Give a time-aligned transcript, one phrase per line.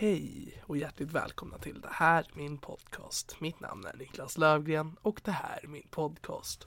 [0.00, 3.40] Hej och hjärtligt välkomna till det här min podcast.
[3.40, 6.66] Mitt namn är Niklas Lövgren och det här är min podcast.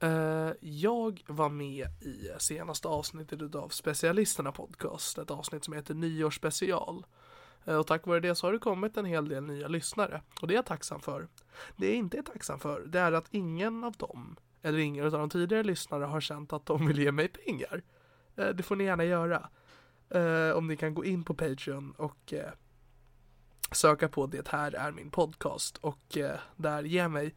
[0.00, 7.06] Eh, jag var med i senaste avsnittet av Specialisterna podcast, ett avsnitt som heter Nyårsspecial.
[7.64, 10.48] Eh, och tack vare det så har det kommit en hel del nya lyssnare och
[10.48, 11.28] det är jag tacksam för.
[11.76, 15.10] Det jag inte är tacksam för det är att ingen av dem, eller ingen av
[15.10, 17.82] de tidigare lyssnare har känt att de vill ge mig pengar.
[18.36, 19.48] Eh, det får ni gärna göra.
[20.10, 22.52] Eh, om ni kan gå in på Patreon och eh,
[23.72, 27.34] söka på Det här är min podcast och eh, där ge mig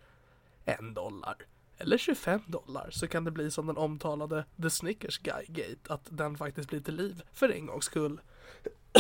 [0.66, 1.36] en dollar
[1.78, 6.08] eller 25 dollar så kan det bli som den omtalade The Snickers Guy Gate att
[6.10, 8.22] den faktiskt blir till liv för en gångs skull.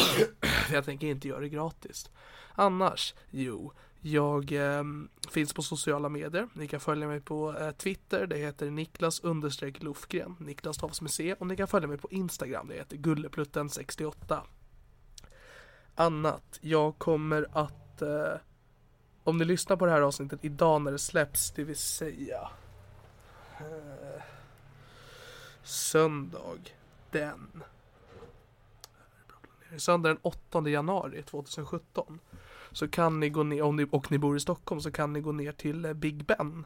[0.71, 2.09] jag tänker inte göra det gratis.
[2.53, 4.83] Annars, jo, jag eh,
[5.29, 6.47] finns på sociala medier.
[6.53, 11.11] Ni kan följa mig på eh, Twitter, det heter Niklas understreck Lufgren, Niklas stavas med
[11.11, 11.35] C.
[11.39, 14.39] Och ni kan följa mig på Instagram, det heter Gulleplutten68.
[15.95, 18.33] Annat, jag kommer att eh,
[19.23, 22.49] om ni lyssnar på det här avsnittet idag när det släpps, det vill säga
[23.59, 24.21] eh,
[25.63, 26.73] söndag
[27.11, 27.63] den
[29.77, 32.19] söndag den 8 januari 2017
[32.77, 35.21] så kan ni gå ner, om ni, och ni bor i Stockholm, så kan ni
[35.21, 36.65] gå ner till eh, Big Ben.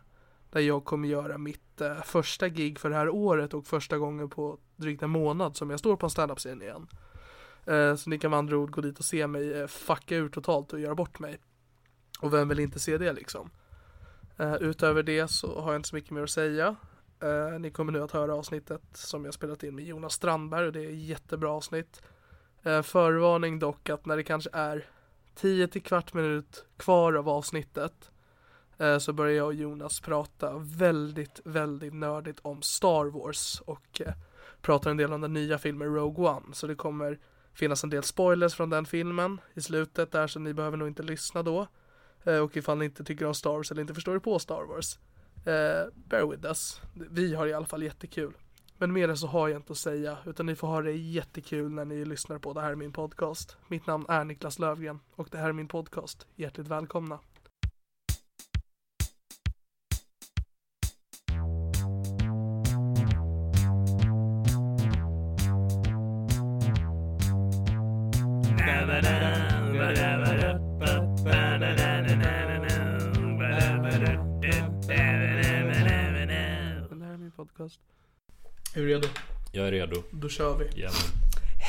[0.49, 4.29] Där jag kommer göra mitt eh, första gig för det här året och första gången
[4.29, 6.87] på drygt en månad som jag står på en standup-scen igen.
[7.65, 10.29] Eh, så ni kan med andra ord gå dit och se mig eh, fucka ur
[10.29, 11.39] totalt och göra bort mig.
[12.21, 13.49] Och vem vill inte se det liksom?
[14.37, 16.75] Eh, utöver det så har jag inte så mycket mer att säga.
[17.19, 20.73] Eh, ni kommer nu att höra avsnittet som jag spelat in med Jonas Strandberg och
[20.73, 22.01] det är ett jättebra avsnitt.
[22.63, 24.85] Eh, förvarning dock att när det kanske är
[25.35, 28.11] 10 till kvart minut kvar av avsnittet
[28.77, 34.13] eh, så börjar jag och Jonas prata väldigt, väldigt nördigt om Star Wars och eh,
[34.61, 36.53] pratar en del om den nya filmen Rogue One.
[36.53, 37.19] Så det kommer
[37.53, 41.03] finnas en del spoilers från den filmen i slutet där så ni behöver nog inte
[41.03, 41.67] lyssna då.
[42.23, 44.63] Eh, och ifall ni inte tycker om Star Wars eller inte förstår er på Star
[44.63, 44.99] Wars,
[45.45, 46.81] eh, bear with us.
[46.93, 48.33] Vi har i alla fall jättekul.
[48.81, 51.71] Men mer än så har jag inte att säga, utan ni får ha det jättekul
[51.71, 53.57] när ni lyssnar på det här är min podcast.
[53.67, 56.27] Mitt namn är Niklas Lövgren och det här är min podcast.
[56.35, 57.19] Hjärtligt välkomna.
[78.73, 79.07] Är du redo?
[79.51, 80.03] Jag är redo.
[80.11, 80.65] Då kör vi.
[80.65, 80.99] Jajamän.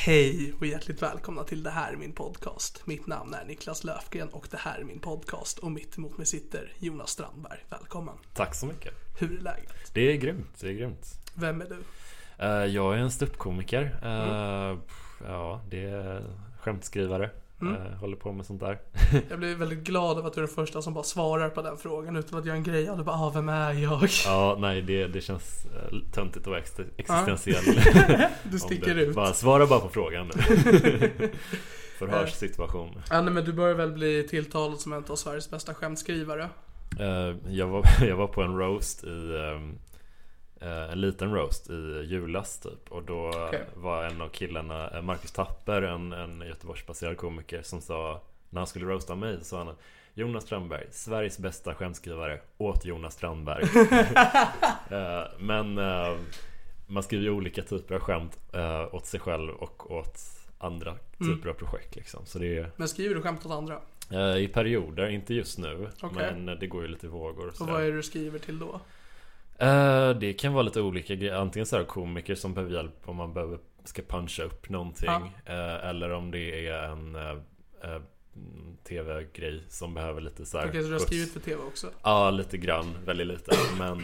[0.05, 2.87] Hej och hjärtligt välkomna till Det här är min podcast.
[2.87, 6.27] Mitt namn är Niklas Löfgren och det här är min podcast och mitt emot mig
[6.27, 7.59] sitter Jonas Strandberg.
[7.69, 8.15] Välkommen.
[8.33, 8.93] Tack så mycket.
[9.19, 9.93] Hur är läget?
[9.93, 10.59] Det är grymt.
[10.59, 11.05] Det är grymt.
[11.35, 11.77] Vem är du?
[12.45, 13.99] Eh, jag är en ståuppkomiker.
[14.03, 14.29] Mm.
[14.29, 14.79] Uh,
[15.27, 16.23] Ja, det är
[16.59, 17.29] skämtskrivare.
[17.67, 17.81] Mm.
[17.81, 18.79] Eh, håller på med sånt där.
[19.29, 21.77] Jag blir väldigt glad över att du är den första som bara svarar på den
[21.77, 23.03] frågan utan att göra en grej av det.
[23.03, 24.09] Bara, ah, vem är jag?
[24.25, 27.63] ja, nej det, det känns uh, töntigt och ex- existentiell.
[28.43, 29.15] Du sticker ut.
[29.15, 30.41] Bara, svara bara på frågan nu.
[31.99, 33.01] Förhörssituation.
[33.09, 36.49] Ja, nej, men du börjar väl bli tilltalad som en av Sveriges bästa skämtskrivare?
[36.99, 39.75] Eh, jag, var, jag var på en roast i ehm, eh,
[40.91, 43.63] En liten roast i julas typ Och då Okej.
[43.75, 48.67] var en av killarna eh, Marcus Tapper, en, en Göteborgsbaserad komiker Som sa När han
[48.67, 49.75] skulle roasta mig så sa han
[50.15, 53.63] Jonas Strandberg, Sveriges bästa skämtskrivare Åt Jonas Strandberg
[54.91, 56.17] Eh, Men eh,
[56.87, 60.19] Man skriver ju olika typer av skämt eh, Åt sig själv och åt
[60.57, 61.35] andra Mm.
[61.35, 63.79] typer av projekt liksom Så det är Men skriver du skämt åt andra?
[64.11, 66.33] eh, i perioder, inte just nu Okej.
[66.35, 68.79] Men det går ju lite i vågor Och vad är det du skriver till då?
[69.57, 71.35] Eh, det kan vara lite olika grejer.
[71.35, 75.09] Antingen så här komiker som behöver hjälp om man behöver ska puncha upp någonting.
[75.45, 78.01] Eh, eller om det är en eh,
[78.87, 81.87] tv-grej som behöver lite så här Okej, så du har skrivit för TV också?
[82.03, 82.85] Ja, lite grann.
[83.05, 83.51] Väldigt lite.
[83.79, 83.97] Men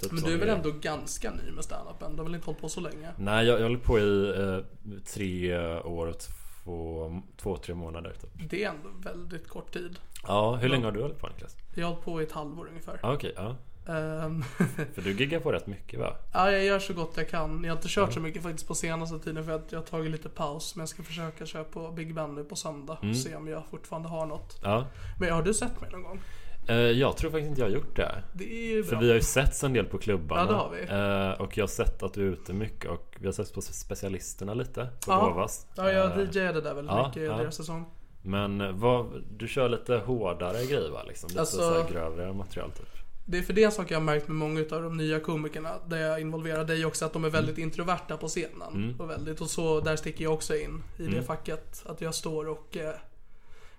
[0.00, 2.12] typ Men du är väl ändå ganska ny med standupen?
[2.12, 3.10] Du har väl inte hållit på så länge?
[3.16, 8.50] Nej, jag, jag håller på i eh, tre år och två, två, tre månader typ.
[8.50, 9.98] Det är ändå väldigt kort tid.
[10.26, 11.56] Ja, hur länge har du hållit på Niklas?
[11.74, 12.98] Jag har hållit på i ett halvår ungefär.
[13.02, 13.32] Ja, okej.
[13.36, 13.56] ja.
[13.88, 14.42] Ehm,
[14.94, 16.16] För du giggar på rätt mycket va?
[16.32, 17.64] ja, jag gör så gott jag kan.
[17.64, 20.10] Jag har inte kört så mycket faktiskt på senaste tiden för att jag har tagit
[20.10, 20.76] lite paus.
[20.76, 22.98] Men jag ska försöka köra på Big Ben nu på söndag.
[23.02, 23.10] Mm.
[23.10, 24.60] Och se om jag fortfarande har något.
[24.62, 24.86] Ja.
[25.20, 26.20] Men har du sett mig någon gång?
[26.68, 28.22] Eh, jag tror faktiskt inte jag har gjort det.
[28.32, 30.40] Det För vi har ju sett en del på klubbarna.
[30.42, 31.32] Ja, det har vi.
[31.36, 33.60] Eh, och jag har sett att du är ute mycket och vi har sett på
[33.60, 35.48] specialisterna lite på Ja.
[35.76, 37.36] Ja, jag Eh, DJade där väldigt ja, mycket i ja.
[37.36, 37.84] deras säsong.
[38.22, 41.02] Men vad, du kör lite hårdare grejer va?
[41.02, 41.28] Liksom?
[41.28, 42.95] Lite Alltså- så grövre material typ.
[43.28, 45.70] Det är för det en sak jag har märkt med många av de nya komikerna,
[45.86, 48.74] där jag involverar dig också, att de är väldigt introverta på scenen.
[48.74, 49.00] Mm.
[49.00, 51.82] Och, väldigt, och så, där sticker jag också in i det facket.
[51.86, 52.94] Att jag står och eh,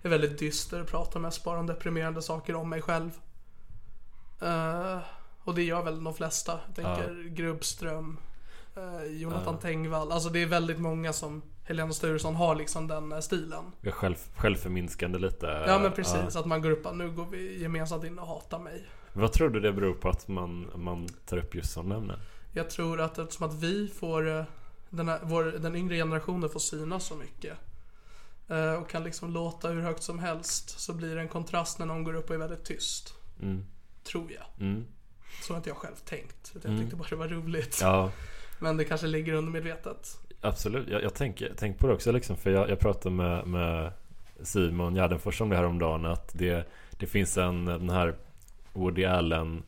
[0.02, 3.10] är väldigt dyster, pratar mest bara om deprimerande saker om mig själv.
[4.40, 4.98] Eh,
[5.44, 6.60] och det gör väl de flesta.
[6.66, 8.18] Jag tänker Grubbström,
[8.76, 10.12] eh, Jonathan Tengvall.
[10.12, 13.64] Alltså det är väldigt många som Helena Sturesson har liksom den eh, stilen.
[13.82, 15.64] Själv, självförminskande lite.
[15.66, 18.58] Ja men precis, att man går upp och nu går vi gemensamt in och hatar
[18.58, 18.86] mig.
[19.20, 22.18] Vad tror du det beror på att man, man tar upp just sådana ämnen?
[22.52, 24.44] Jag tror att eftersom att vi får, eh,
[24.90, 27.56] den, här, vår, den yngre generationen får synas så mycket.
[28.48, 30.80] eh, Och kan liksom låta hur högt som helst.
[30.80, 33.14] Så blir det en kontrast när någon går upp och är väldigt tyst.
[33.42, 33.64] Mm.
[34.04, 34.66] Tror jag.
[34.66, 34.84] Mm.
[35.42, 36.52] Så har inte jag själv tänkt.
[36.56, 37.78] Utan jag tyckte bara det var roligt.
[37.82, 38.10] Ja,
[38.58, 40.18] Men det kanske ligger undermedvetet.
[40.40, 40.88] absolut.
[40.88, 42.36] Jag, jag tänker tänk på det också liksom.
[42.36, 43.92] För jag, jag pratade med, med
[44.42, 46.68] Simon Gärdenfors om det här om dagen Att det,
[46.98, 48.14] det finns en, den här
[48.78, 49.62] Woody Allen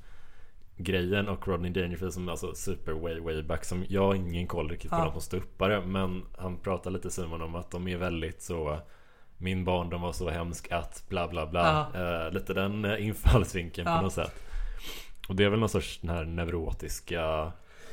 [0.76, 4.46] grejen och Rodney Dangerfield som är alltså super way way back som jag har ingen
[4.46, 5.12] koll riktigt på Ja.
[5.12, 8.78] som ståuppare men han pratar lite Simon om att de är väldigt så
[9.38, 13.96] Min barndom var så hemsk att bla bla bla eh, Lite den eh, infallsvinkeln Ja.
[13.96, 14.34] på något sätt
[15.28, 17.52] Och det är väl någon sorts den här neurotiska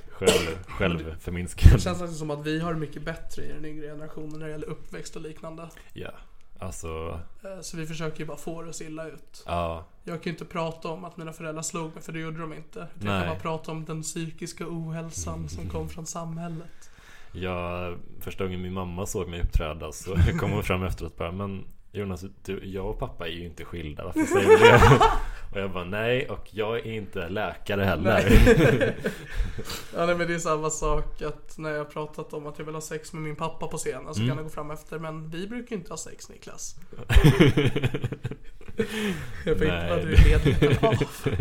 [0.10, 4.40] själv, självförminskande Det känns alltså som att vi har mycket bättre i den yngre generationen
[4.40, 5.70] när det gäller uppväxt och liknande.
[5.94, 6.12] Ja
[6.60, 9.44] Alltså Eh, Så vi försöker ju bara få det att se illa ut.
[9.46, 12.40] Ja Jag kan ju inte prata om att mina föräldrar slog mig för det gjorde
[12.40, 12.80] de inte.
[12.80, 13.20] Jag Nej.
[13.22, 16.90] kan bara prata om den psykiska ohälsan som kom från samhället.
[17.32, 21.32] Jag, första gången min mamma såg mig uppträda så kom hon fram efteråt och bara
[21.32, 25.02] Men Jonas, du, jag och pappa är ju inte skilda, varför säger du det?
[25.52, 28.20] Och jag bara nej, och jag är inte läkare heller
[29.96, 32.74] Ja nej, men det är samma sak att när jag pratat om att jag vill
[32.76, 34.28] ha sex med min pappa på scenen så Mm.
[34.30, 36.76] kan jag gå fram efter Men vi brukar ju inte ha sex Niklas.
[39.46, 40.96] jag vet inte vad du det- är medveten av.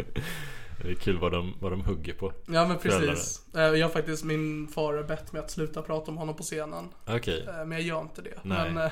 [0.82, 3.42] Det är kul vad de, vad de hugger på Ja men precis.
[3.54, 6.42] Eh, Jag har faktiskt, min far har bett mig att sluta prata om honom på
[6.42, 6.88] scenen.
[7.06, 8.38] Okej, Eh, Men jag gör inte det.
[8.42, 8.70] Nej.
[8.72, 8.90] Men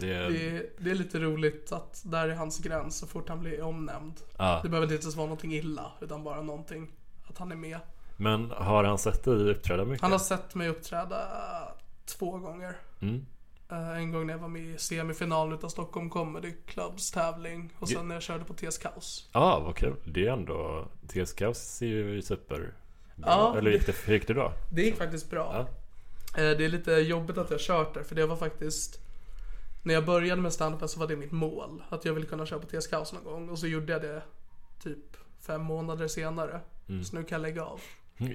[0.00, 3.40] det, det, är- det är lite roligt att där är hans gräns så fort han
[3.40, 4.14] blir omnämnd.
[4.38, 4.60] ja.
[4.62, 6.90] Det behöver inte ens vara någonting illa utan bara någonting
[7.30, 7.78] att han är med.
[8.16, 10.02] Men har han sett dig uppträda mycket?
[10.02, 11.18] Han har sett mig uppträda
[12.06, 12.76] två gånger.
[13.00, 13.26] mm.
[13.70, 17.88] Eh, En gång när jag var med i semifinalen utav Stockholm Comedy Clubs tävling och
[17.88, 19.28] sen Det- när jag körde på TS Kaos.
[19.32, 19.94] Ja, ah, vad kul.
[20.04, 22.72] Det är ändå TS Kaos är ju super
[23.26, 24.52] Ja, Eller gick det, hur gick det då?
[24.72, 25.66] Det gick faktiskt bra.
[26.36, 26.42] Ja.
[26.42, 29.00] Eh, Det är lite jobbigt att jag kört där för det var faktiskt
[29.82, 31.82] När jag började med standupen så var det mitt mål.
[31.88, 34.22] Att jag ville kunna köra på TS Kaos någon gång och så gjorde jag det
[34.82, 35.16] typ
[35.46, 36.60] fem månader senare.
[36.88, 37.04] Mm.
[37.04, 37.80] Så nu kan jag lägga av.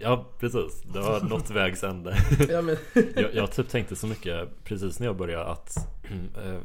[0.02, 0.82] Ja, precis.
[0.94, 2.18] Det var något vägs ände.
[2.50, 2.62] Ja,
[3.16, 5.78] jag, jag typ tänkte så mycket precis när jag började att
[6.46, 6.60] eh,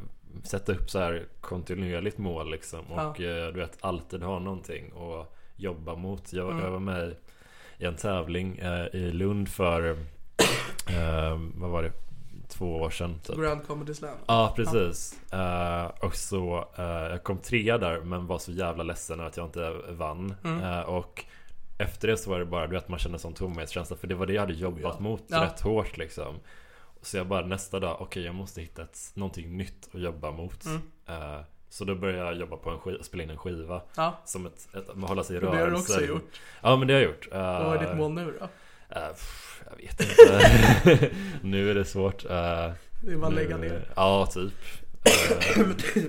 [0.44, 2.87] sätta upp så här kontinuerligt mål liksom.
[2.87, 6.32] Och eh, du vet alltid ha någonting att jobba mot.
[6.32, 6.64] Jag, Mm.
[6.64, 7.14] jag var med
[7.78, 9.90] i en tävling eh, i Lund för,
[10.88, 11.92] eh, vad var det,
[12.58, 13.36] två år sedan typ.
[13.36, 14.16] Grand Comedy Slam.
[14.26, 15.32] Ja, precis.
[15.32, 19.46] Eh, och så, eh, jag kom trea där men var så jävla ledsen att jag
[19.46, 20.34] inte vann.
[20.44, 20.62] Mm.
[20.62, 21.24] Eh, och
[21.78, 24.26] efter det så var det bara, du vet man kände sån tomhetskänsla för det var
[24.26, 25.00] det jag hade jobbat Ja.
[25.00, 25.42] mot Ja.
[25.44, 26.34] rätt hårt liksom.
[27.02, 30.64] Så jag bara nästa dag, okej jag måste hitta ett, någonting nytt att jobba mot.
[30.64, 30.80] Mm.
[31.70, 33.82] Så då började jag jobba på en skiva, spela in en skiva.
[33.96, 35.62] Ja, Som ett, ett hålla sig i det rörelse.
[35.64, 36.40] har du också gjort.
[36.62, 37.28] Ja men det har jag gjort.
[37.32, 38.48] Vad är ditt mål nu då?
[38.97, 39.02] Uh,
[39.71, 41.11] jag vet inte.
[41.42, 42.25] nu är det svårt.
[42.25, 43.92] Uh, Det är bara nu- lägga ner.
[43.97, 44.52] Ja, typ.
[45.04, 45.66] Eh,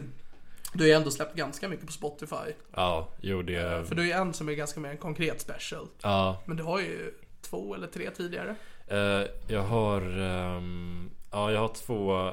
[0.74, 2.54] Du har ju ändå släppt ganska mycket på Spotify.
[2.76, 3.86] ja, jo det...
[3.88, 5.88] För du är ju en som är ganska mer en konkret special.
[6.02, 8.56] Ja, Men du har ju två eller tre tidigare.
[8.88, 10.02] eh, jag har...
[10.20, 12.32] ehm, ja, jag har två...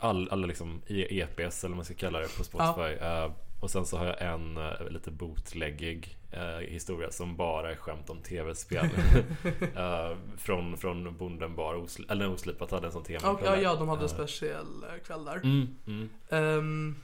[0.00, 2.94] all, alla liksom E- EPs eller vad man ska kalla det på Spotify.
[3.04, 3.30] Eh,
[3.62, 8.10] och sen så har jag en uh, lite bootleggig eh, historia som bara är skämt
[8.10, 8.88] om tv-spel.
[9.76, 13.20] Eh, från, från Bonden bar, Osl- eller Oslipat hade en sån tema.
[13.22, 15.36] Ja, ja, ja de hade en speciell kväll där.
[15.36, 16.08] Mm, mm.
[16.28, 16.96] Ehm,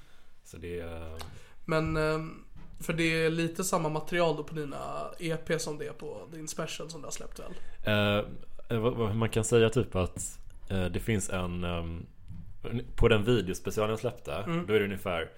[0.45, 1.19] Så det är...
[1.65, 2.45] men, ehm,
[2.81, 6.49] för det är lite samma material då på dina EP som det är på din
[6.49, 9.15] special som du har släppt väl?
[9.15, 10.39] Man kan säga typ att
[10.69, 12.07] det finns en ehm,
[12.97, 14.67] På den videospecialen jag släppte Mm.
[14.67, 15.31] Då är det ungefär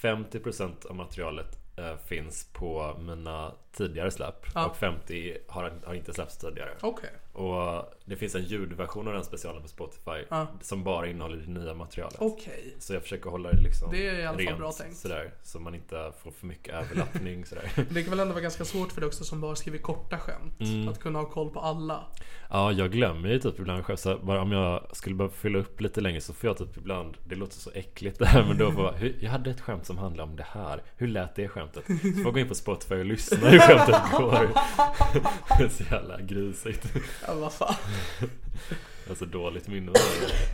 [0.00, 4.66] 50% av materialet eh, finns på mina tidigare släpp Ja.
[4.66, 7.10] Och 50 har, har inte släppts tidigare Okej.
[7.38, 10.46] Och det finns en ljudversion av den specialen på Spotify Ja.
[10.60, 12.74] Som bara innehåller det nya materialet Okej.
[12.78, 14.96] Så jag försöker hålla det liksom Det är i alla fall rent bra tänkt.
[14.96, 18.64] sådär Så man inte får för mycket överlappning sådär Det kan väl ändå vara ganska
[18.64, 20.60] svårt för dig också som bara skriver korta skämt.
[20.60, 20.88] Mm.
[20.88, 22.04] Att kunna ha koll på alla.
[22.50, 23.96] Ja, jag glömmer ju typ ibland själv.
[23.96, 27.16] Så bara om jag skulle behöva fylla upp lite längre så får jag typ ibland,
[27.24, 29.98] det låter så äckligt det här, men då jag, hur, jag hade ett skämt som
[29.98, 30.82] handlade om det här.
[30.96, 31.84] Hur lät det skämtet?
[31.86, 34.48] Så får jag gå in på Spotify och lyssna hur skämtet går.
[35.58, 36.86] Det är så jävla grisigt.
[37.28, 37.74] Ja, vad fan.
[38.20, 39.92] Jag har så dåligt minne.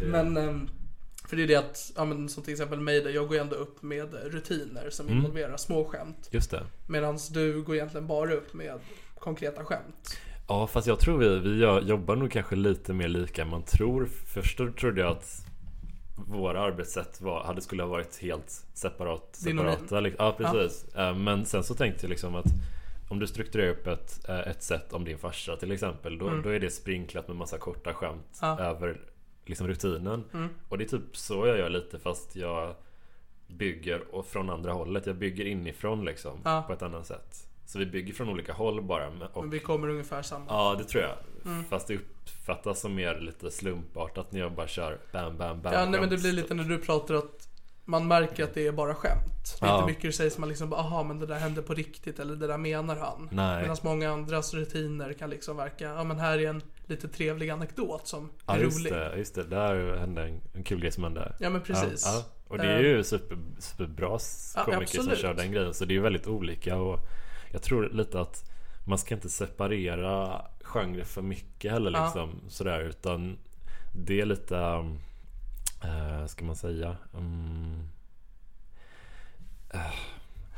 [0.02, 0.68] Men, ehm,
[1.28, 3.56] för det är det att, ja men som till exempel mig där, jag går ändå
[3.56, 5.18] upp med rutiner som Mm.
[5.18, 6.28] involverar små skämt.
[6.30, 6.62] Just det.
[6.86, 8.78] Medan du går egentligen bara upp med
[9.18, 10.18] konkreta skämt.
[10.48, 14.08] Ja, fast jag tror vi, vi jobbar nog kanske lite mer lika än man tror.
[14.34, 15.46] Först trodde jag att
[16.28, 20.00] våra arbetssätt var, hade skulle ha varit helt separat, separata.
[20.00, 20.24] liksom.
[20.26, 20.94] Ja, precis.
[20.94, 22.46] Eh, Men sen så tänkte jag liksom att
[23.08, 26.48] om du strukturerar upp ett, eh, ett sätt om din farsa till exempel då, då
[26.48, 28.56] är det sprinklat med massa korta skämt Mm.
[28.58, 28.64] Ja.
[28.64, 29.00] över
[29.46, 30.24] liksom rutinen.
[30.34, 30.48] Mm.
[30.68, 32.74] Och det är typ så jag gör lite fast jag
[33.46, 35.06] bygger och från andra hållet.
[35.06, 36.64] Jag bygger inifrån liksom Ja.
[36.66, 37.48] på ett annat sätt.
[37.66, 39.10] Så vi bygger från olika håll bara.
[39.10, 40.44] men- Och Men vi kommer ungefär samma.
[40.48, 41.16] Ja, det tror jag.
[41.52, 41.64] Mm.
[41.64, 45.72] Fast det uppfattas som mer lite slumpartat när jag bara kör bam, bam, bam.
[45.72, 47.48] Ja, nej men det blir lite när du pratar att
[47.84, 49.56] man märker att det är bara skämt.
[49.60, 49.74] Det är Ja.
[49.78, 52.36] inte mycket säger som man liksom bara, aha men det där hände på riktigt eller
[52.36, 53.28] det där menar han.
[53.32, 58.06] Medan många andras rutiner kan liksom verka, ja men här är en lite trevlig anekdot
[58.08, 58.92] som Ja, är just rolig.
[58.92, 59.16] det.
[59.16, 59.44] Just det.
[59.44, 61.32] Där hände en, en kul grej som hände.
[61.40, 62.02] Ja men precis.
[62.06, 62.24] Ja, ja.
[62.48, 64.18] Och det är ju super, superbra
[64.56, 65.74] Ja, komiker som kör den grejen.
[65.74, 66.76] Så det är väldigt olika.
[66.76, 67.00] Och
[67.52, 68.50] jag tror lite att
[68.86, 72.04] man ska inte separera genrer för mycket heller Ja.
[72.04, 72.40] liksom.
[72.48, 72.80] Sådär.
[72.80, 73.38] Utan
[73.92, 74.84] det är lite...
[75.84, 76.96] Uh, ska man säga?
[77.14, 77.88] Mm,
[79.74, 79.94] eh,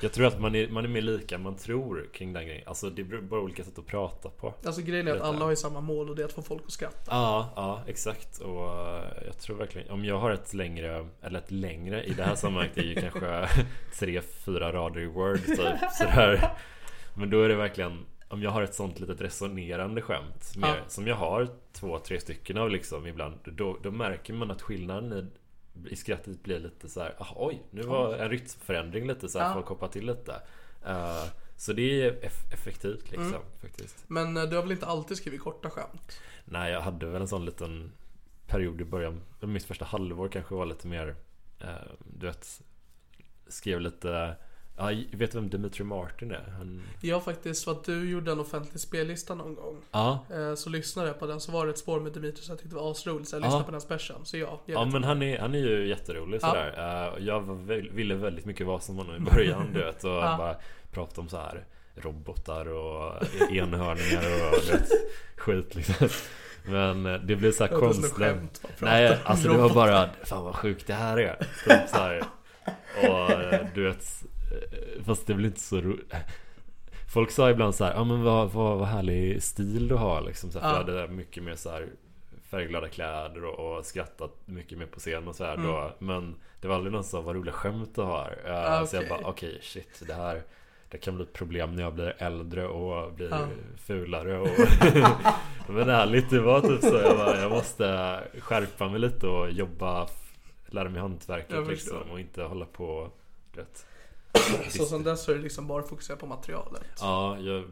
[0.00, 2.62] jag tror att man är, man är mer lika än man tror kring den grejen.
[2.66, 4.54] Alltså det är bara olika sätt att prata på.
[4.64, 6.62] Alltså grejen är att alla har ju samma mål och det är att få folk
[6.66, 7.10] att skratta.
[7.10, 8.38] Ja, ja exakt.
[8.38, 12.22] Och eh, jag tror verkligen, om jag har ett längre, eller ett längre i det
[12.22, 13.48] här sammanhanget är ju kanske
[13.98, 15.56] tre, fyra rader i Word typ
[15.92, 16.50] sådär.
[17.14, 20.88] Men då är det verkligen, om jag har ett sånt litet resonerande skämt mer, Ja.
[20.88, 23.34] som jag har två, tre stycken av liksom ibland.
[23.44, 27.62] Då, då märker man att skillnaden i, i skrattet blir lite så här, ah, oj,
[27.70, 29.54] nu var en rytmförändring lite så här, Ja.
[29.54, 30.34] folk hoppar till lite.
[30.86, 31.24] Eh,
[31.56, 33.40] så det är eff- effektivt liksom Mm.
[33.60, 34.04] faktiskt.
[34.08, 36.20] Men eh, du har väl inte alltid skrivit korta skämt?
[36.44, 37.92] Nej, jag hade väl en sån liten
[38.46, 39.20] period i början.
[39.40, 41.16] Mitt första halvår kanske var lite mer,
[41.60, 41.68] eh,
[42.18, 42.62] du vet,
[43.48, 44.36] skrev lite
[44.78, 46.54] Ja, vet du vem Dimitri Martin är?
[46.58, 46.82] Han...
[47.00, 49.76] Jag faktiskt, för att du gjorde en offentlig spellista någon gång.
[49.92, 52.52] Ja, Eh, Så lyssnade jag på den, så var det ett spår med Dimitri som
[52.52, 53.28] jag tyckte var asroligt.
[53.28, 53.46] Så jag Ja.
[53.46, 54.24] lyssnade på den specialen.
[54.26, 56.48] Så ja, ja men han är, han är ju jätterolig Ja.
[56.48, 56.74] sådär.
[57.18, 60.04] Eh, Jag väl- ville väldigt mycket vara som honom i början du vet.
[60.04, 60.34] Och Ja.
[60.38, 60.56] bara
[60.90, 61.64] prata om så här
[61.94, 64.88] robotar och enhörningar och vet,
[65.36, 66.08] skit liksom.
[66.68, 68.18] Men eh, det blev så här Det konstigt.
[68.78, 72.18] Nej, alltså det var bara Fan vad sjukt det här är typ så här.
[72.96, 73.30] Och
[73.74, 74.22] du vet
[75.04, 76.12] Fast det blir inte så roligt
[77.14, 80.50] Folk sa ibland så här, ja men vad, vad, vad härlig stil du har liksom
[80.50, 80.92] så här, för Ja.
[80.94, 81.86] Jag hade mycket mer så här
[82.50, 85.66] Färgglada kläder och, och skrattat mycket mer på scen och så här Mm.
[85.66, 88.86] då Men det var aldrig någon som sa vad roliga skämt du har Eh, Ah,
[88.86, 90.42] Så jag bara okej shit det här
[90.90, 93.46] det kan bli ett problem när jag blir äldre och blir Ja.
[93.78, 94.48] fulare och
[95.74, 100.08] Men ärligt det var typ så jag, bara, jag måste skärpa mig lite och jobba
[100.66, 103.10] Lära mig hantverket liksom och inte hålla på
[103.54, 103.86] vet.
[104.68, 106.82] Så sen dess har du liksom bara fokuserat på materialet.
[107.00, 107.64] Ja, jag,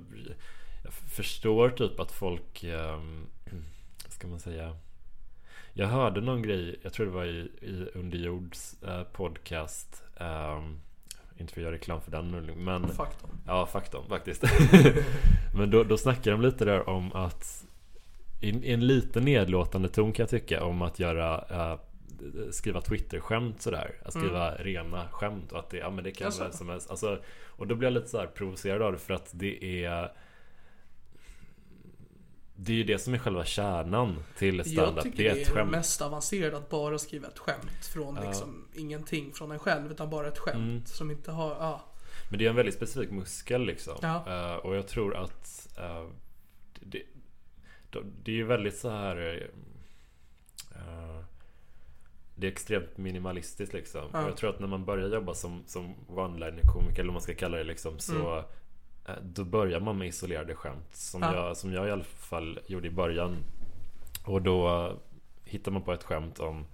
[0.85, 3.27] jag förstår typ att folk ehm,
[4.09, 4.77] Ska man säga
[5.73, 10.03] Jag hörde någon grej, jag tror det var i, i Underjords eh, podcast.
[10.17, 10.81] ehm,
[11.39, 13.31] inte för att göra reklam för den nu, men Faktum.
[13.47, 14.43] Ja, faktum faktiskt.
[15.57, 17.65] Men då, då snackar de lite där om att
[18.41, 21.79] i, i en lite nedlåtande ton kan jag tycka om att göra eh,
[22.51, 26.53] Skriva Twitter-skämt sådär Att skriva rena skämt och att det, ja men det kan vem
[26.53, 27.19] som helst alltså,
[27.49, 30.13] Och då blir jag lite så här provocerad av det för att det är
[32.57, 35.61] Det är ju det som är själva kärnan till Jag stand-up tycker Det är det
[35.61, 40.11] är mest avancerat att bara skriva ett skämt från liksom ingenting från en själv utan
[40.11, 40.87] bara ett skämt Mm.
[40.87, 41.85] som inte har, ja.
[42.31, 43.95] Men det är en väldigt specifik muskel liksom.
[44.03, 44.25] Ja.
[44.29, 46.07] Eh, och jag tror att eh,
[46.81, 47.03] det,
[47.91, 49.51] det, det är ju väldigt så här
[52.37, 54.03] Det är extremt minimalistiskt liksom.
[54.13, 54.23] Ja.
[54.23, 57.35] Och jag tror att när man börjar jobba som, som one-liner-komiker eller vad man ska
[57.35, 58.39] kalla det liksom så
[59.09, 60.89] eh, Då börjar man med isolerade skämt.
[60.97, 61.35] Som, Mm.
[61.35, 61.47] Ja.
[61.47, 63.37] jag, som jag i alla fall gjorde i början.
[64.27, 64.93] Och då eh,
[65.45, 66.67] hittar man på ett skämt om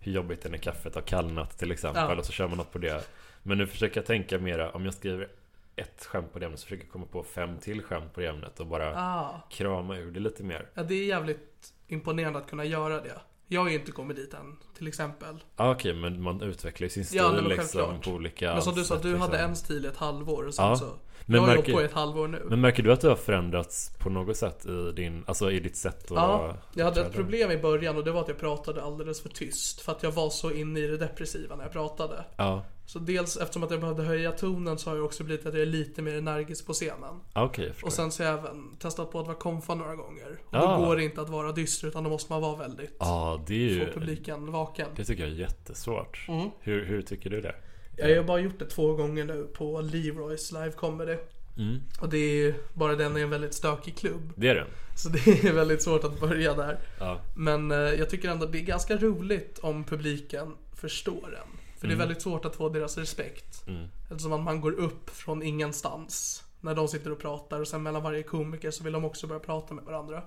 [0.00, 2.02] hur jobbigt det är när kaffet har kallnat till exempel.
[2.08, 2.16] Ja.
[2.16, 3.04] Och så kör man något på det.
[3.42, 5.28] Men nu försöker jag tänka mera, om jag skriver
[5.76, 8.26] ett skämt på det ämnet så försöker jag komma på fem till skämt på det
[8.28, 9.42] ämnet och bara Ah.
[9.50, 10.68] krama ur det lite mer.
[10.74, 13.20] Ja, det är jävligt imponerande att kunna göra det.
[13.46, 15.34] Jag har ju inte kommit dit än, till exempel.
[15.56, 18.74] Ah, Okej, men man utvecklar ju sin stil Ja, nej, liksom på olika Men som
[18.74, 19.20] du sa, du liksom.
[19.20, 20.76] hade en stil i ett halvår och sen Ja.
[20.76, 20.86] så...
[21.28, 22.42] Men jag har märker- på i ett halvår nu.
[22.48, 25.76] Men märker du att du har förändrats på något sätt i din, alltså i ditt
[25.76, 28.82] sätt att Ja, jag hade ett problem i början och det var att jag pratade
[28.82, 29.80] alldeles för tyst.
[29.80, 32.24] För att jag var så inne i det depressiva när jag pratade.
[32.36, 35.52] Ja, Så dels eftersom att jag behövde höja tonen så har jag också blivit att
[35.54, 37.20] jag är lite mer energisk på scenen.
[37.32, 37.86] ah, förstår.
[37.86, 40.38] Och sen så har jag även testat på att vara konfa några gånger.
[40.46, 40.76] Och Ah.
[40.78, 42.96] då går det inte att vara dyster utan då måste man vara väldigt...
[42.98, 44.65] Ja, det är Få ju, publiken vaken.
[44.96, 46.24] Det tycker jag är jättesvårt.
[46.28, 46.50] Mm.
[46.60, 47.54] Hur, hur tycker du det?
[47.96, 51.16] Jag har bara gjort det två gånger nu på Leroys live comedy.
[51.58, 51.80] Mm.
[52.00, 54.32] Och det är bara den är en väldigt stökig klubb.
[54.36, 54.66] Det är det?
[54.96, 56.78] Så det är väldigt svårt att börja där.
[57.00, 57.20] Ja.
[57.36, 61.58] Men eh, jag tycker ändå att det är ganska roligt om publiken förstår en.
[61.80, 63.64] För det är väldigt svårt att få deras respekt.
[63.68, 63.88] Mm.
[64.10, 66.44] Eftersom att man går upp från ingenstans.
[66.60, 69.40] När de sitter och pratar och sen mellan varje komiker så vill de också börja
[69.40, 70.22] prata med varandra.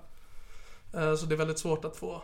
[0.94, 2.22] Eh, Så det är väldigt svårt att få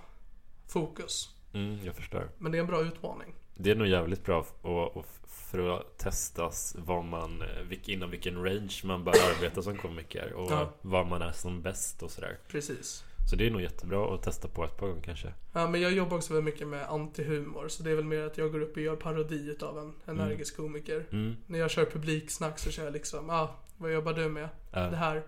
[0.69, 1.29] fokus.
[1.57, 2.29] Mm, jag förstår.
[2.39, 3.35] Men det är en bra utmaning.
[3.55, 8.45] Det är nog jävligt bra och, och för att testas vad man, eh, inom vilken
[8.45, 10.73] range man bör arbeta som komiker och Ja.
[10.83, 12.39] var man är som bäst och sådär.
[12.49, 13.05] Precis.
[13.31, 15.33] Så det är nog jättebra att testa på ett par gånger kanske.
[15.53, 17.69] Ja, men jag jobbar också väldigt mycket med antihumor.
[17.69, 20.57] Så det är väl mer att jag går upp och gör parodi utav en energisk
[20.57, 21.05] komiker.
[21.13, 21.37] Mm.
[21.47, 24.49] När jag kör publiksnack så kör jag liksom, ah, vad jobbar du med?
[24.73, 24.81] Ja.
[24.81, 25.23] Det här.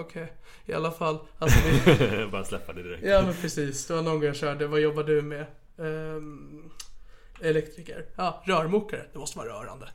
[0.00, 0.32] Okej,
[0.66, 1.18] i alla fall.
[1.38, 3.06] Alltså, det, Bara släppa det direkt.
[3.06, 5.46] ja men precis, det var någon gång jag körde, vad jobbar du med?
[5.78, 6.70] Ehm,
[7.40, 8.06] elektriker.
[8.16, 9.06] Ja, rörmokare.
[9.12, 9.88] Det måste vara rörande.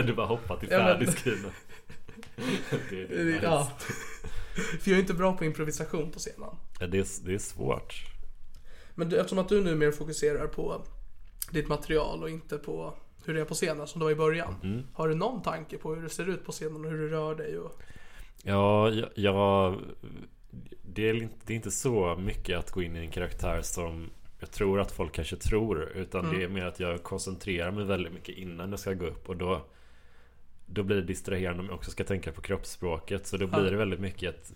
[0.06, 1.48] du bara hoppar till färdigskrivna.
[2.90, 3.70] det, är det, Ja.
[4.80, 6.50] För jag är inte bra på improvisation på scenen.
[6.80, 7.94] Ja, det, är, det är svårt.
[8.94, 10.82] Men du, eftersom att du nu mer fokuserar på
[11.50, 14.54] ditt material och inte på hur det är på scenen som du var i början.
[14.62, 14.86] Mm.
[14.92, 17.34] Har du någon tanke på hur det ser ut på scenen och hur du rör
[17.34, 17.58] dig?
[17.58, 17.82] Och...
[18.46, 19.76] Ja, jag,
[20.82, 24.10] det, är, inte- det är inte så mycket att gå in i en karaktär som
[24.40, 25.92] jag tror att folk kanske tror.
[25.94, 29.28] Utan det är mer att jag koncentrerar mig väldigt mycket innan jag ska gå upp.
[29.28, 29.62] Och då,
[30.66, 33.26] då blir det distraherande om jag också ska tänka på kroppsspråket.
[33.26, 34.52] Så då blir det väldigt mycket ett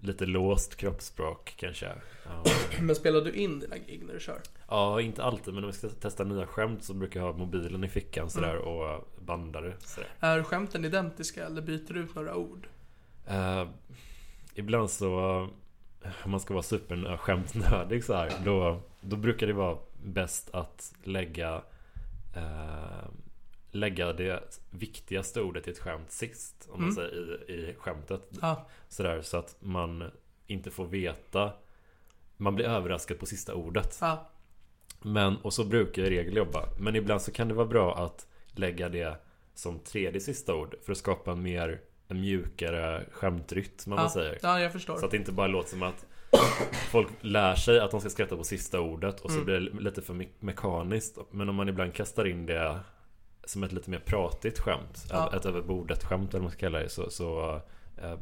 [0.00, 1.86] lite låst kroppsspråk kanske.
[2.26, 2.44] Ja.
[2.80, 4.40] Men spelar du in dina gig när du kör?
[4.68, 5.54] ja, inte alltid.
[5.54, 8.56] Men om jag ska testa nya skämt så brukar jag ha mobilen i fickan sådär
[8.56, 9.74] och bandare.
[9.78, 10.08] Sådär.
[10.20, 12.68] Är skämten identiska eller byter du ut några ord?
[13.26, 13.68] Eh,
[14.54, 15.48] ibland så
[16.24, 21.62] Om man ska vara superskämtnördig så här då, då brukar det vara bäst att lägga
[22.36, 23.08] eh,
[23.70, 28.66] Lägga det viktigaste ordet i ett skämt sist Om man säger i, i skämtet Ja,
[28.88, 30.10] Sådär så att man
[30.46, 31.52] inte får veta
[32.36, 34.28] Man blir överraskad på sista ordet ja,
[35.02, 36.68] men, och så brukar jag i regel jobba.
[36.78, 39.16] Men ibland så kan det vara bra att lägga det
[39.54, 40.74] som tredje sista ord.
[40.82, 41.80] För att skapa en mer,
[42.12, 44.38] en mjukare skämtrytm om man ja, säger.
[44.42, 44.98] ja jag förstår.
[44.98, 46.06] Så att det inte bara låter som att
[46.90, 49.20] folk lär sig att de ska skratta på sista ordet.
[49.20, 49.44] Och så Mm.
[49.44, 51.18] blir det lite för me- mekaniskt.
[51.30, 52.80] Men om man ibland kastar in det
[53.44, 55.06] som ett lite mer pratigt skämt.
[55.10, 55.36] Ja.
[55.36, 56.88] Ett över bordet skämt eller vad man ska kalla det.
[56.88, 57.60] Så, så
[58.02, 58.18] eh,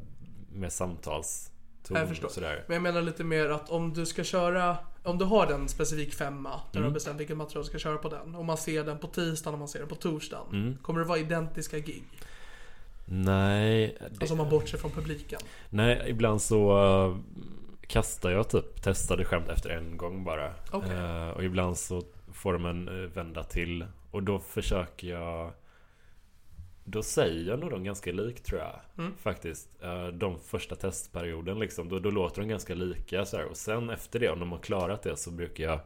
[0.52, 2.28] med samtalston Jag förstår.
[2.28, 2.64] sådär.
[2.66, 6.14] Men jag menar lite mer att om du ska köra, om du har en specifik
[6.14, 6.88] femma där du Mm.
[6.90, 8.34] har bestämt vilket material du ska köra på den.
[8.34, 10.46] Och man ser den på tisdagen och man ser den på torsdagen.
[10.52, 10.76] Mm.
[10.82, 12.04] Kommer det vara identiska gig?
[13.12, 15.40] Nej, det, Alltså om man bortser från publiken.
[15.70, 17.16] Nej, ibland så uh,
[17.86, 20.54] kastar jag typ testade skämt efter en gång bara.
[20.70, 20.96] Okej.
[20.96, 23.86] Eh, och ibland så får de en uh, vända till.
[24.10, 25.52] Och då försöker jag
[26.84, 28.80] då säger jag nog dem ganska likt tror jag.
[28.98, 29.14] Mm.
[29.16, 29.68] Faktiskt.
[30.12, 31.88] De första testperioden liksom.
[31.88, 33.44] Då, då låter de ganska lika så här.
[33.44, 35.80] Och sen efter det, om de har klarat det så brukar jag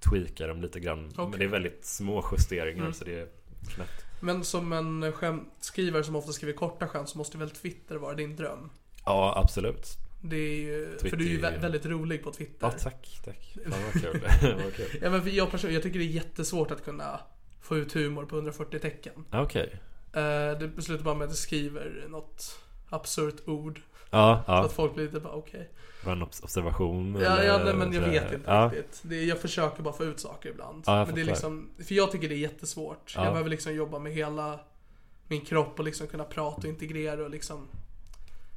[0.00, 1.02] tweaka dem lite grann.
[1.02, 1.38] Men Okej.
[1.38, 2.92] det är väldigt små justeringar Mm.
[2.92, 3.28] så det är
[3.74, 4.04] knäppt.
[4.20, 8.36] Men som en skämtskrivare som ofta skriver korta skämt så måste väl Twitter vara din
[8.36, 8.70] dröm?
[9.04, 9.86] Ja, absolut.
[10.20, 12.66] Det är ju, för Twitter du är ju väldigt rolig på Twitter.
[12.66, 13.56] Ja, tack, tack.
[13.70, 14.20] Fan vad kul.
[14.64, 14.98] vad kul.
[15.02, 17.20] Ja, men för jag, person, jag tycker det är jättesvårt att kunna
[17.60, 19.24] få ut humor på 140 tecken.
[19.32, 19.80] Okej.
[20.12, 23.80] Eh, det slutar bara med att jag skriver något absurt ord.
[24.10, 24.64] Ja, Så ja.
[24.64, 25.70] att folk blir lite bara okej.
[26.08, 27.18] Var en obs- observation?
[27.20, 28.20] Ja, ja eller nej, men jag sådär?
[28.20, 28.70] vet inte ja.
[28.74, 29.00] riktigt.
[29.02, 30.84] Det, jag försöker bara få ut saker ibland.
[30.86, 33.12] Ja, men det är liksom, för jag tycker det är jättesvårt.
[33.16, 33.24] Ja.
[33.24, 34.60] Jag behöver liksom jobba med hela
[35.28, 37.68] min kropp och liksom kunna prata och integrera och liksom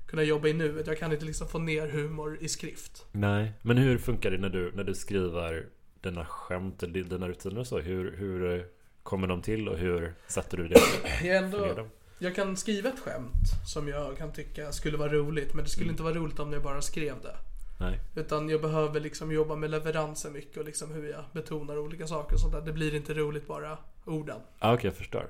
[0.08, 0.88] kunna jobba i nuet.
[0.88, 3.06] Jag kan inte liksom få ner humor i skrift.
[3.12, 5.66] Nej, men hur funkar det när du, när du skriver
[6.02, 7.80] dina skämt eller dina rutiner och så?
[7.80, 8.64] Hur, hur eh,
[9.04, 10.80] kommer de till och hur sätter du det?
[11.24, 11.88] Jag, är ändå?
[12.22, 15.54] Jag kan skriva ett skämt som jag kan tycka skulle vara roligt.
[15.54, 17.36] Men det skulle inte vara roligt om jag bara skrev det.
[17.80, 18.00] Nej.
[18.16, 22.34] Utan jag behöver liksom jobba med leveransen mycket och liksom hur jag betonar olika saker
[22.34, 22.62] och sånt där.
[22.62, 24.40] Det blir inte roligt bara orden.
[24.60, 25.30] Ah, Okej, jag förstår.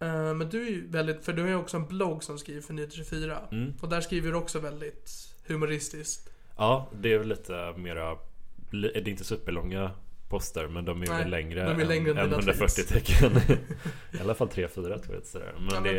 [0.00, 2.60] Eh, Men du är ju väldigt, för du har ju också en blogg som skriver
[2.62, 3.38] för Nyheter 24.
[3.50, 3.74] Mm.
[3.80, 5.10] Och där skriver du också väldigt
[5.46, 6.30] humoristiskt.
[6.56, 8.18] Ja, det är väl lite mera
[8.70, 9.90] Det är inte superlånga
[10.28, 13.32] poster men de är Nej, väl längre, de är längre än än, dina 140 tecken
[14.12, 15.52] I alla fall 3-4 tweets sådär.
[15.56, 15.94] Men, Ja, men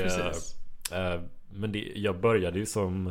[0.92, 1.22] det, eh,
[1.54, 3.08] men det, jag började ju som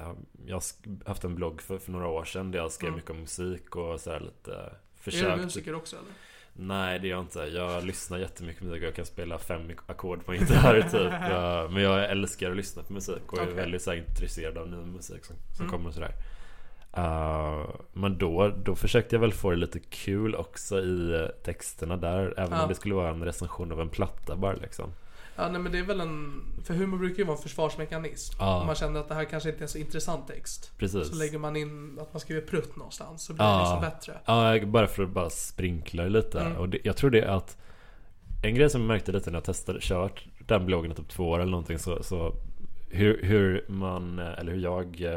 [0.00, 0.12] eh,
[0.46, 2.96] Jag har haft en blogg för, för några år sedan där jag skrev Mm.
[2.96, 6.08] mycket om musik och sådär lite Är Försökt du musiker också eller?
[6.60, 7.38] Nej det är jag inte.
[7.38, 11.12] Jag lyssnar jättemycket musik och jag kan spela fem ackord på en gitarr typ.
[11.30, 13.54] Jag- Men jag älskar att lyssna på musik och är Okej.
[13.54, 15.70] väldigt så här, intresserad av ny musik som, som Mm.
[15.76, 16.12] kommer och sådär.
[16.98, 21.96] Uh, men då, då försökte jag väl få det lite kul också i eh, texterna
[21.96, 22.34] där.
[22.36, 22.62] Även Ja.
[22.62, 24.92] om det skulle vara en recension av en platta bara liksom.
[25.36, 28.36] Ja nej men det är väl en, för humor brukar ju vara en försvarsmekanism.
[28.38, 28.60] Ja.
[28.60, 30.72] Om man känner att det här kanske inte är en så intressant text.
[30.78, 31.08] Precis.
[31.08, 33.60] Så lägger man in att man skriver prutt någonstans så blir det Ja.
[33.60, 34.14] liksom bättre.
[34.24, 36.40] Ja, bara för att bara sprinkla det lite.
[36.40, 36.56] Mm.
[36.56, 37.56] Och det, jag tror det är att
[38.44, 41.28] En grej som jag märkte lite när jag testade, kört den bloggen i typ två
[41.30, 42.34] år eller någonting så, så
[42.88, 45.16] hur, hur man, eh, eller hur jag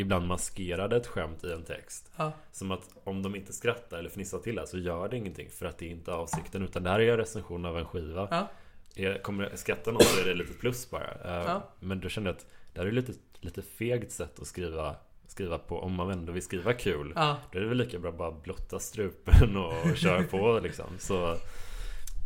[0.00, 2.32] Ibland maskerade ett skämt i en text Ja.
[2.52, 5.66] Som att om de inte skrattar eller fnissar till det så gör det ingenting för
[5.66, 8.48] att det är inte avsikten utan det här är en recension av en skiva Ja.
[8.94, 11.62] jag Kommer skratta någon så är det lite plus bara Eh, Ja.
[11.80, 15.58] Men då kände jag att det här är lite, lite fegt sätt att skriva Skriva
[15.58, 17.36] på om man ändå vill skriva kul Ja.
[17.52, 21.26] Då är det väl lika bra bara blotta strupen och köra på liksom Så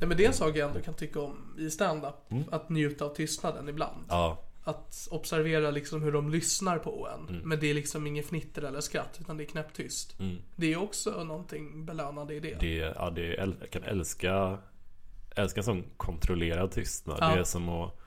[0.00, 2.14] Nej men det är en sak jag ändå kan tycka om i stand-up.
[2.30, 2.44] Mm.
[2.50, 4.04] Att njuta av tystnaden ibland.
[4.08, 7.28] ja, Att observera liksom hur de lyssnar på en.
[7.28, 7.48] Mm.
[7.48, 10.20] Men det är liksom ingen fnitter eller skratt utan det är knäpptyst.
[10.20, 10.36] mm.
[10.56, 12.56] Det är också någonting belönande i det.
[12.60, 14.58] det, ja, det är, jag kan älska
[15.36, 17.34] Älska sån kontrollerad tystnad Ja.
[17.34, 17.98] Det är som att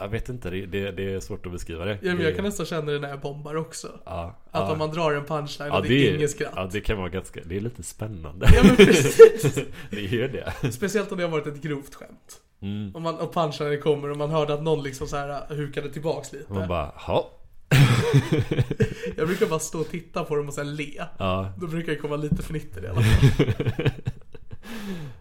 [0.00, 2.44] Jag vet inte, det, det, det är svårt att beskriva det Ja, men jag kan
[2.44, 4.00] nästan känna det när jag bombar också.
[4.04, 4.72] ja, Att ja.
[4.72, 6.72] om man drar en punchline Ja och det är inget ja, skratt.
[6.72, 9.54] det kan vara ganska, det är lite spännande Ja men precis.
[9.90, 12.40] Det är det Speciellt om det har varit ett grovt skämt.
[12.62, 12.96] Mm.
[12.96, 16.32] Om man, och punchlinen kommer och man hörde att någon liksom så här hukade tillbaks
[16.32, 16.52] lite.
[16.52, 17.30] Man bara, ja
[19.16, 21.04] Jag brukar bara stå och titta på dem och sen le.
[21.18, 23.90] Ja, Då brukar det komma lite fnitter i alla fall.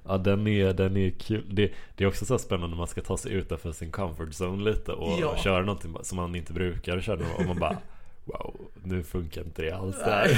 [0.06, 3.02] ja den, är, den är kul det, det är också så spännande när man ska
[3.02, 5.28] ta sig utanför sin comfort zone lite och, Ja.
[5.28, 7.78] och köra någonting som man inte brukar köra och man bara
[8.34, 10.30] Wow, nu funkar inte det alls där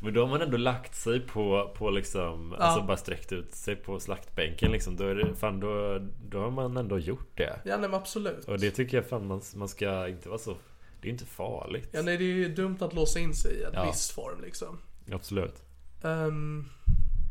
[0.02, 2.64] Men då har man ändå lagt sig på, på liksom Ja.
[2.64, 6.50] Alltså bara sträckt ut sig på slaktbänken liksom Då är det, fan då, då har
[6.50, 8.44] man ändå gjort det Ja nej men absolut.
[8.44, 10.56] Och det tycker jag fan man, man ska inte vara så
[11.00, 13.62] Det är inte farligt Ja nej det är ju dumt att låsa in sig i
[13.62, 13.86] en Ja.
[13.86, 14.78] viss form liksom.
[15.12, 15.62] Absolut
[16.04, 16.64] Ehm,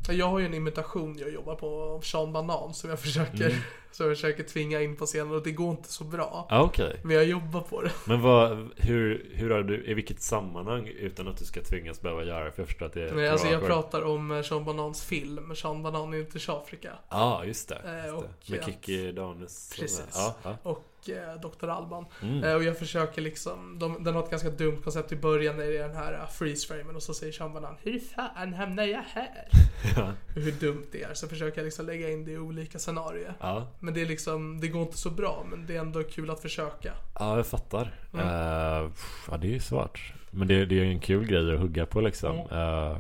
[0.08, 3.50] jag har ju en imitation jag jobbar på av Sean Banan som jag försöker,
[3.92, 6.48] som jag försöker tvinga in på scenen och det går inte så bra.
[6.50, 7.92] Ja okej Men jag jobbar på det.
[8.06, 12.24] Men vad, hur, hur har du, i vilket sammanhang utan att du ska tvingas behöva
[12.24, 12.52] göra?
[12.52, 15.56] För jag förstår att det är Men alltså jag pratar om eh, Sean Banans film,
[15.56, 16.90] Sean Banan är inte Afrika.
[17.10, 17.82] Ja, just det.
[17.86, 18.52] Eh, Just och det.
[18.52, 19.80] Med att- Kikki Danielsson.
[19.82, 20.10] Precis.
[20.14, 20.58] Ja, ja.
[20.64, 21.68] Och eh, Dr.
[21.68, 22.06] Alban.
[22.22, 22.44] Mm.
[22.44, 25.66] Eh, och jag försöker liksom, de, den har ett ganska dumt koncept i början när
[25.66, 29.02] det är den här uh, freeze-framen och så säger Sean Banan Hur fan hamnar jag
[29.02, 29.48] här?
[29.96, 30.14] Ja.
[30.36, 31.14] Hur dumt det är.
[31.14, 33.34] Så försöker jag liksom lägga in det i olika scenarier.
[33.40, 33.68] ja.
[33.80, 36.42] Men det är liksom, det går inte så bra men det är ändå kul att
[36.42, 36.94] försöka.
[37.20, 37.94] Ja, jag fattar.
[38.14, 38.28] Mm.
[38.28, 38.92] Eh,
[39.32, 40.14] ja, det är ju svårt.
[40.32, 42.38] Men det, det är en kul grej att hugga på liksom.
[42.38, 42.98] Eh,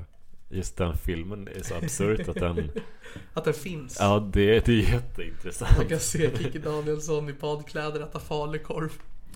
[0.49, 2.71] just den filmen är så absurt att den...
[3.33, 3.97] Att den finns.
[3.99, 5.89] Ja, det, det är Man jätteintressant.
[5.89, 8.89] kan se Kikki Danielsson i badkläder äta falukorv.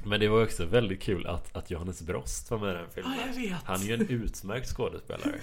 [0.05, 2.89] Men det var också väldigt kul att, att Johannes Brost var med i den Ja,
[2.95, 3.13] filmen.
[3.27, 3.63] jag vet.
[3.63, 5.33] Han är ju en utmärkt skådespelare.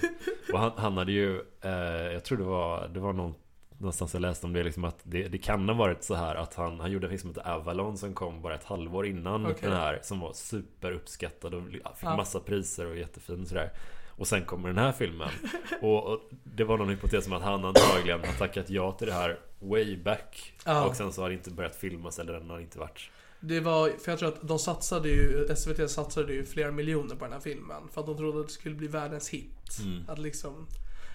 [0.53, 1.71] Och han, han hade ju, eh,
[2.13, 3.33] jag tror det var, det var någon
[3.77, 6.53] någonstans jag läste om det liksom att det, det kan ha varit så här att
[6.53, 9.57] han, han gjorde en film som heter Avalon som kom bara ett halvår innan Okej.
[9.61, 12.15] den här Som var superuppskattad och fick Ja.
[12.17, 13.69] massa priser och jättefin sådär
[14.15, 15.29] Och sen kommer den här filmen
[15.81, 19.13] och, och det var någon hypotes om att han antagligen har tackat ja till det
[19.13, 20.85] här way back Ja.
[20.85, 23.89] Och sen så har det inte börjat filmas eller den har inte varit Det var,
[23.89, 27.39] för jag tror att de satsade ju, SVT satsade ju flera miljoner på den här
[27.39, 27.87] filmen.
[27.91, 29.79] För att de trodde att det skulle bli världens hit.
[29.83, 30.03] Mm.
[30.07, 30.67] Att liksom,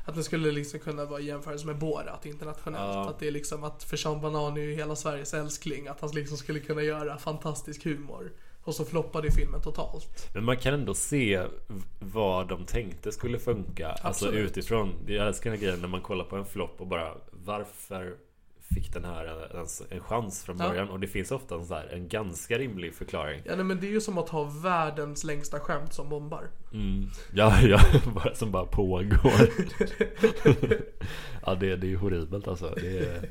[0.05, 2.95] att den skulle liksom kunna vara i jämförelse med Borat internationellt.
[2.95, 3.11] Ja.
[3.11, 5.89] Att det är liksom att för Sean Banan är ju hela Sveriges älskling.
[5.89, 8.33] Att han liksom skulle kunna göra fantastisk humor.
[8.67, 10.31] Och så floppade filmen totalt.
[10.35, 11.43] Men man kan ändå se
[12.01, 14.51] vad de tänkte skulle funka Alltså Absolut.
[14.51, 18.15] utifrån Jag älskar den här grejen när man kollar på en flopp och bara Varför
[18.75, 20.69] fick den här ens en chans från Ja.
[20.69, 20.89] början?
[20.89, 23.87] Och det finns ofta en, så här, en ganska rimlig förklaring Ja nej, men det
[23.87, 26.49] är ju som att ha världens längsta skämt som bombar.
[26.73, 27.11] mm.
[27.33, 27.81] Ja, ja,
[28.15, 29.33] bara, som bara pågår
[31.47, 33.29] Ja det, det är ju horribelt alltså det är,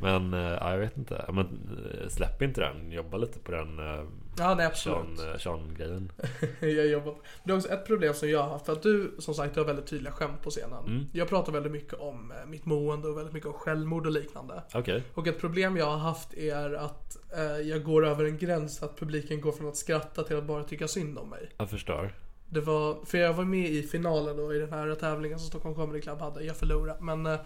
[0.00, 3.52] Men eh, ja, jag vet inte ja, men, eh, Släpp inte den, jobba lite på
[3.52, 4.04] den eh,
[4.38, 5.20] Ja nej absolut.
[5.20, 6.12] Eh, Sean-grejen
[6.60, 7.14] jag jobbar.
[7.44, 8.66] Det är också ett problem som jag har haft.
[8.66, 10.86] För att du som sagt har väldigt tydliga skämt på scenen.
[10.86, 11.06] Mm.
[11.12, 14.62] Jag pratar väldigt mycket om eh, mitt mående och väldigt mycket om självmord och liknande.
[14.74, 18.82] Okej Och ett problem jag har haft är att eh, jag går över en gräns
[18.82, 21.50] att publiken går från att skratta till att bara tycka synd om mig.
[21.56, 22.14] Jag förstår
[22.48, 25.74] Det var, för jag var med i finalen då i den här tävlingen som Stockholm
[25.74, 26.44] Comedy Club hade.
[26.44, 27.40] Jag förlorade men eh,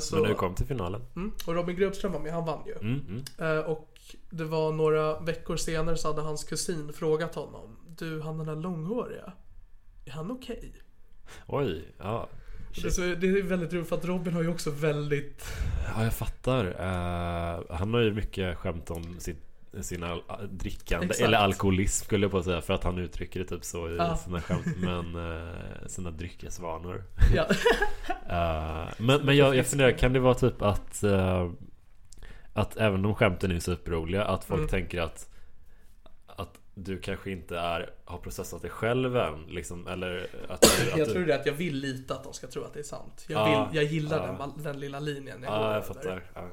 [0.00, 2.74] så, Men du kom till finalen mm, Och Robin Grubström var med, han vann ju.
[2.88, 3.58] mm, mm.
[3.58, 3.88] Eh, och
[4.30, 7.76] det var några veckor senare så hade hans kusin frågat honom.
[7.98, 9.32] Du, han den där långhåriga.
[10.04, 10.72] Är han okej?
[11.46, 12.28] Oj, ja
[12.74, 15.44] Det, är så- det är väldigt roligt för att Robin har ju också väldigt...
[15.96, 16.64] Ja, jag fattar.
[16.66, 19.42] Eh, han har ju mycket skämt om sitt,
[19.80, 21.20] sin al- drickande, Exakt.
[21.26, 24.16] eller alkoholism skulle jag på säga, för att han uttrycker det typ så i Ja.
[24.16, 24.66] sina skämt.
[24.76, 27.04] Men uh, sina dryckesvanor.
[27.34, 27.46] Ja.
[28.28, 31.50] Eh, men men jag, jag funderar, kan det vara typ att eh,
[32.52, 34.68] Att även om skämten är superroliga, att folk Mm.
[34.70, 35.28] tänker att
[36.26, 40.96] Att du kanske inte är, har processat det själv än liksom, eller att, du- att
[40.98, 43.24] Jag tror det att jag vill lita att de ska tro att det är sant.
[43.28, 44.50] Jag, Ja, vill, jag gillar ja.
[44.56, 46.22] den, den lilla linjen jag Ja, jag fattar.
[46.34, 46.48] Ja,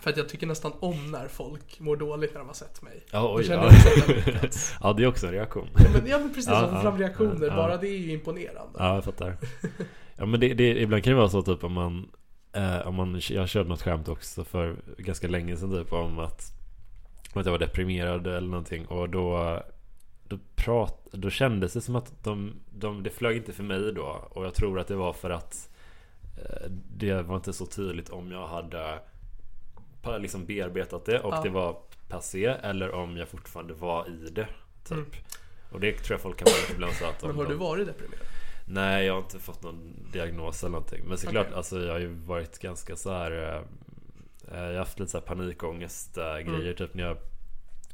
[0.00, 3.04] För att jag tycker nästan om när folk mår dåligt när de har sett mig.
[3.10, 3.46] ja oj.
[3.50, 3.70] Ja.
[4.80, 5.68] ja, det är också en reaktion.
[5.92, 7.46] Men, ja men precis, Ja, ja, fram reaktioner.
[7.46, 8.78] ja, Bara det är ju imponerande.
[8.78, 9.36] Ja, jag fattar.
[10.16, 12.08] Ja, men det, det, ibland kan det vara så typ om man,
[12.52, 16.52] eh, om man Jag körde något skämt också för ganska länge sedan typ om att
[17.32, 19.62] Om att jag var deprimerad eller någonting och då
[20.28, 24.28] Då, prat, då kändes det som att de, de Det flög inte för mig då
[24.30, 25.68] och jag tror att det var för att
[26.36, 28.98] eh, Det var inte så tydligt om jag hade
[30.18, 31.40] liksom bearbetat det och Ja.
[31.42, 31.76] det var
[32.08, 34.46] passé eller om jag fortfarande var i det
[34.84, 35.06] Typ Mm.
[35.72, 37.86] Och det tror jag folk kan vara lite ibland så att Men har du varit
[37.86, 38.20] deprimerad?
[38.68, 41.04] Nej, jag har inte fått någon diagnos eller någonting.
[41.08, 41.56] Men såklart, Okej.
[41.56, 43.30] alltså jag har ju varit ganska så här.
[43.32, 43.62] eh,
[44.58, 46.74] Jag har haft lite så här panikångest grejer Mm.
[46.76, 47.16] typ när jag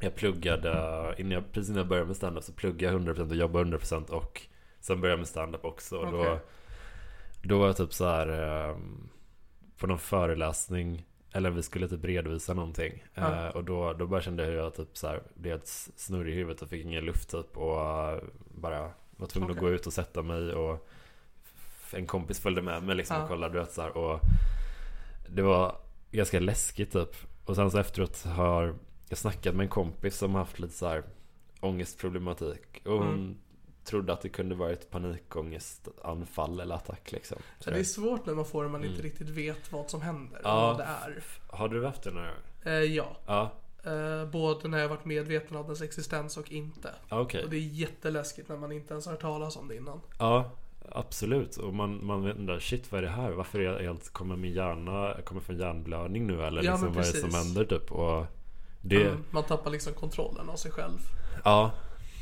[0.01, 0.71] Jag pluggade,
[1.19, 4.11] innan jag, precis innan jag började med standup så pluggade jag 100% och jobbade 100%
[4.11, 4.43] och
[4.81, 6.39] Sen började jag med standup också och då Okej.
[7.43, 8.29] Då var jag typ så här
[8.69, 8.77] eh,
[9.79, 13.47] På någon föreläsning Eller vi skulle typ redovisa någonting Ja.
[13.47, 15.67] eh, Och då, då bara kände jag hur jag typ så här Blev helt
[15.97, 18.19] snurrig i huvudet och fick ingen luft typ Och eh,
[18.55, 19.69] bara var tvungen att Okej.
[19.69, 20.89] gå ut och sätta mig och
[21.93, 23.23] En kompis följde med mig liksom Ja.
[23.23, 24.21] och kollade du vet så här, och
[25.29, 25.77] Det var
[26.11, 28.75] ganska läskigt typ Och sen så efteråt har
[29.09, 31.03] Jag snackat med en kompis som haft lite så här
[31.61, 33.37] Ångestproblematik Och hon Mm.
[33.85, 38.35] Trodde att det kunde vara ett panikångestanfall eller attack liksom Ja, det är svårt när
[38.35, 39.03] man får det man inte Mm.
[39.05, 40.41] riktigt vet vad som händer.
[40.45, 40.55] Ja.
[40.67, 41.23] Vad det är.
[41.49, 42.81] Har du haft det några gånger?
[42.81, 43.17] Eh, ja.
[43.27, 43.51] Ja,
[43.85, 46.91] Eh, både när jag varit medveten av dess existens och inte.
[47.09, 50.01] okej Och det är jätteläskigt när man inte ens har hört talas om det innan.
[50.19, 50.51] Ja,
[50.89, 51.57] absolut.
[51.57, 53.31] Och man, man undrar, shit vad är det här?
[53.31, 56.43] Varför är jag helt, kommer min hjärna, kommer från hjärnblödning nu?
[56.43, 57.93] Eller Ja, liksom, vad är det som händer typ?
[57.93, 58.27] Och
[58.81, 60.99] det, Mm, Man tappar liksom kontrollen av sig själv.
[61.45, 61.71] ja,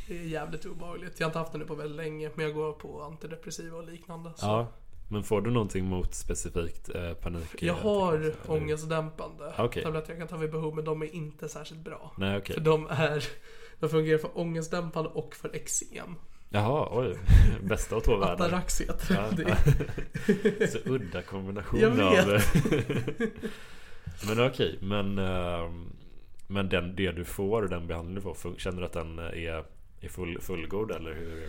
[0.08, 1.20] Det är jävligt obehagligt.
[1.20, 3.84] Jag har inte haft det nu på väldigt länge, men jag går på antidepressiva och
[3.84, 4.30] liknande.
[4.36, 4.46] Så.
[4.46, 4.66] ja.
[5.10, 7.62] Men får du någonting mot specifikt eh, panik?
[7.62, 9.82] Jag eh, har eller- ångestdämpande Okej.
[9.82, 12.12] tabletter jag kan ta vid behov, men de är inte särskilt bra.
[12.18, 12.54] Nej, okej.
[12.54, 13.24] För de är
[13.80, 16.14] De fungerar för ångestdämpande och för eksem.
[16.50, 17.18] Jaha, oj.
[17.62, 18.32] Bästa av två världar.
[18.46, 20.68] Atarax heter Ja, det.
[20.72, 22.26] Så udda kombination Jag vet.
[22.28, 22.42] av...
[24.36, 25.18] men okej, men...
[25.18, 25.92] ehm,
[26.50, 29.64] Men den, det du får, den behandling du får, känner du att den är,
[30.00, 31.48] är full, fullgod eller hur?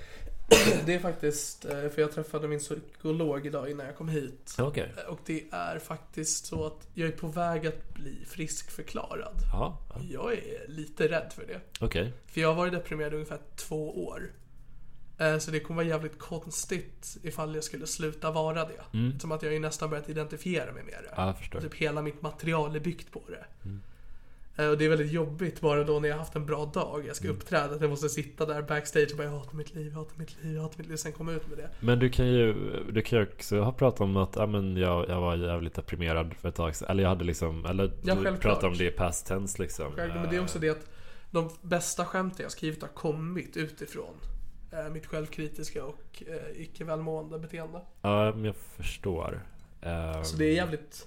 [0.86, 4.56] Det är faktiskt, eh, för jag träffade min psykolog idag innan jag kom hit.
[4.60, 4.94] Okej.
[4.98, 9.36] Eh, Och det är faktiskt så att jag är på väg att bli friskförklarad.
[9.54, 10.02] Ja, ja.
[10.12, 11.60] Jag är lite rädd för det.
[11.80, 12.14] okej.
[12.28, 14.32] För jag har varit deprimerad i ungefär två år.
[15.18, 18.98] Eh, Så det kommer vara jävligt konstigt ifall jag skulle sluta vara det.
[18.98, 19.20] Mm.
[19.20, 21.14] Som att jag ju nästan börjat identifiera mig med det.
[21.52, 21.60] Ja.
[21.62, 23.46] Typ hela mitt material är byggt på det.
[23.66, 23.82] Mm.
[24.60, 27.04] Eh, Och det är väldigt jobbigt bara då när jag har haft en bra dag.
[27.08, 27.38] Jag ska Mm.
[27.38, 30.18] uppträda, att jag måste sitta där backstage och bara jag hatar mitt liv, jag hatar
[30.18, 30.96] mitt liv, jag hatar mitt liv.
[30.96, 31.70] Sen komma ut med det.
[31.80, 32.54] Men du kan ju,
[32.92, 36.34] du kan ju också ha pratat om att ja, men jag, jag var jävligt deprimerad
[36.34, 36.88] för ett tag sedan.
[36.90, 39.92] Eller jag hade liksom, eller Ja, du pratade om det i past tense liksom.
[39.96, 40.86] Självklart, men det är också det att
[41.32, 44.14] de bästa skämten jag skrivit har kommit utifrån
[44.72, 47.82] eh, mitt självkritiska och eh, icke välmående beteende.
[48.02, 49.44] Ja, men jag förstår.
[50.24, 51.06] Så det är jävligt...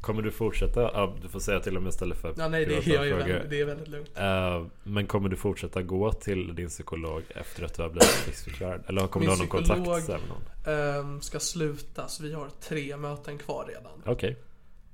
[0.00, 0.80] Kommer du fortsätta?
[0.80, 3.26] Ja, du får säga till om jag ställer för Ja, nej, det, privata jag är
[3.26, 4.10] väldigt, det är väldigt lugnt.
[4.14, 8.82] Eh, men kommer du fortsätta gå till din psykolog efter att du har blivit friskförklarad?
[8.86, 10.74] Eller kommer Min du ha någon kontakt med någon?
[10.74, 14.02] Ehm, ska sluta, så vi har tre möten kvar redan.
[14.06, 14.36] Okej.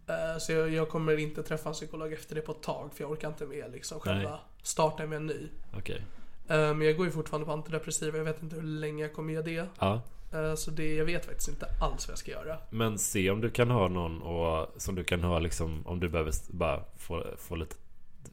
[0.09, 3.05] Eh, så jag, jag kommer inte träffa en psykolog efter det på ett tag, för
[3.05, 4.41] jag orkar inte med liksom själva Nej.
[4.63, 5.49] starta med en ny.
[5.79, 6.03] Okej.
[6.49, 9.33] Eh, men jag går ju fortfarande på antidepressiva, jag vet inte hur länge jag kommer
[9.33, 9.67] göra det.
[9.79, 10.03] Ja.
[10.33, 12.59] Eh, så det, jag vet faktiskt inte alls vad jag ska göra.
[12.71, 16.09] Men se om du kan ha någon och, som du kan ha liksom om du
[16.09, 17.77] behöver bara få, få lite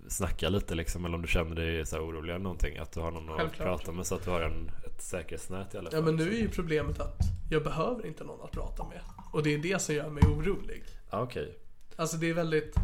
[0.07, 3.11] Snacka lite liksom eller om du känner dig så orolig eller någonting Att du har
[3.11, 3.67] någon att Självklart.
[3.67, 6.33] prata med så att du har en, ett säkerhetsnät i alla fall Ja men nu
[6.33, 7.17] är ju problemet att
[7.49, 8.99] jag behöver inte någon att prata med.
[9.31, 10.83] Och det är det som gör mig orolig.
[11.11, 11.57] Ja okej
[11.95, 12.75] Alltså det är väldigt...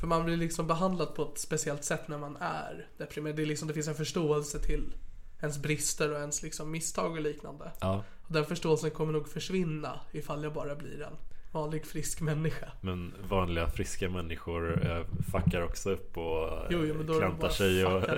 [0.00, 3.36] För man blir liksom behandlad på ett speciellt sätt när man är deprimerad.
[3.36, 4.94] Det, är liksom, det finns en förståelse till
[5.40, 7.72] ens brister och ens liksom misstag och liknande.
[7.80, 11.16] Ja Och den förståelsen kommer nog försvinna ifall jag bara blir en
[11.52, 12.66] vanlig frisk människa.
[12.80, 17.48] Men vanliga friska människor eh, fuckar också upp och eh, Jo, jo men då klantar
[17.48, 18.02] sig och...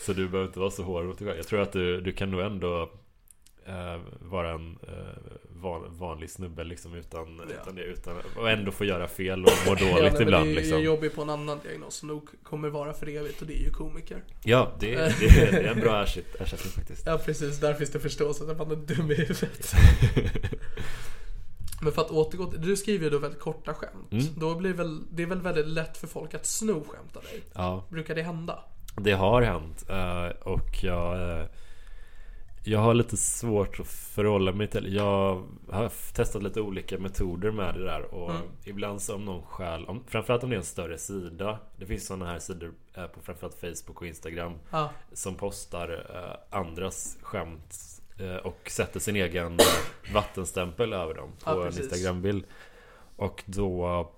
[0.00, 1.38] Så du behöver inte vara så hård mot dig själv.
[1.38, 2.90] Jag tror att du, du kan nog ändå
[3.66, 4.92] eh, vara en eh,
[5.48, 7.54] van, vanlig snubbe liksom utan, Ja.
[7.62, 10.52] utan det utan, och ändå få göra fel och må Ja, dåligt men ibland det
[10.52, 10.80] är, liksom.
[10.80, 13.70] Ju på en annan diagnos som nog kommer vara för evigt och det är ju
[13.70, 14.24] komiker.
[14.44, 17.06] Ja, det, det, det är en bra ersätt, ersättning faktiskt.
[17.06, 19.72] Ja precis, där finns det förståelse att man är dum i huvudet.
[21.82, 24.12] Men för att återgå till, du skriver ju då väldigt korta skämt.
[24.12, 24.24] Mm.
[24.36, 27.42] Då blir väl, det är väl väldigt lätt för folk att sno skämt av dig?
[27.54, 28.58] Ja, Brukar det hända?
[29.00, 31.40] det har hänt eh, och jag
[32.68, 37.74] jag har lite svårt att förhålla mig till Jag har testat lite olika metoder med
[37.74, 38.42] det där och Mm.
[38.64, 42.06] ibland så om någon stjäl om, Framförallt om det är en större sida Det finns
[42.06, 47.74] sådana här sidor eh, på framförallt Facebook och Instagram Ja, Som postar eh, andras skämt
[48.18, 49.58] eh, och sätter sin egen
[50.14, 51.78] vattenstämpel över dem på Ja, en.
[51.78, 52.44] Instagram-bild
[53.16, 54.10] Och då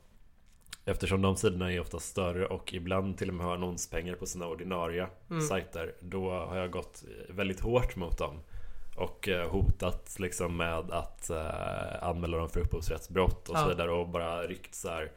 [0.89, 4.47] Eftersom de sidorna är ofta större och ibland till och med har annonspengar på sina
[4.47, 5.43] ordinarie Mm.
[5.43, 8.41] sajter Då har jag gått väldigt hårt mot dem
[8.97, 13.63] Och eh, hotat liksom med att eh, anmäla dem för upphovsrättsbrott och Ja.
[13.63, 15.13] så vidare och bara ryckt så här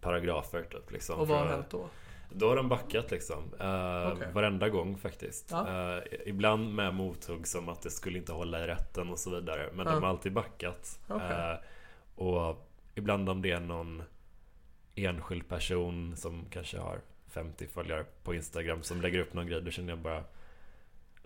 [0.00, 1.84] paragrafer typ liksom och vad har hänt då?
[2.32, 3.38] då har de backat liksom.
[3.60, 4.28] Uh, Okej.
[4.32, 5.48] Varenda gång faktiskt.
[5.50, 5.96] Ja.
[5.96, 9.68] Eh, ibland med mothugg som att det skulle inte hålla i rätten och så vidare.
[9.74, 9.92] Men Ja.
[9.92, 10.98] de har alltid backat.
[11.08, 11.30] Okej.
[11.30, 11.56] Eh,
[12.24, 14.02] och ibland om det är någon
[15.06, 19.62] enskild person som kanske har 50 följare på Instagram som lägger upp någon grej.
[19.62, 20.24] Då känner jag bara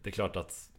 [0.03, 0.71] Det är klart att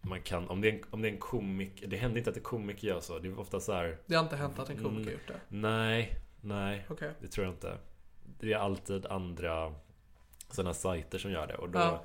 [0.00, 2.36] man kan, om det är en, om det är en komiker Det händer inte att
[2.36, 3.18] en komiker gör så.
[3.18, 3.98] Det är ofta så här.
[4.06, 5.12] Det har inte hänt att en komiker Mm.
[5.12, 5.40] gjort det?
[5.48, 6.86] Nej, nej.
[6.88, 7.10] Okej.
[7.20, 7.78] Det tror jag inte.
[8.40, 9.74] Det är alltid andra
[10.50, 11.54] sådana sajter som gör det.
[11.54, 12.04] Och då, Ja.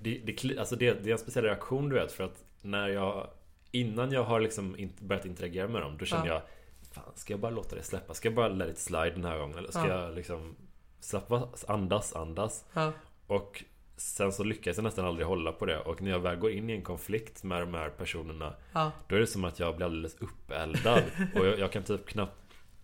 [0.00, 2.12] det, det, alltså det, det är en speciell reaktion du vet.
[2.12, 3.30] För att när jag
[3.70, 6.32] Innan jag har liksom börjat interagera med dem Då känner Ja.
[6.32, 6.42] jag
[6.90, 8.14] Fan, ska jag bara låta det släppa?
[8.14, 9.58] Ska jag bara let it slide den här gången?
[9.58, 10.04] Eller ska Ja.
[10.04, 10.56] jag liksom
[11.00, 12.92] Släppa, andas, andas Ja.
[13.26, 13.64] Och
[13.96, 16.70] Sen så lyckas jag nästan aldrig hålla på det Och när jag väl går in
[16.70, 18.92] i en konflikt med de här personerna Ja.
[19.08, 21.02] Då är det som att jag blir alldeles uppeldad
[21.34, 22.32] Och jag, jag kan typ knappt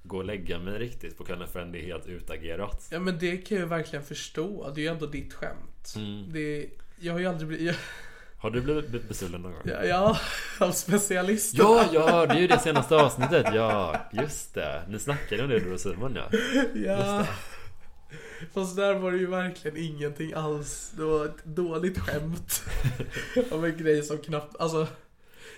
[0.02, 3.36] Gå och lägga mig riktigt på kvällen förrän det är helt utagerat ja men det
[3.36, 4.70] kan jag verkligen förstå.
[4.74, 5.94] Det är ju ändå ditt skämt.
[5.96, 6.32] Mm.
[6.32, 7.66] Det, jag har ju aldrig blivit...
[7.66, 7.76] Jag,
[8.44, 9.62] Har du blivit be- bestulen någon gång?
[9.64, 10.18] ja, ja,
[10.60, 11.58] av specialister.
[11.62, 15.58] Ja, ja, det är ju det senaste avsnittet, ja, just det Ni snackade om det
[15.58, 16.38] du och Simon ja
[16.74, 17.26] Ja.
[18.54, 20.92] Fast där var det ju verkligen ingenting alls.
[20.96, 22.62] Det var ett dåligt skämt.
[23.50, 24.86] Om en grej som knappt, alltså.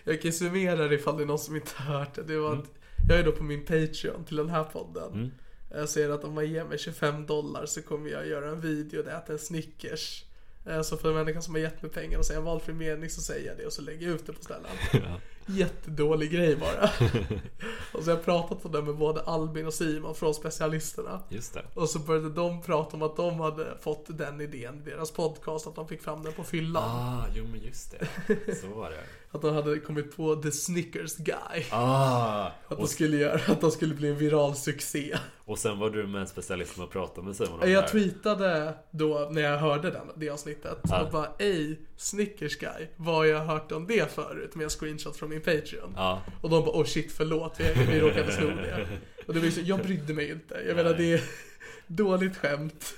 [0.05, 2.23] Jag kan ju summera det ifall det är någon som inte har hört det.
[2.23, 2.65] Det var att
[3.09, 5.13] jag är då på min Patreon till den här podden.
[5.13, 5.31] Mm.
[5.71, 9.03] Jag säger att om man ger mig 25 dollar så kommer jag göra en video
[9.03, 10.25] där jag äter en Snickers.
[10.67, 13.11] Eh, Så för en människa som har gett mig pengar och säger en valfri mening
[13.11, 14.71] så säger jag det och så lägger jag ut det på ställen.
[14.93, 15.21] Ja.
[15.49, 16.91] Jättedålig grej bara.
[17.93, 21.23] och så har jag pratat om det med både Albin och Simon från specialisterna.
[21.29, 24.91] Just det Och så började de prata om att de hade fått den idén i
[24.91, 26.83] deras podcast, att de fick fram den på fyllan.
[26.85, 27.95] Ah, jo men just
[28.27, 28.97] det Så var det
[29.37, 31.65] Att de hade kommit på the Snickers guy.
[31.71, 35.17] Ah, Att de skulle göra, att de skulle bli en viral succé.
[35.45, 37.89] och sen var du med en specialist som pratat med Simon om Jag här.
[37.89, 40.79] tweetade då när jag hörde den, det avsnittet.
[40.83, 41.03] Ja.
[41.03, 45.17] Och bara ej, Snickers guy, vad har jag hört om det förut med en screenshot
[45.17, 45.93] från min Patreon?
[45.97, 46.23] Ja.
[46.43, 48.87] Och de bara oh shit förlåt, vi, vi råkade sno det.
[49.27, 50.55] Och det var så, jag brydde mig inte.
[50.67, 51.21] Jag menar det är
[51.87, 52.95] dåligt skämt.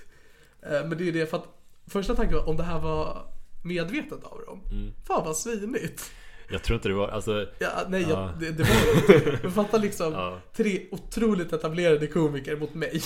[0.62, 1.48] Eh, Men det är det för att
[1.86, 3.26] första tanken var om det här var
[3.64, 4.60] medvetet av dem.
[4.70, 4.92] Mm.
[5.06, 6.10] Fan vad svinigt.
[6.50, 8.08] Jag tror inte det var, alltså Ja, nej, Ja.
[8.08, 9.38] Jag, det, det var inte.
[9.42, 10.38] Men fatta liksom Ja.
[10.52, 13.00] tre otroligt etablerade komiker mot mig.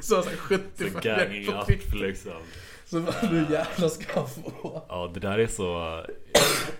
[0.00, 1.96] Så har så här 70 så följare på Twitter.
[1.96, 2.32] liksom
[2.84, 4.86] Så bara, nu jävlar ska få.
[4.88, 6.02] Ja det där är så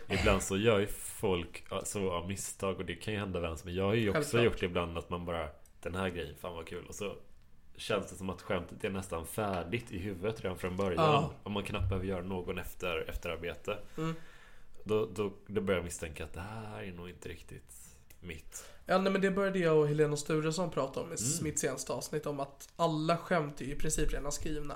[0.08, 0.86] Ibland så gör ju
[1.20, 4.20] folk så av misstag och det kan ju hända vem som Jag har ju också
[4.20, 4.44] Självklart.
[4.44, 5.48] gjort det ibland att man bara
[5.82, 7.12] Den här grejen, fan vad kul och så
[7.76, 11.30] Känns det som att skämtet är nästan färdigt i huvudet redan från början Ja.
[11.42, 14.14] Och man knappt behöver göra någon efter, efterarbete Mm.
[14.88, 17.72] Då, då, då börjar jag misstänka att det här är nog inte riktigt
[18.20, 21.12] mitt Ja nej, men det började jag och Helena Sturesson prata Mm.
[21.12, 24.74] om i mitt senaste avsnitt om att alla skämt är i princip redan skrivna.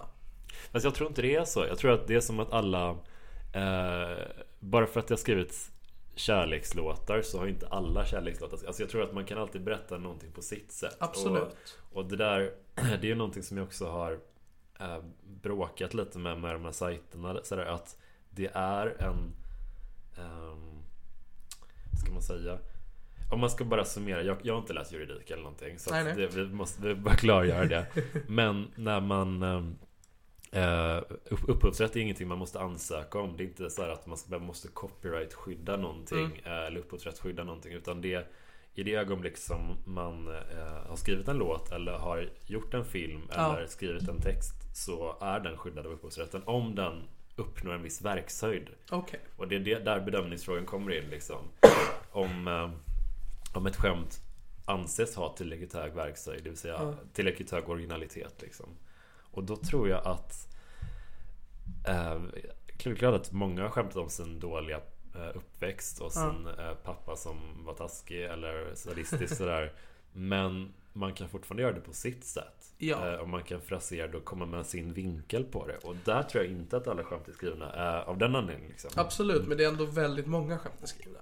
[0.73, 1.67] Fast jag tror inte det är så.
[1.67, 2.91] Jag tror att det är som att alla
[3.55, 4.19] eh,
[4.61, 5.71] Bara för att det har skrivits
[6.15, 10.33] kärlekslåtar så har inte alla kärlekslåtar Alltså jag tror att man kan alltid berätta någonting
[10.33, 11.43] på sitt sätt Absolut.
[11.91, 14.19] Och, och det där Det är ju någonting som jag också har
[14.81, 14.99] eh,
[15.43, 17.97] Bråkat lite med med de här sajterna sådär att
[18.31, 19.33] Det är en
[21.91, 22.59] Vad ska man säga?
[23.31, 26.05] Om man ska bara summera, jag, jag har inte läst juridik eller någonting Så Nej,
[26.05, 26.15] nej.
[26.17, 27.87] Det, vi måste vi bara klargöra det
[28.29, 29.43] Men när man
[31.31, 33.37] upp- upphovsrätt är ingenting man måste ansöka om.
[33.37, 36.19] Det är inte så här att man ska- måste copyright-skydda någonting.
[36.25, 36.39] Mm.
[36.45, 37.73] eh, Eller upphovsrätt-skydda någonting.
[37.73, 38.27] Utan det
[38.75, 43.23] i det ögonblick som man eh, har skrivit en låt eller har gjort en film
[43.35, 43.57] Ja.
[43.57, 47.03] eller skrivit en text så är den skyddad av upphovsrätten om den
[47.37, 48.69] uppnår en viss verkshöjd.
[48.91, 49.21] Okej.
[49.37, 51.49] Och det är det, där bedömningsfrågan kommer in liksom.
[52.11, 52.71] Om, eh,
[53.57, 54.21] om ett skämt
[54.65, 56.95] anses ha tillräckligt hög verkshöjd, det vill säga Ja.
[57.13, 58.67] tillräckligt hög originalitet liksom.
[59.31, 60.49] Och då tror jag att
[61.89, 62.21] eh,
[63.15, 64.81] att många har skämtat om sin dåliga
[65.15, 69.73] eh, uppväxt och sin eh, pappa som var taskig eller sadistisk sådär.
[70.13, 72.75] Men man kan fortfarande göra det på sitt sätt.
[72.79, 73.13] Ja.
[73.13, 75.77] Eh, och man kan frasera det och komma med sin vinkel på det.
[75.77, 78.71] Och där tror jag inte att alla skämt är skrivna eh, av den anledningen.
[78.71, 78.91] Liksom.
[78.97, 81.19] Absolut, men det är ändå väldigt många skämt skrivna.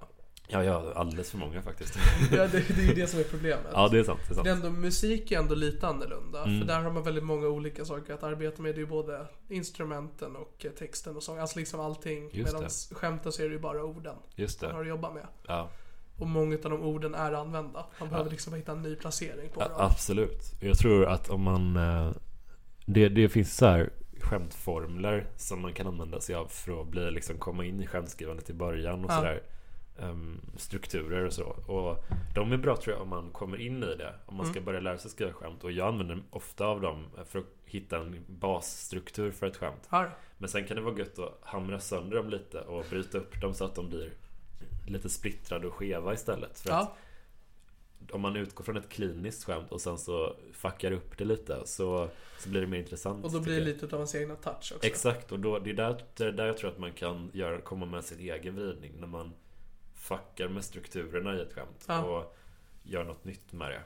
[0.52, 1.98] Ja, ja, alldeles för många faktiskt.
[2.32, 3.66] Ja, det, det är ju det som är problemet.
[3.72, 4.20] ja, det är sant.
[4.28, 4.44] Det är sant.
[4.44, 6.44] Det är ändå, musik är ändå lite annorlunda.
[6.44, 6.60] Mm.
[6.60, 8.74] För där har man väldigt många olika saker att arbeta med.
[8.74, 11.38] Det är ju både instrumenten och eh, texten och sång.
[11.38, 12.30] Alltså liksom allting.
[12.32, 14.82] Medan skämten så är det ju bara orden Just man har det.
[14.82, 15.26] att jobba med.
[15.46, 15.70] Ja,
[16.20, 17.86] Och många av de orden är använda.
[18.00, 19.70] Man behöver liksom hitta en ny placering på dem.
[19.76, 20.42] absolut.
[20.60, 21.76] Jag tror att om man...
[21.76, 22.10] eh,
[22.86, 23.90] Det, det finns så här
[24.20, 28.50] skämtformler som man kan använda sig av för att bli, liksom, komma in i skämtskrivandet
[28.50, 29.16] i början och Ja.
[29.16, 29.42] sådär.
[29.98, 31.44] Ehm, strukturer och så.
[31.66, 32.04] Och
[32.34, 34.14] de är bra tror jag om man kommer in i det.
[34.26, 35.64] Om man ska börja lära sig skriva skämt.
[35.64, 39.86] Och jag använder ofta av dem för att hitta en basstruktur för ett skämt.
[39.88, 40.10] Här.
[40.38, 43.54] Men sen kan det vara gött att hamra sönder dem lite och bryta upp dem
[43.54, 44.12] så att de blir
[44.92, 46.58] lite splittrade och skeva istället.
[46.58, 46.96] För att Ja,
[48.12, 52.08] om man utgår från ett kliniskt skämt och sen så fuckar upp det lite så,
[52.38, 53.24] så blir det mer intressant.
[53.24, 54.86] och då blir det lite utav ens egna touch också.
[54.86, 57.60] Exakt, och då, det, är där, det är där jag tror att man kan göra,
[57.60, 58.92] komma med sin egen vridning.
[59.00, 59.32] När man
[59.94, 62.02] fuckar med strukturerna i ett skämt Ja.
[62.04, 62.36] och
[62.82, 63.82] gör något nytt med det.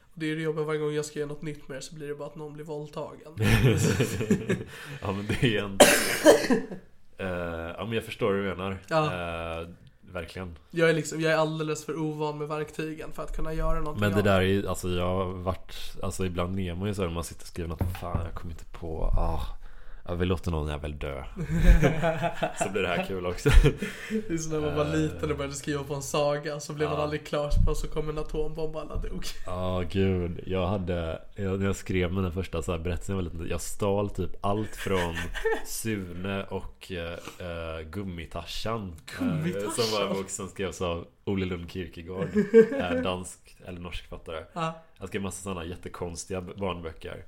[0.00, 1.94] Och det är det jobbiga varje gång jag ska göra något nytt med det så
[1.94, 3.32] blir det bara att någon blir våldtagen.
[5.00, 5.78] ja men det är en...
[7.18, 7.26] Eh,
[7.78, 8.78] ja men jag förstår hur du menar.
[8.88, 9.04] Ja.
[9.04, 9.68] Eh,
[10.12, 10.58] verkligen.
[10.70, 14.00] Jag är liksom, jag är alldeles för ovan med verktygen för att kunna göra någonting
[14.00, 17.08] Men det där är alltså jag har varit Alltså ibland ner man ju så här,
[17.08, 19.40] när man sitter och skriver något Fan jag kommer inte på ah,
[20.08, 21.24] Jag vill låta någon jävel dö
[22.58, 23.50] Så blir det här kul också
[24.28, 26.88] Det är som när man var liten och började skriva på en saga så blev
[26.88, 27.04] man Ja.
[27.04, 29.24] aldrig klar på så kom en atombomb och alla dog.
[29.46, 33.22] Ja gud Jag hade jag, När jag skrev mina första så här berättelser jag var
[33.22, 35.14] liten Jag stal typ allt från
[35.66, 37.12] Sune och eh,
[37.46, 39.70] eh, Gummitarsan eh, Gummitarsan?
[39.72, 42.28] Som var en bok som skrevs av Ole Lund Kierkegaard
[42.78, 44.82] eh, Dansk eller norsk författare Ja.
[44.98, 47.24] Han skrev massa sådana jättekonstiga barnböcker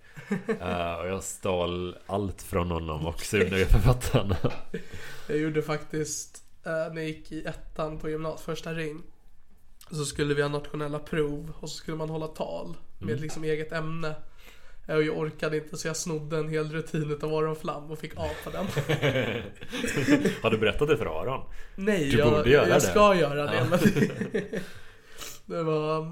[0.60, 3.20] Eh, Och jag stal allt från honom och
[3.60, 4.36] är författarna
[5.28, 9.02] Jag gjorde faktiskt, eh, när jag gick i ettan på gymnasiet, första ring.
[9.90, 13.22] Så skulle vi ha nationella prov och så skulle man hålla tal med Mm.
[13.22, 14.14] liksom eget ämne.
[14.86, 17.98] Eh, Och jag orkade inte så jag snodde en hel rutin utav Aron Flam och
[17.98, 18.66] fick A på den.
[20.42, 21.40] Har du berättat det för Aron?
[21.76, 22.80] Nej, Du jag, borde göra jag det.
[22.80, 23.66] ska göra det.
[23.70, 23.78] Ja.
[25.46, 26.06] Det, var,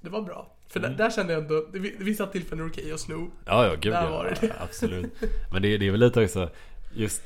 [0.00, 0.56] det var bra.
[0.68, 0.90] För Mm.
[0.96, 1.66] där, där kände jag ändå,
[1.98, 3.30] vissa tillfällen är det okej att sno.
[3.46, 4.26] Ja, ja, gud Där ja.
[4.40, 4.52] det.
[4.60, 5.12] Absolut.
[5.52, 6.50] Men det, det är väl lite också
[6.94, 7.22] just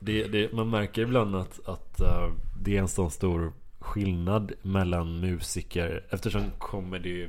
[0.00, 2.30] det, det, Man märker ibland att, att eh,
[2.62, 7.28] det är en sån stor skillnad mellan musiker eftersom comedy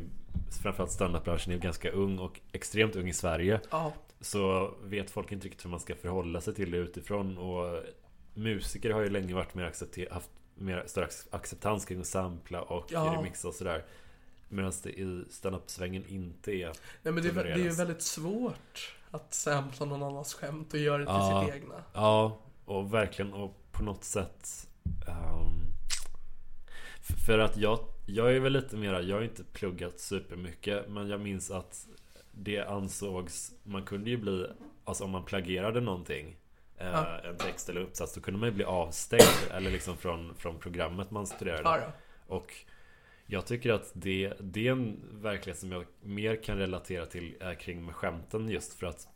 [0.61, 3.59] framförallt standardbranschen är ganska ung och extremt ung i Sverige.
[3.71, 7.37] Ja, Så vet folk inte riktigt hur man ska förhålla sig till det utifrån.
[7.37, 7.83] Och
[8.33, 12.85] musiker har ju länge varit mer accepter- haft mer större acceptans kring att sampla och
[12.89, 13.15] Ja.
[13.17, 13.85] remixa och sådär.
[14.49, 16.65] Medan det i standup-svängen inte är
[17.03, 20.97] Nej men det det är ju väldigt svårt att sampla någon annans skämt och göra
[20.97, 21.43] det till Ja.
[21.45, 21.83] sitt egna.
[21.93, 24.67] Ja, och verkligen och på något sätt
[27.01, 27.79] f- För att jag,
[28.09, 31.87] jag är väl lite mera, jag har inte pluggat supermycket Men jag minns att
[32.31, 34.47] det ansågs, man kunde ju bli
[34.83, 36.35] Alltså om man plagierade någonting
[36.77, 37.19] eh, Ja.
[37.23, 41.11] En text eller uppsats Då kunde man ju bli avstängd Eller liksom från, från programmet
[41.11, 41.91] man studerade Ja,
[42.27, 42.53] och
[43.25, 47.53] jag tycker att det, det är en verklighet som jag mer kan relatera till är
[47.53, 49.07] kring med skämten just för att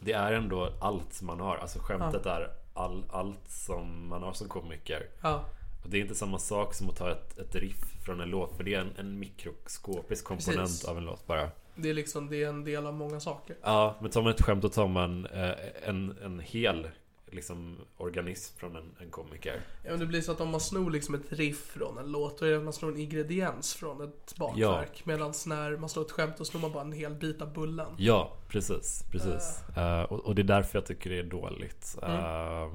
[0.00, 1.56] Det är ändå allt man har.
[1.56, 5.06] Alltså skämtet är all, allt som man har som komiker.
[5.22, 5.44] Ja,
[5.82, 8.56] Och det är inte samma sak som att ta ett, ett riff från en låt
[8.56, 10.84] för det är en, en mikroskopisk komponent Precis.
[10.84, 11.50] av en låt bara.
[11.74, 13.56] det är liksom det är en del av många saker.
[13.62, 15.52] Ja, men tar man ett skämt då tar man eh,
[15.84, 16.88] en, en hel
[17.32, 19.60] liksom, organism från en, en komiker.
[19.84, 22.38] Ja, men det blir så att om man snor liksom ett riff från en låt,
[22.38, 25.02] då är det att man snor en ingrediens från ett bakverk.
[25.06, 27.94] Medan när man slår ett skämt, då snor man bara en hel bit av bullen.
[27.98, 29.04] Ja, precis.
[29.10, 29.62] precis.
[29.76, 31.98] Eh, och, och det är därför jag tycker det är dåligt.
[32.02, 32.18] Mm.
[32.18, 32.72] Eh,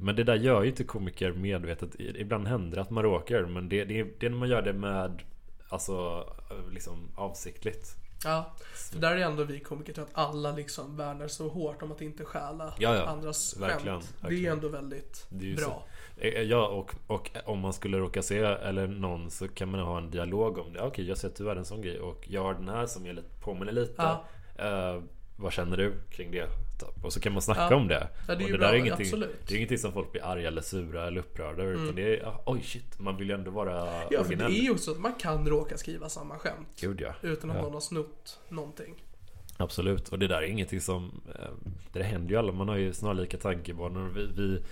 [0.00, 1.90] men det där gör ju inte komiker medvetet.
[1.98, 3.42] Ibland händer det att man råkar.
[3.44, 5.22] Men det, det, är- det är när man gör det med
[5.70, 7.94] Alltså eh, liksom avsiktligt.
[8.24, 8.54] Ja,
[8.92, 12.00] för där är ändå vi komiker till att alla liksom värnar så hårt om att
[12.00, 13.02] inte stjäla Ja, ja.
[13.06, 14.14] andras Verkligen, skämt.
[14.20, 14.52] Det är verkligen.
[14.52, 15.82] ändå väldigt är bra.
[16.16, 19.98] Eh, Ja, och, och om man skulle råka se eller någon så kan man ha
[19.98, 20.80] en dialog om det.
[20.82, 23.04] Okej, jag ser att du har en sån grej och jag har den här som
[23.04, 23.94] lite, påminner lite.
[23.96, 24.24] Ja.
[24.56, 25.02] Eh,
[25.36, 26.46] vad känner du kring det?
[26.78, 27.04] Typ.
[27.04, 27.76] Och så kan man snacka Ja.
[27.76, 28.08] om det.
[28.28, 29.28] Ja, det är och det bra, där är ingenting, absolut.
[29.30, 29.40] Mm.
[29.46, 31.72] det är ingenting som folk blir arga eller sura eller upprörda över.
[31.84, 34.52] Utan det är, oj shit, man vill ju ändå vara Ja, för det originell.
[34.52, 36.68] är ju också att man kan råka skriva samma skämt.
[36.80, 37.14] Gud ja.
[37.22, 37.62] Utan att ja.
[37.62, 38.94] någon har snott någonting.
[39.56, 41.48] Absolut, och det där är ingenting som eh,
[41.92, 44.62] Det händer ju alla, man har ju snarlika tankebanor vi, vi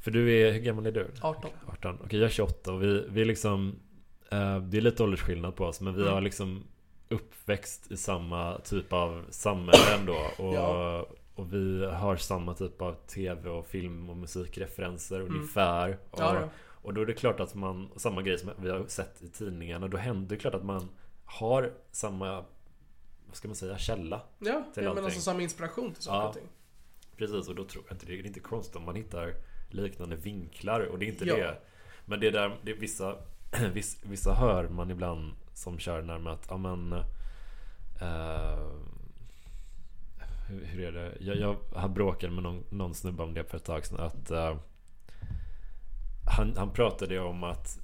[0.00, 1.10] För du är, hur gammal är du?
[1.20, 1.50] 18.
[1.66, 3.74] 18, okej jag är 28 och vi, vi är liksom
[4.30, 6.14] eh, Det är lite åldersskillnad på oss men vi Mm.
[6.14, 6.64] har liksom
[7.08, 11.06] Uppväxt i samma typ av samhälle ändå och, Ja.
[11.34, 16.34] och vi har samma typ av tv och film och musikreferenser ungefär och, Mm.
[16.34, 16.48] Ja, då.
[16.88, 19.88] och då är det klart att man Samma grej som vi har sett i tidningarna
[19.88, 20.88] Då händer det klart att man
[21.24, 22.44] Har samma
[23.26, 23.78] Vad ska man säga?
[23.78, 26.28] Källa Ja, Till ja men alltså samma inspiration till saker Ja.
[26.28, 26.48] och ting.
[27.16, 29.34] Precis, och då tror jag inte det är inte konstigt om man hittar
[29.70, 31.36] liknande vinklar och det är inte Ja.
[31.36, 31.58] det.
[32.06, 33.16] Men det är där, det är vissa,
[33.74, 36.92] viss, vissa hör man ibland som kör närmare att, ja men
[38.00, 38.58] eh,
[40.48, 41.16] hur, hur är det?
[41.20, 44.30] Jag, jag har bråkat med någon, någon snubbe om det för ett tag sedan att
[44.30, 44.56] eh,
[46.36, 47.78] han, han pratade om att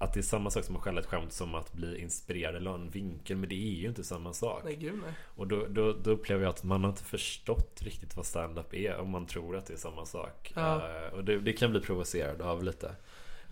[0.00, 2.70] att det är samma sak som att skälla ett skämt som att bli inspirerad eller
[2.70, 5.12] ha en vinkel Men det är ju inte samma sak Nej gud nej.
[5.36, 8.96] och då, då, då upplever jag att man har inte förstått riktigt vad stand-up är
[8.96, 10.52] om man tror att det är samma sak.
[10.54, 10.76] Ja.
[10.76, 12.94] Eh, och det, det kan bli provocerad av lite.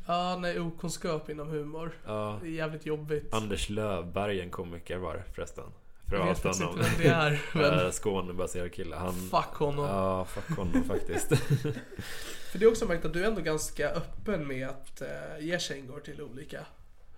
[0.09, 1.93] Ja, nej okunskap inom humor.
[2.07, 3.35] Ja, Det är jävligt jobbigt.
[3.35, 5.65] Anders Lövberg, en komiker var det förresten.
[6.09, 7.43] För Jag vet faktiskt inte vem det är.
[7.53, 8.97] Men Eh, Skånebaserad kille.
[8.97, 9.85] Han, fuck honom.
[9.85, 11.29] Ja, fuck honom faktiskt.
[12.53, 15.59] För det är också märkt att du är ändå ganska öppen med att uh, ge
[15.59, 16.59] kängor till olika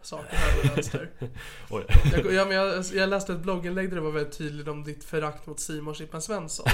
[0.03, 1.11] saker här och vänster.
[2.13, 5.05] Jag, ja, men jag, jag läste ett blogginlägg där det var väldigt tydligt om ditt
[5.05, 6.67] förakt mot Simon Chippen Svensson.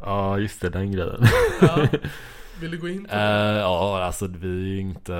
[0.00, 1.24] Ja, just det, den grejen.
[1.60, 1.88] Ja.
[2.60, 3.58] Vill du gå in på Eh, det?
[3.58, 5.12] ja, alltså vi är ju inte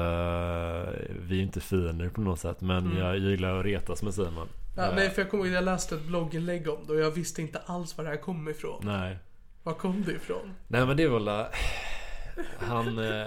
[1.29, 4.33] Vi är inte fiender på något sätt Men jag gillar att retas med Simon
[4.77, 4.85] Mm.
[4.85, 7.11] Ja, Eh, nej, för jag kommer ihåg jag läste ett blogginlägg om det och jag
[7.11, 8.81] visste inte alls var det här kom ifrån.
[8.85, 9.19] Nej
[9.63, 10.55] Var kom det ifrån?
[10.69, 11.47] Nej men det var väl
[12.59, 13.25] Han eh,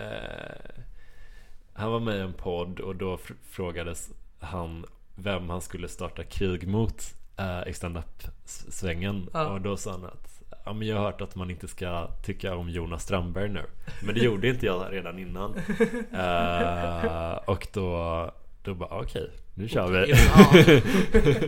[1.73, 4.85] Han var med i en podd och då fr- frågades han
[5.15, 7.03] Vem han skulle starta krig mot
[7.37, 9.47] eh, I stand-up-svängen Ja.
[9.47, 10.34] Och då sa han att
[10.65, 13.61] Ja men jag har hört att man inte ska tycka om Jonas Strandberg nu.
[14.05, 15.55] Men det gjorde inte jag redan innan.
[16.13, 18.31] Eh, Och då
[18.63, 20.11] Då bara okej, nu kör vi.
[20.11, 21.47] Ja,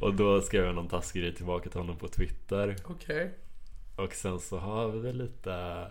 [0.00, 2.76] Och då skrev jag någon taskig grej tillbaka till honom på Twitter.
[2.84, 3.34] Okej.
[3.96, 5.86] och sen så har vi väl lite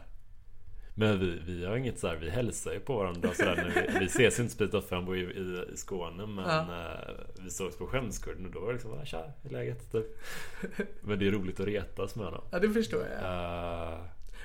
[0.94, 4.00] Men vi, vi har inget så här, vi hälsar ju på varandra sådär när vi,
[4.00, 6.60] vi ses inte speciellt för han bor ju i, i Skåne men Ja.
[6.60, 7.14] eh,
[7.44, 9.92] Vi sågs på Skämskudden och då var det liksom, ah, tja, hur är läget?
[9.92, 10.06] Typ.
[11.02, 13.20] Men det är roligt att retas med honom Ja, det förstår jag.
[13.94, 14.00] Eh,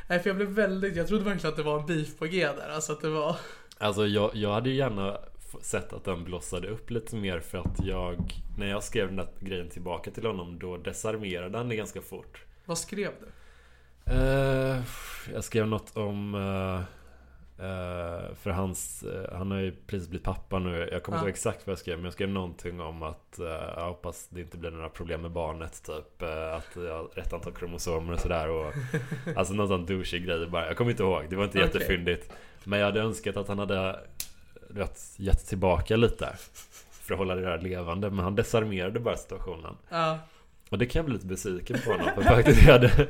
[0.08, 2.46] Nej, för jag blev väldigt, jag trodde verkligen att det var en beef på G
[2.56, 2.68] där.
[2.68, 3.36] Alltså att det var...
[3.78, 5.18] Alltså jag, jag hade ju gärna
[5.62, 9.28] sett att den blossade upp lite mer för att jag När jag skrev den där
[9.40, 13.26] grejen tillbaka till honom då desarmerade han det ganska fort Vad skrev du?
[14.10, 14.80] Eh,
[15.34, 16.34] jag skrev något om...
[16.34, 16.82] eh,
[17.58, 20.88] Eh, för hans, han har ju precis blivit pappa nu.
[20.92, 21.28] Jag kommer inte Ja.
[21.28, 21.96] ihåg exakt vad jag skrev.
[21.98, 23.34] Men jag skrev någonting om att
[23.76, 25.82] jag hoppas det inte blir några problem med barnet.
[25.86, 28.48] Typ att jag har rätt antal kromosomer och sådär.
[28.50, 28.72] Och,
[29.36, 30.66] alltså någon sån douchig grej bara.
[30.66, 31.24] Jag kommer inte ihåg.
[31.30, 31.66] Det var inte Okej.
[31.72, 32.32] jättefyndigt.
[32.64, 34.00] Men jag hade önskat att han hade
[34.70, 36.36] du vet, gett tillbaka lite.
[36.90, 38.10] För att hålla det där levande.
[38.10, 39.76] Men han desarmerade bara situationen.
[39.88, 40.18] Ja.
[40.70, 42.08] Och det kan jag bli lite besviken på honom.
[42.14, 43.08] För faktiskt jag hade...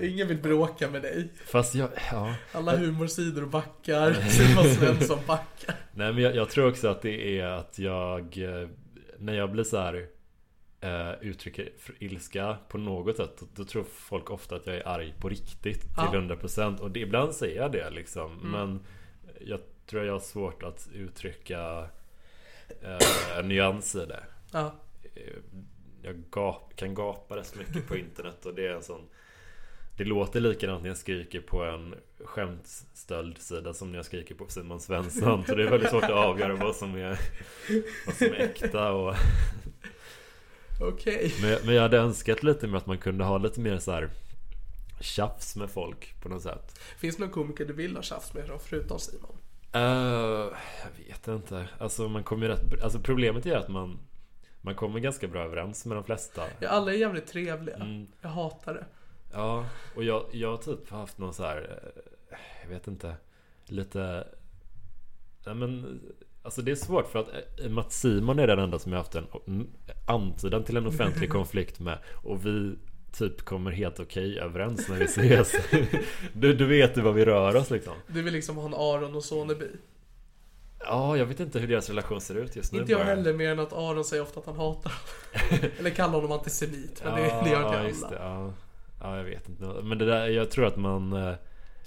[0.00, 1.32] Ingen vill bråka med dig.
[1.44, 2.34] Fast jag, ja.
[2.52, 4.12] Alla humorsidor backar.
[4.28, 5.74] Simon Svensson backar.
[5.94, 8.68] Nej men jag, jag tror också att det är att jag eh,
[9.18, 10.06] När jag blir så här
[10.80, 15.14] eh, Uttrycker ilska på något sätt då, då tror folk ofta att jag är arg
[15.20, 16.12] på riktigt till Ja.
[16.12, 18.50] 100% Och det, ibland säger jag det liksom Mm.
[18.50, 18.80] Men
[19.40, 21.88] jag tror jag har svårt att uttrycka
[22.82, 24.74] eh, En nyans i det Ja.
[26.06, 29.00] Jag gap, kan gapa rätt mycket på internet och det är en sån
[29.96, 31.94] Det låter likadant när jag skriker på en
[32.24, 36.54] skämtstöld-sida som när jag skriker på Simon Svensson Så det är väldigt svårt att avgöra
[36.54, 37.18] vad som är
[38.06, 39.14] Vad som är äkta och
[40.80, 41.32] Okej.
[41.40, 43.92] men, jag- men jag hade önskat lite med att man kunde ha lite mer så
[43.92, 44.08] här
[45.00, 48.48] Tjafs med folk på något sätt Finns det någon komiker du vill ha tjafs med
[48.48, 49.36] då, förutom Simon?
[49.72, 49.80] Eh,
[50.82, 53.98] Jag vet inte Alltså man kommer ju rätt Alltså problemet är att man
[54.66, 57.76] Man kommer ganska bra överens med de flesta Ja, alla är jävligt trevliga.
[57.76, 58.06] Mm.
[58.20, 58.84] Jag hatar det.
[59.32, 61.80] Ja, och jag, jag har typ haft någon så här
[62.30, 63.14] eh, Jag vet inte
[63.66, 64.26] Lite
[65.46, 66.00] Nej men
[66.42, 69.14] Alltså det är svårt för att eh, att Simon är den enda som jag haft
[69.14, 69.26] en
[70.06, 72.74] antydan till en offentlig konflikt med Och vi
[73.12, 75.52] typ kommer helt okej överens när vi ses
[76.32, 79.14] du, du vet ju vad vi rör oss liksom Du vill liksom ha en Aron
[79.14, 79.66] och Soneby.
[80.88, 83.08] Ja, jag vet inte hur deras relation ser ut just nu Inte jag bara.
[83.08, 84.92] heller mer än att Aron säger ofta att han hatar.
[85.78, 87.02] Eller kallar honom antisemit.
[87.04, 88.16] Men det, det gör ja, inte just alla.
[88.16, 88.52] det, ja.
[89.00, 91.34] ja, jag vet inte Men det där, jag tror att man eh,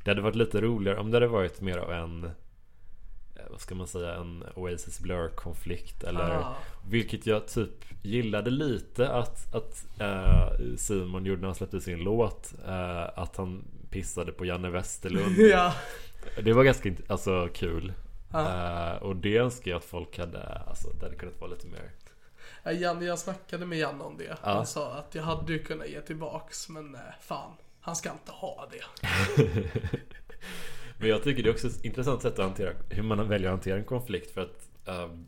[0.03, 3.75] Det hade varit lite roligare om det hade varit mer av en eh, Vad ska
[3.75, 4.15] man säga?
[4.15, 6.55] En Oasis Blur konflikt eller Ah.
[6.89, 12.53] Vilket jag typ gillade lite att, att eh, Simon gjorde när han släppte sin låt
[12.67, 15.73] eh, Att han pissade på Janne Westerlund ja.
[16.43, 17.93] Det var ganska alltså, kul
[18.33, 21.91] Eh, Och det önskar jag att folk hade Alltså det hade kunnat vara lite mer
[22.63, 24.37] Ja, Janne, jag snackade med Janne om det.
[24.41, 27.51] Han sa att jag hade ju kunnat ge tillbaks, men eh, fan.
[27.81, 29.07] Han ska inte ha det.
[30.99, 33.53] Men jag tycker det är också ett intressant sätt att hantera Hur man väljer att
[33.53, 35.27] hantera en konflikt för att ehm,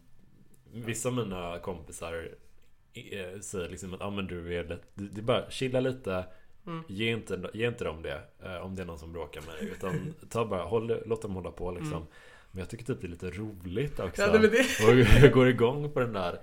[0.74, 2.30] Vissa av mina kompisar
[2.94, 6.26] eh, Säger liksom att ah, men du är lätt, det det är bara chilla lite
[6.68, 6.84] Mm.
[6.88, 9.70] ge, inte, ge inte dem det eh, Om det är någon som bråkar med dig
[9.70, 12.08] Utan ta bara, håll, låt dem hålla på liksom
[12.52, 14.22] Men jag tycker typ det är lite roligt också.
[14.22, 16.40] Ja, men det- Och jag går igång på den där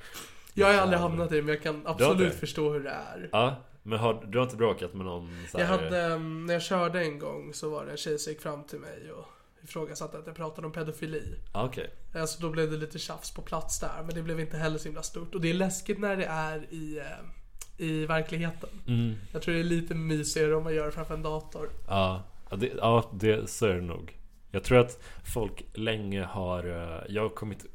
[0.55, 3.29] Jag har aldrig hamnat i det, men jag kan absolut förstå hur det är.
[3.33, 6.53] Ja, men har, du har inte bråkat med någon så Jag här, hade, mm, när
[6.55, 9.25] jag körde en gång så var det en tjej som gick fram till mig och
[9.65, 11.35] ifrågasatte att jag pratade om pedofili.
[11.55, 14.57] Ja, okej Alltså då blev det lite tjafs på plats där, men det blev inte
[14.57, 15.35] heller så himla stort.
[15.35, 18.69] Och det är läskigt när det är i, eh, i verkligheten.
[18.87, 19.15] mm.
[19.33, 21.71] Jag tror det är lite mysigare om man gör det framför en dator.
[21.89, 22.23] Ja,
[22.57, 24.18] det, ja det, så är det nog.
[24.51, 25.03] Jag tror att
[25.35, 26.65] folk länge har...
[26.65, 27.67] eh, Jag har kommit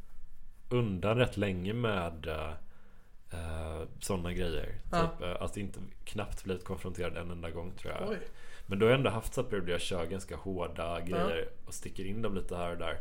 [0.70, 2.28] undan rätt länge med
[3.34, 4.76] uh, sådana grejer.
[4.92, 5.02] Ja.
[5.02, 8.10] Typ, eh, att inte knappt blivit konfronterad en enda gång tror jag.
[8.10, 8.18] Oj.
[8.66, 12.06] Men då har jag ändå haft så perioder jag kör ganska hårda grejer och sticker
[12.06, 12.98] in dem lite här och där.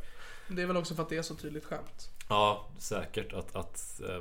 [0.49, 2.11] Det är väl också för att det är så tydligt skämt.
[2.29, 4.21] Ja, säkert att, att eh,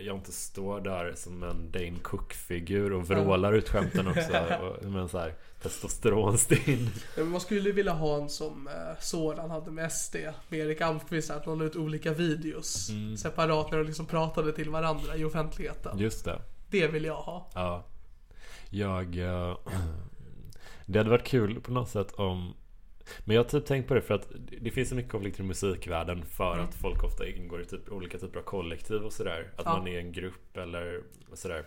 [0.00, 4.38] jag inte står där som en Dane Cook-figur och vrålar ut skämten också.
[4.62, 6.90] och, med en så här testosteronstinn.
[7.16, 10.16] Ja, man skulle vilja ha en som eh, Soran hade med SD,
[10.48, 15.16] med Erik Almqvist, att la ut olika videos separat när de liksom pratade till varandra
[15.16, 15.98] i offentligheten.
[15.98, 16.40] Just det.
[16.70, 17.50] Det vill jag ha.
[17.54, 17.84] Ja.
[18.70, 19.18] Jag...
[19.18, 19.56] eh,
[20.86, 22.54] det hade varit kul på något sätt om...
[23.24, 24.28] Men jag har typ tänkt på det för att
[24.60, 28.18] det finns så mycket konflikter i musikvärlden för att folk ofta ingår i typ olika
[28.18, 29.50] typer av kollektiv och sådär.
[29.56, 29.78] Att Ja.
[29.78, 31.02] man är en grupp eller
[31.34, 31.64] sådär.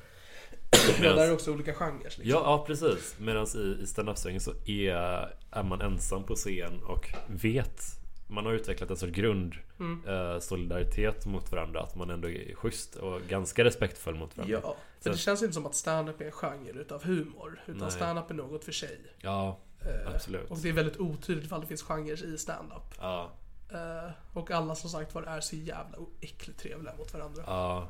[1.02, 2.24] Ja, där är också olika genrer liksom.
[2.26, 3.16] Ja, ja precis.
[3.20, 7.82] Medan i, i stand-up-svängen så är, är man ensam på scen och vet
[8.28, 10.02] man har utvecklat en sorts grund Mm.
[10.08, 11.82] eh, solidaritet mot varandra.
[11.82, 14.60] Att man ändå är schysst och ganska respektfull mot varandra.
[14.64, 17.62] Ja, för det känns inte som att stand-up är en genre utav humor.
[17.66, 17.92] Utan Nej.
[17.92, 19.00] stand-up är något för sig.
[19.22, 19.60] Ja,
[20.06, 20.52] absolut.
[20.52, 22.96] Och det är väldigt otydligt ifall det finns genrer i stand-up.
[23.00, 23.32] Ja,
[23.72, 27.44] Eh, och alla som sagt var är så jävla äckligt trevliga mot varandra.
[27.48, 27.88] ja.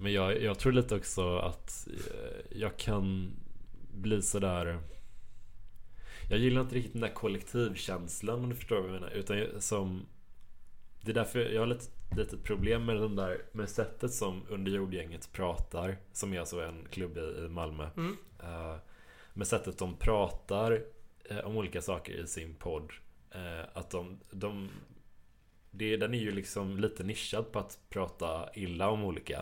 [0.00, 3.30] Men jag, jag tror lite också att eh, jag kan
[3.92, 4.78] bli sådär
[6.30, 9.10] Jag gillar inte riktigt den där kollektivkänslan om du förstår vad jag menar.
[9.10, 10.06] Utan som
[11.00, 11.84] Det är därför jag har lite,
[12.16, 17.18] lite problem med den där Med sättet som Underjordgänget pratar Som är alltså en klubb
[17.18, 18.16] i, i Malmö Mm.
[18.42, 18.76] Eh,
[19.34, 20.78] Med sättet de pratar eh,
[21.44, 22.92] om olika saker i sin podd
[23.30, 24.68] eh, Att de, de
[25.70, 29.38] det, Den är ju liksom lite nischad på att prata illa om olika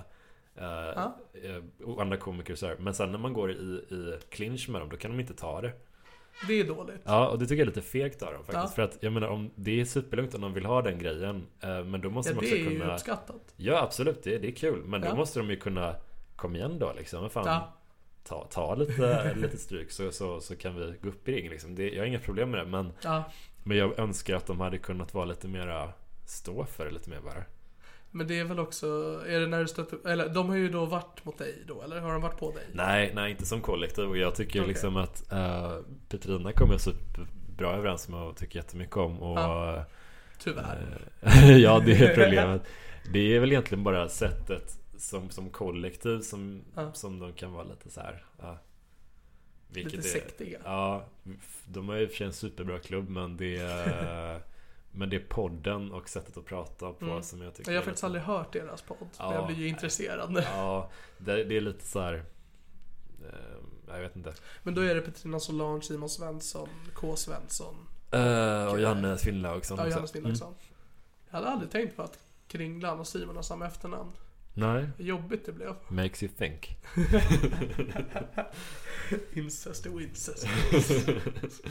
[0.55, 1.17] eh, Ja.
[1.43, 1.63] eh,
[2.01, 2.77] Andra komiker och så här.
[2.79, 3.55] Men sen när man går i,
[3.91, 5.73] i clinch med dem Då kan de inte ta det
[6.47, 7.01] Det är dåligt.
[7.05, 8.55] Ja, och det tycker jag är lite fegt av dem faktiskt.
[8.65, 8.69] Ja.
[8.69, 11.47] För att jag menar, om det är superlugnt om de vill ha den grejen.
[11.61, 12.95] eh, Men då måste Ja, de det också är ju kunna...
[12.95, 13.55] uppskattat.
[13.57, 14.23] Ja, absolut.
[14.23, 14.83] Det, det är kul.
[14.85, 15.11] Men Ja.
[15.11, 15.97] då måste de ju kunna...
[16.37, 17.23] Kom igen då liksom.
[17.23, 17.47] Vad fan.
[17.47, 17.73] Ja.
[18.29, 21.75] Ta, ta lite, lite stryk så, så, så kan vi gå upp i ringen liksom.
[21.75, 22.67] det, Jag har inga problem med det.
[22.67, 23.25] Men, Ja.
[23.65, 25.93] men jag önskar att de hade kunnat vara lite mera...
[26.27, 27.45] Stå för det lite mer bara.
[28.11, 28.87] Men det är väl också,
[29.29, 32.01] är det när du stöter, eller de har ju då varit mot dig då, eller
[32.01, 32.65] har de varit på dig?
[32.73, 34.05] Nej, nej inte som kollektiv.
[34.05, 34.69] Och jag tycker Okej.
[34.69, 39.23] liksom att uh, Petrina kommer jag superbra överens med och tycker jättemycket om.
[39.23, 39.85] Och, Ja.
[40.39, 41.09] Tyvärr.
[41.21, 42.63] Eh, ja, det är problemet.
[43.13, 46.93] Det är väl egentligen bara sättet som, som kollektiv som, Ja.
[46.93, 48.25] som de kan vara lite så här.
[48.39, 48.59] Ja.
[49.73, 50.59] Lite är- sektiga.
[50.65, 51.05] Ja,
[51.67, 54.43] de har ju för sig en superbra klubb men det är,
[54.91, 57.23] Men det är podden och sättet att prata på Mm.
[57.23, 58.99] som jag tycker Jag har faktiskt lite- aldrig hört deras podd.
[59.01, 59.35] Men Ja.
[59.35, 60.41] jag blir ju intresserad nu.
[60.41, 62.15] Ja, det, det är lite så här.
[63.25, 63.57] eh,
[63.89, 64.35] Jag vet inte.
[64.63, 67.17] Men då är det Petrina Solange, Simon Svensson, K.
[67.17, 67.75] Svensson,
[68.11, 69.87] Eh, och Janne Finnlaugsson ja.
[69.89, 70.55] Johannes Finnlaugsson.
[71.31, 72.19] Jag hade aldrig tänkt på att
[72.49, 74.13] Kringlan och Simon har samma efternamn.
[74.57, 74.75] Mm.
[74.75, 75.75] Nej, Vad jobbigt det blev.
[75.89, 76.77] makes you think.
[79.33, 80.47] Incest och incest.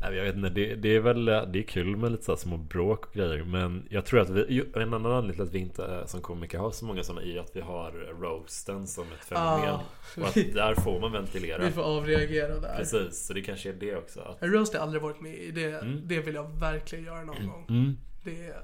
[0.00, 2.56] Nej, jag vet inte, det, det är väl det är kul med lite så små
[2.56, 5.84] bråk och grejer Men jag tror att vi, en annan anledning till att vi inte
[5.86, 9.70] eh, som komiker har så många sådana är att vi har roasten som ett fenomen
[9.74, 9.80] Ah,
[10.16, 12.76] Och att vi, där får man ventilera vi får avreagera där.
[12.76, 15.50] Precis, så det kanske är det också att, roast har aldrig varit med i.
[15.50, 16.00] Det, Mm.
[16.08, 17.66] det vill jag verkligen göra någon gång.
[17.68, 18.56] mm, Det,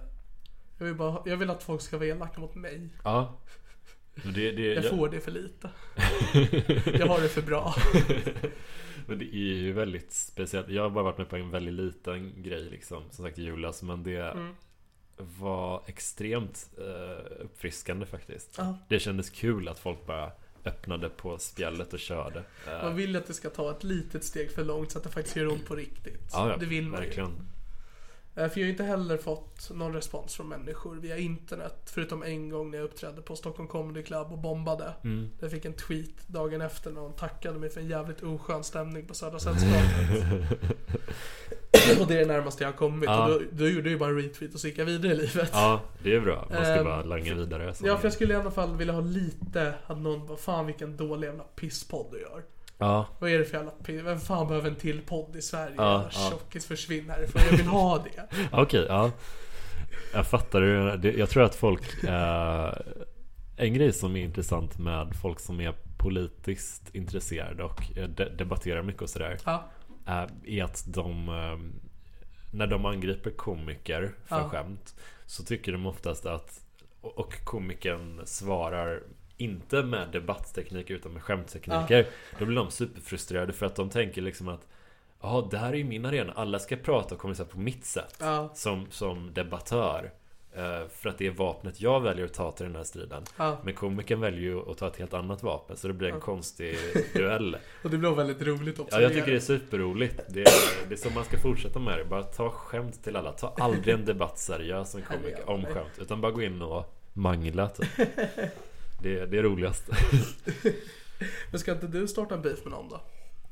[0.87, 2.89] jag, vill bara, jag vill att folk ska vara elaka mot mig.
[3.05, 3.41] Ja
[4.35, 5.70] det, det, Jag får det för lite.
[6.99, 7.74] Jag har det för bra.
[9.07, 12.43] Men det är ju väldigt speciellt Jag har bara varit med på en väldigt liten
[12.43, 14.55] grej liksom Som sagt i julas Men det Mm.
[15.16, 18.78] var extremt eh, uppfriskande faktiskt Ja.
[18.89, 20.32] Det kändes kul att folk bara
[20.64, 22.43] öppnade på spjället och körde
[22.82, 25.11] Man vill ju att det ska ta ett litet steg för långt så att det
[25.11, 26.30] faktiskt gör ont på riktigt.
[26.32, 27.28] ja, ja, det vill man verkligen.
[27.28, 27.35] ju.
[28.37, 31.91] Eh, För jag har inte heller fått någon respons från människor via internet.
[31.95, 34.93] Förutom en gång när jag uppträdde på Stockholm Comedy Club och bombade.
[35.05, 35.30] Mm.
[35.41, 39.07] Jag fick en tweet dagen efter när de tackade mig för en jävligt oskön stämning
[39.07, 40.61] på Södra Sällskapet.
[42.01, 43.05] och det är det närmaste jag har kommit.
[43.09, 43.24] Ja.
[43.24, 45.16] Och då, då gjorde jag ju bara en retweet och så gick jag vidare i
[45.16, 45.51] livet.
[45.53, 46.47] Ja, det är bra.
[46.51, 47.74] Man ska Ehm, bara langa vidare.
[47.82, 50.97] Ja, för jag skulle i alla fall vilja ha lite att någon bara Fan vilken
[50.97, 52.43] dålig jävla pisspodd du gör.
[52.85, 54.03] Ja, Vad är det för jävla piss?
[54.03, 55.74] Vem fan behöver en till podd i Sverige?
[55.76, 56.30] Ja, ja.
[56.30, 57.43] tjockis försvinn härifrån.
[57.51, 58.26] Jag vill ha det.
[58.53, 59.11] okej, ja.
[60.12, 60.61] Jag fattar
[60.97, 61.12] det.
[61.12, 62.05] Jag tror att folk...
[62.05, 62.72] Eh,
[63.57, 68.82] en grej som är intressant med folk som är politiskt intresserade och eh, de- debatterar
[68.82, 69.39] mycket och sådär.
[69.45, 69.64] Ja.
[70.07, 70.24] eh,
[70.59, 71.59] är att de eh,
[72.53, 74.49] När de angriper komiker för Ja.
[74.49, 74.95] skämt
[75.26, 76.61] Så tycker de oftast att
[77.01, 79.03] och komikern svarar
[79.37, 82.07] inte med debattteknik utan med skämttekniker
[82.39, 84.66] Då blir de superfrustrerade för att de tänker liksom att
[85.22, 86.32] Ja, det här är ju min arena.
[86.37, 88.16] Alla ska prata och kommunicera på mitt sätt.
[88.20, 88.51] Ja.
[88.55, 90.11] Som, som debattör.
[90.57, 93.22] Eh, För att det är vapnet jag väljer att ta till den här striden.
[93.37, 93.59] Ja.
[93.64, 95.76] Men komikern väljer ju att ta ett helt annat vapen.
[95.76, 96.20] Så det blir en Ja.
[96.20, 96.76] konstig
[97.14, 97.57] duell.
[97.85, 98.97] Och det blev väldigt roligt också.
[98.97, 100.20] Ja, jag tycker det är superroligt.
[100.28, 102.05] Det är, det är så man ska fortsätta med det.
[102.05, 103.32] Bara ta skämt till alla.
[103.32, 105.93] Ta aldrig en debatt seriös som komiker om skämt.
[106.01, 107.89] Utan bara gå in och mangla typ.
[109.03, 109.88] Det, det är roligast.
[111.51, 113.01] Men ska inte du starta en beef med någon då?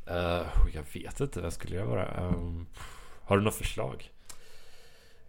[0.06, 2.06] Eh, jag vet inte, vad skulle jag vara?
[2.06, 2.66] Ehm,
[3.22, 4.10] har du något förslag?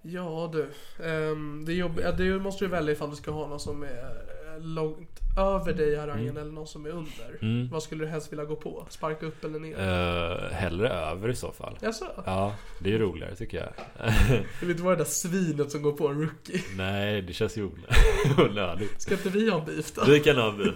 [0.01, 0.69] Ja du.
[1.05, 1.99] Um, det jobb...
[2.03, 5.89] ja, du måste ju välja ifall du ska ha någon som är långt över dig
[5.89, 7.37] i harangen eller någon som är under.
[7.41, 7.69] Mm.
[7.69, 8.85] Vad skulle du helst vilja gå på?
[8.89, 9.75] Sparka upp eller ner?
[9.75, 11.77] Uh, hellre över i så fall.
[11.81, 12.05] Jaså?
[12.25, 13.69] Ja, det är roligare tycker jag.
[14.59, 16.61] Du vill inte vara det där svinet som går på en rookie?
[16.77, 17.63] Nej, det känns ju
[18.37, 19.01] onödigt.
[19.01, 20.05] Ska inte vi ha en beef då?
[20.05, 20.73] Vi kan ha en bil.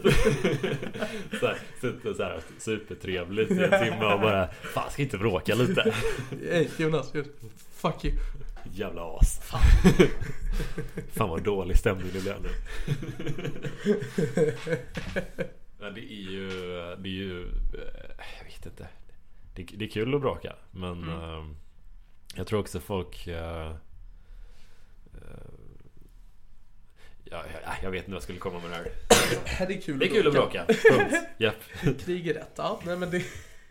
[1.39, 5.55] så här, Sitter så här supertrevligt i en timme och bara Fan, ska inte bråka
[5.55, 5.93] lite?
[6.51, 7.27] Hej Jonas, Jonas.
[7.71, 8.13] fuck you.
[8.71, 9.39] Jävla as.
[11.13, 12.49] Fan vad dålig stämning det blev nu.
[15.79, 16.49] Men det är ju,
[16.99, 18.87] det är ju, eh, jag vet inte.
[19.55, 20.55] Det, det är kul att bråka.
[20.71, 21.09] Men Mm.
[21.19, 21.45] eh,
[22.35, 23.67] jag tror också folk eh,
[25.13, 25.51] eh,
[27.31, 28.87] Ja, jag, jag vet inte vad jag skulle komma med det här.
[29.67, 30.65] Det är kul Det är kul att bråka.
[30.65, 31.15] Punkt.
[31.37, 31.55] Japp.
[31.99, 32.79] Krig är rätt, ja.
[32.85, 33.23] Nej men det...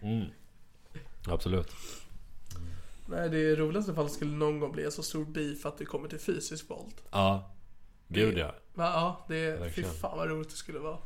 [0.02, 0.26] Mm.
[1.28, 1.72] Absolut.
[3.08, 6.08] Nej det roligaste fall skulle någon gång bli en så stor beef att det kommer
[6.08, 6.94] till fysisk våld.
[7.10, 7.50] Ja.
[8.08, 8.54] Gud ja.
[8.76, 9.68] Ja, det är...
[9.70, 10.98] Fy fan vad roligt det skulle vara.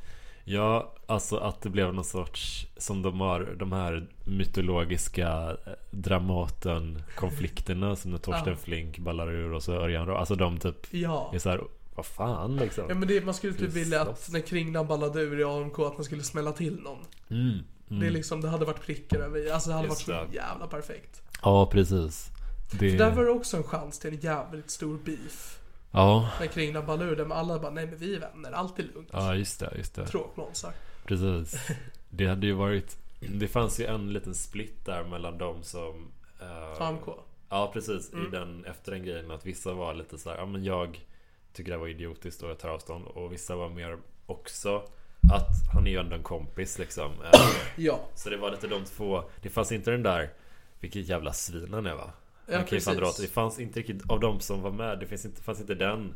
[0.45, 7.97] Ja, alltså att det blev någon sorts Som de har de här mytologiska eh, Dramaten-konflikterna
[7.97, 8.57] Som när Torsten Ja.
[8.57, 11.31] Flink ballar ur och så Örjan Rö- Alltså de typ Ja.
[11.35, 11.61] är så här,
[11.95, 15.41] Vad fan liksom Ja men det, man skulle typ vilja att när Kringlan ballade ur
[15.41, 16.99] i AMK att man skulle smälla till någon.
[17.31, 17.59] mm,
[18.01, 19.53] Det är liksom, det hade varit pricken över.
[19.53, 20.37] Alltså det hade Just varit så det.
[20.37, 21.23] jävla perfekt.
[21.43, 22.31] Ja, precis
[22.71, 22.91] det...
[22.91, 25.59] För där var det också en chans till en jävligt stor beef.
[25.91, 28.79] Ja, När Kringlan ballade ur det, men alla bara nej men vi är vänner, allt
[28.79, 29.09] är lugnt.
[29.13, 30.73] ja just det, just det Tråkmånsar.
[31.05, 31.69] Precis
[32.11, 36.09] Det hade ju varit Det fanns ju en liten split där mellan de som
[36.41, 37.03] eh, AMK.
[37.49, 40.65] Ja precis, i den, efter den grejen att vissa var lite så här, ja men
[40.65, 41.01] jag
[41.53, 44.83] tycker det var idiotiskt och jag tar avstånd och vissa var mer också
[45.33, 47.11] att han är ju ändå en kompis liksom.
[47.33, 47.41] Eh,
[47.77, 48.01] Ja.
[48.15, 50.31] Så det var lite de två, det fanns inte den där,
[50.81, 52.11] vilket jävla svin han är va?
[52.47, 52.85] Ja, Han kan ju.
[53.21, 56.15] Det fanns inte riktigt, av de som var med, det finns inte, fanns inte den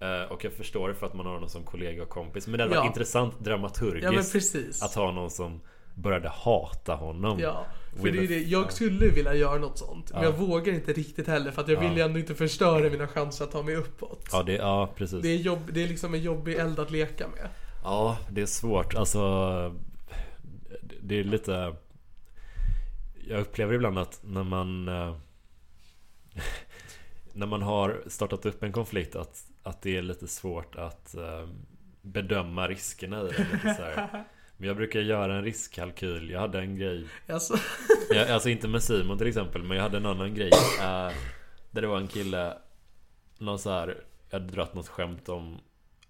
[0.00, 2.58] eh, och jag förstår det för att man har någon som kollega och kompis Men
[2.58, 2.80] det hade Ja.
[2.80, 4.72] varit intressant dramaturgiskt Ja men.
[4.82, 5.60] Att ha någon som
[5.94, 8.38] började hata honom Ja, för det är det.
[8.42, 8.68] Jag ja.
[8.68, 10.10] skulle vilja göra något sånt.
[10.12, 10.28] Men Ja.
[10.28, 13.44] jag vågar inte riktigt heller för att jag vill ju ändå inte förstöra mina chanser
[13.44, 14.28] att ta mig uppåt.
[14.32, 17.28] Ja, det, ja precis Det är, jobb, det är liksom en jobbig eld att leka
[17.28, 17.48] med.
[17.84, 18.94] Ja, det är svårt.
[18.94, 19.20] Alltså
[21.02, 21.74] Det är lite
[23.28, 25.16] Jag upplever ibland att när man eh,
[27.32, 31.48] När man har startat upp en konflikt att, att det är lite svårt att eh,
[32.02, 34.24] Bedöma riskerna i det lite så här.
[34.56, 36.30] Men jag brukar göra en riskkalkyl.
[36.30, 37.06] Jag hade en grej.
[37.28, 37.56] Alltså,
[38.10, 40.50] jag, Alltså inte med Simon till exempel Men jag hade en annan grej
[40.80, 41.12] eh,
[41.70, 42.58] Där det var en kille
[43.38, 45.60] Någon så här Jag hade dragit något skämt om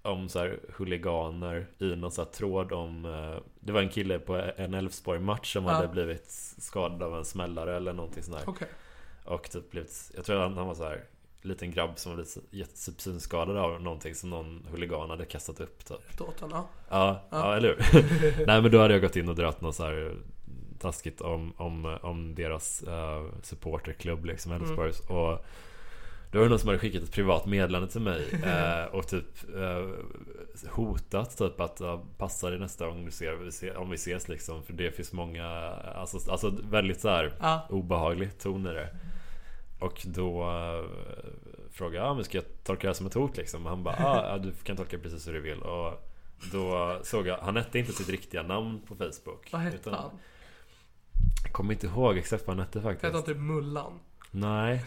[0.06, 4.18] Om så här huliganer I någon så här tråd om eh, Det var en kille
[4.18, 5.70] på en Elfsborg-match Som Ja.
[5.70, 8.68] hade blivit skadad av en smällare eller någonting sånt där okej.
[9.24, 11.04] Och typ blivit Jag tror han, han var så här
[11.42, 15.84] Liten grabb som var blivit jätte- synskadad av någonting Som någon huligan hade kastat upp
[15.84, 16.68] typ Åt han, ja.
[16.90, 17.38] Ja, ja.
[17.38, 17.56] Ja.
[17.56, 18.46] eller hur?
[18.46, 20.14] Nej men då hade jag gått in och dragit något så här
[20.78, 25.44] taskigt om, om, om deras uh, supporterklubb liksom, Elfsborgs Och
[26.36, 29.54] då var det någon som hade skickat ett privat meddelande till mig eh, och typ
[29.54, 34.62] eh, hotat typ att uh, passa dig nästa gång du ser, om vi ses liksom
[34.62, 35.46] För det finns många,
[35.96, 37.66] alltså, alltså väldigt så här Ja.
[37.70, 38.88] obehaglig ton i det
[39.78, 40.84] Och då uh,
[41.70, 43.64] frågade jag, ah, men ska jag tolka det här som ett hot liksom?
[43.64, 46.08] Och han bara, ah, ja, du kan tolka precis hur du vill och
[46.52, 50.10] då såg jag, han hette inte sitt riktiga namn på Facebook Vad hette han?
[51.42, 54.00] Jag kommer inte ihåg exakt vad han hette faktiskt Hette han typ Mullan?
[54.30, 54.84] Nej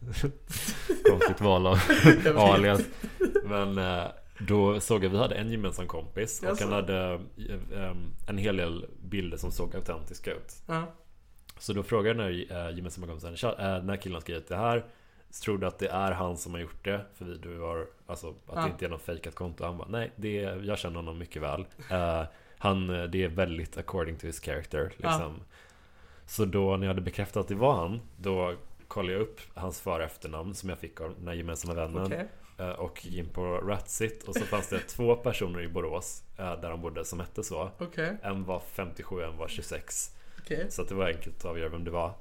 [1.10, 1.78] Konstigt val av
[2.38, 2.80] alias.
[3.44, 4.04] Men eh,
[4.38, 7.20] då såg jag, vi hade en gemensam kompis och han hade
[7.72, 7.92] eh,
[8.28, 10.54] en hel del bilder som såg autentiska ut.
[10.66, 10.82] Ja.
[11.58, 12.16] Så då frågade jag
[12.48, 14.84] den här eh, gemensamma kompisen "Tja, eh, Den här killen har skrivit det här.
[15.44, 17.00] Tror du att det är han som har gjort det?
[17.14, 18.60] För vi, du har, alltså att Ja.
[18.60, 19.64] det inte är något fejkat konto.
[19.64, 21.64] Han bara, nej, det är, jag känner honom mycket väl.
[21.90, 22.22] Eh,
[22.58, 25.40] Han, det är väldigt according to his character liksom.
[26.26, 28.54] Så då när jag hade bekräftat att det var han Då
[28.88, 32.28] kollade jag upp hans för efternamn som jag fick av den här gemensamma vännen Okej.
[32.58, 36.60] eh, Och gick in på Ratsit och så fanns det två personer i Borås eh,
[36.60, 38.16] Där de bodde som hette så Okej.
[38.22, 40.10] En var 57, en var 26
[40.42, 40.66] Okej.
[40.70, 42.12] så det var enkelt att avgöra vem det var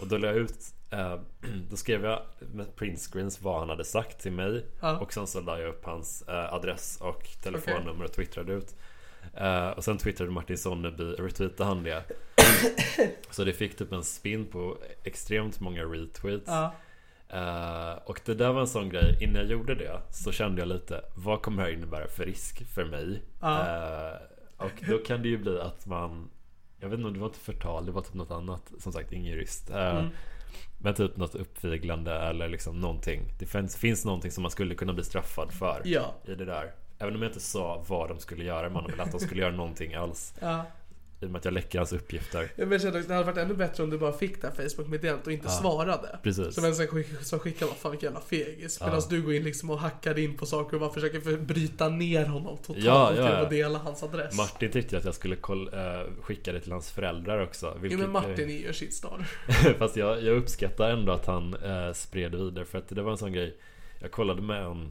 [0.00, 1.20] Och då la jag ut eh,
[1.70, 4.98] Då skrev jag med printscreens vad han hade sagt till mig Ja.
[4.98, 8.76] Och sen så la jag upp hans adress och telefonnummer och twittrade ut
[9.34, 12.04] eh, Och sen twittrade Martin Sonneby, retweetade han det
[13.30, 16.74] Så det fick typ en spin på extremt många retweets Ja.
[17.30, 20.68] Eh, och det där var en sån grej, innan jag gjorde det så kände jag
[20.68, 23.22] lite Vad kommer det här innebära för risk för mig?
[23.40, 23.60] Ja.
[23.60, 24.16] Eh,
[24.56, 26.30] och då kan det ju bli att man
[26.80, 29.12] Jag vet inte om det var inte förtal, det var typ något annat Som sagt,
[29.12, 30.08] ingen jurist Mm.
[30.80, 34.92] Men typ något uppviglande eller liksom någonting Det finns, finns någonting som man skulle kunna
[34.92, 36.14] bli straffad för Ja.
[36.24, 39.12] I det där Även om jag inte sa vad de skulle göra Man ville att
[39.12, 40.64] de skulle göra någonting alls Ja.
[41.20, 43.82] I och med att jag läcker hans uppgifter Jag att det hade varit ännu bättre
[43.82, 46.18] om du bara fick det här Facebook-meddelandet och inte svarade.
[46.22, 46.54] Precis.
[46.54, 48.80] Som en som skick- som skickar vad fan vilken jävla fegis.
[48.80, 49.06] Medan Ja.
[49.10, 52.26] du går in liksom och hackar in på saker och bara försöker för bryta ner
[52.26, 53.28] honom totalt Ja, ja, ja.
[53.36, 54.36] att dela hans adress.
[54.36, 58.10] Martin tyckte att jag skulle eh, skicka det till hans föräldrar också Jo vilket- men
[58.10, 59.26] Martin är ju shitstar.
[59.78, 63.18] Fast jag, jag uppskattar ändå att han eh, spred vidare för att det var en
[63.18, 63.56] sån grej
[64.00, 64.88] Jag kollade med en eh,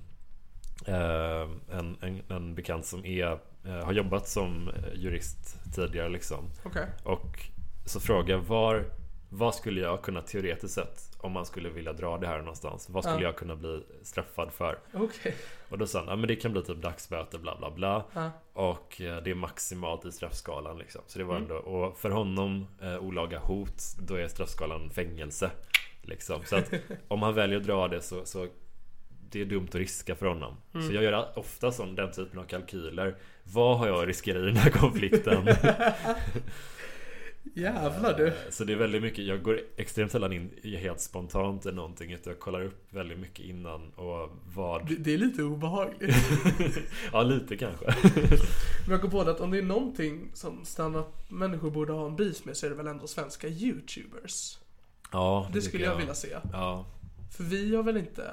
[0.86, 6.86] en, en, en bekant som är eh, Har jobbat som eh, jurist tidigare liksom Okej.
[7.04, 7.40] Och
[7.86, 8.86] så frågade jag var
[9.30, 13.04] Vad skulle jag kunna teoretiskt sett Om man skulle vilja dra det här någonstans Vad
[13.04, 13.24] skulle Ja.
[13.28, 14.80] jag kunna bli straffad för?
[14.94, 15.36] Okej.
[15.70, 18.32] Och då sa han, ja men det kan bli typ dagsböter bla bla bla Ja.
[18.54, 21.44] Och eh, det är maximalt i straffskalan liksom Så det var Mm.
[21.52, 25.52] ändå, och för honom eh, olaga hot Då är straffskalan fängelse
[26.02, 26.72] Liksom Så att
[27.08, 28.48] om han väljer att dra det så, så
[29.32, 30.56] det är dumt att riska för honom.
[30.74, 30.88] Mm.
[30.88, 33.16] Så jag gör ofta sån, den typen av kalkyler.
[33.44, 35.48] Vad har jag att riskera i den här konflikten?
[37.54, 38.28] Jävlar du.
[38.28, 42.12] Eh, Så det är väldigt mycket, jag går extremt sällan in helt spontant i någonting.
[42.14, 44.88] Utan jag kollar upp väldigt mycket innan och vad...
[44.88, 46.16] Det, det är lite obehagligt.
[47.12, 47.86] ja, lite kanske.
[48.86, 52.16] Men jag kom på det att om det är någonting som stand-up-människor borde ha en
[52.16, 54.60] beef med så är det väl ändå svenska YouTubers.
[55.12, 56.38] Ja, Det tycker skulle jag vilja se.
[56.54, 56.86] Ja.
[57.38, 58.24] För vi har väl inte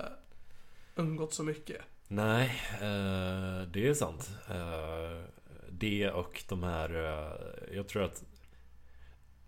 [0.97, 1.81] umgått så mycket.
[2.09, 4.31] Nej, eh, det är sant.
[4.51, 5.23] Eh,
[5.71, 8.25] det och de här, eh, jag tror att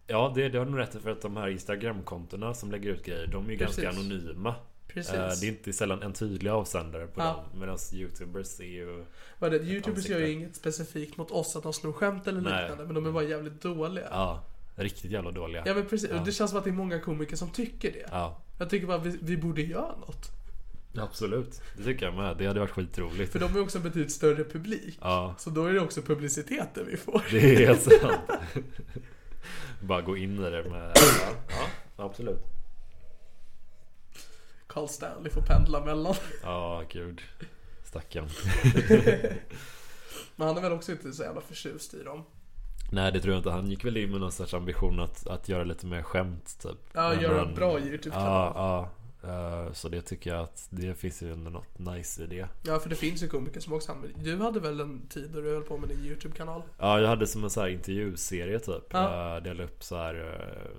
[0.08, 2.90] Ja, det, det har du nog rätt i, för att de här Instagram-kontona som lägger
[2.90, 3.84] ut grejer, de är ju Precis.
[3.84, 4.54] ganska anonyma.
[4.88, 5.40] Precis.
[5.40, 7.24] Det är inte sällan en tydlig avsändare på Ja.
[7.52, 7.60] dem.
[7.60, 9.04] Medan YouTubers är ju...
[9.38, 9.64] Vad är det?
[9.64, 10.12] Youtubers Ansikte.
[10.12, 12.60] gör ju inget specifikt mot oss att de snor skämt eller Nej.
[12.62, 12.84] liknande.
[12.84, 14.06] Men de är bara jävligt dåliga.
[14.10, 14.44] Ja,
[14.74, 15.62] riktigt jävla dåliga.
[15.66, 16.10] Ja men precis.
[16.10, 16.22] Ja.
[16.24, 18.06] Det känns som att det är många komiker som tycker det.
[18.10, 20.26] Ja, Jag tycker bara vi, vi borde göra något.
[20.98, 21.60] Absolut.
[21.76, 22.36] Det tycker jag med.
[22.36, 23.32] Det hade varit skitroligt.
[23.32, 24.98] För de är också en betydligt större publik.
[25.00, 27.22] Ja, Så då är det också publiciteten vi får.
[27.30, 28.20] det är helt sant.
[29.80, 30.92] Bara gå in i det med...
[31.48, 32.44] Ja, absolut.
[34.66, 36.14] Carl Stanley får pendla mellan.
[36.42, 37.22] Ja, gud.
[37.84, 38.28] Stackarn.
[40.36, 42.24] Men han är väl också inte så jävla förtjust i dem.
[42.92, 43.50] Nej det tror jag inte.
[43.50, 46.78] Han gick väl in med någon sorts ambition att, att göra lite mer skämt typ.
[46.92, 48.26] Ja, Men göra han- en bra YouTube-kanal.
[48.26, 48.90] Ja, ja.
[49.26, 52.48] Eh, Så det tycker jag att det finns ju ändå något nice i det.
[52.62, 55.40] Ja, för det finns ju komiker som också använder Du hade väl en tid då
[55.40, 56.62] du höll på med din YouTube-kanal?
[56.78, 58.84] Ja, jag hade som en så här intervjuserie typ.
[58.90, 59.32] Ja.
[59.34, 59.40] Ja.
[59.40, 60.14] Delade upp så här.
[60.14, 60.70] eh,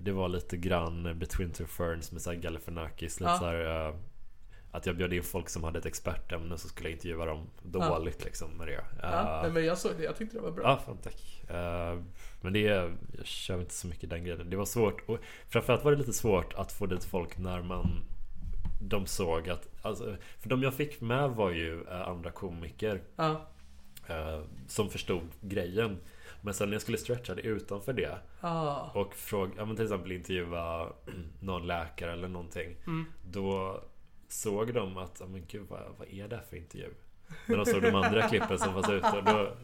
[0.00, 3.20] Det var lite grann Between Two Ferns med så här Galifianakis.
[3.20, 3.38] Lite Ja.
[3.38, 3.94] så här, eh,
[4.76, 8.24] att jag bjöd in folk som hade ett expertämne så skulle jag intervjua dem dåligt
[8.24, 8.84] liksom med det.
[9.02, 10.02] Ja, nej, men jag såg det.
[10.04, 10.64] Jag tyckte det var bra.
[10.64, 11.42] Ja, fan tack.
[11.50, 12.00] Eh,
[12.40, 14.50] Men det är, jag kör inte så mycket den grejen.
[14.50, 15.18] Det var svårt och
[15.48, 18.04] framförallt var det lite svårt att få dit folk när man
[18.80, 23.46] de såg att, alltså, för de jag fick med var ju eh, andra komiker Ja.
[24.68, 25.98] som förstod grejen.
[26.40, 28.90] Men sen när jag skulle stretcha det utanför det Ah.
[28.94, 30.88] och fråga, ja men till exempel intervjua
[31.40, 32.76] någon läkare eller någonting.
[33.30, 33.80] Då
[34.28, 36.90] såg de att, ja men gud vad, vad är det här för intervju?
[37.46, 39.10] När de såg de andra klippen som fanns ute.
[39.12, 39.56] Då, då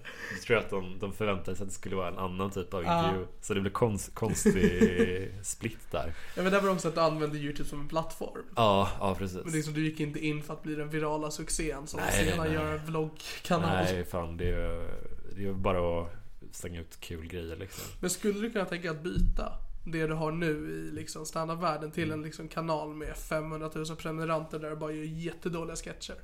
[0.47, 2.83] tror jag att de, de förväntade sig att det skulle vara en annan typ av
[2.83, 3.27] intervju.
[3.41, 6.15] Så det blev konst, konstig split där.
[6.37, 8.45] Ja, men det var också att du använde YouTube som en plattform.
[8.57, 9.45] Ja, ja precis.
[9.45, 12.39] Men liksom, du gick inte in för att bli den virala succén som Nej, sedan
[12.39, 12.53] nej.
[12.53, 13.85] gör en vloggkanal.
[13.85, 14.89] Nej, fan det är ju
[15.37, 16.09] det är bara att
[16.53, 17.85] slänga ut kul grejer liksom.
[18.01, 19.53] Men skulle du kunna tänka att byta
[19.85, 24.59] det du har nu i liksom standardvärlden till en liksom kanal med 500 000 prenumeranter
[24.59, 26.15] där du bara gör jättedåliga sketcher?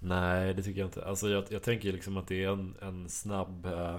[0.00, 1.04] Nej, det tycker jag inte.
[1.04, 3.94] Alltså jag, jag tänker liksom att det är en, en snabb eh,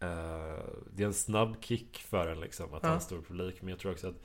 [0.00, 0.58] eh,
[0.92, 2.94] Det är en snabb kick för en liksom att ha Ja.
[2.94, 3.62] en stor publik.
[3.62, 4.22] Men jag tror också att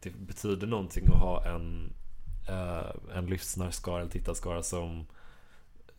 [0.00, 1.92] det betyder någonting att ha en
[2.48, 5.06] eh, En lyssnarskara eller tittarskara som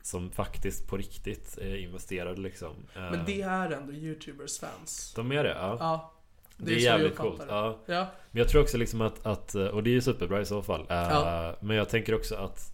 [0.01, 2.75] Som faktiskt på riktigt är investerad liksom.
[2.93, 5.13] Men det är ändå YouTubers fans.
[5.15, 5.49] De är det?
[5.49, 5.77] Ja.
[5.79, 6.12] Ja.
[6.57, 7.33] Det, är så jävligt jag coolt.
[7.33, 7.93] uppfattar det.
[7.93, 7.95] Ja.
[7.95, 8.07] Ja.
[8.31, 10.81] Men jag tror också liksom att, att och det är ju superbra i så fall.
[10.81, 11.55] Eh, Ja.
[11.59, 12.73] Men jag tänker också att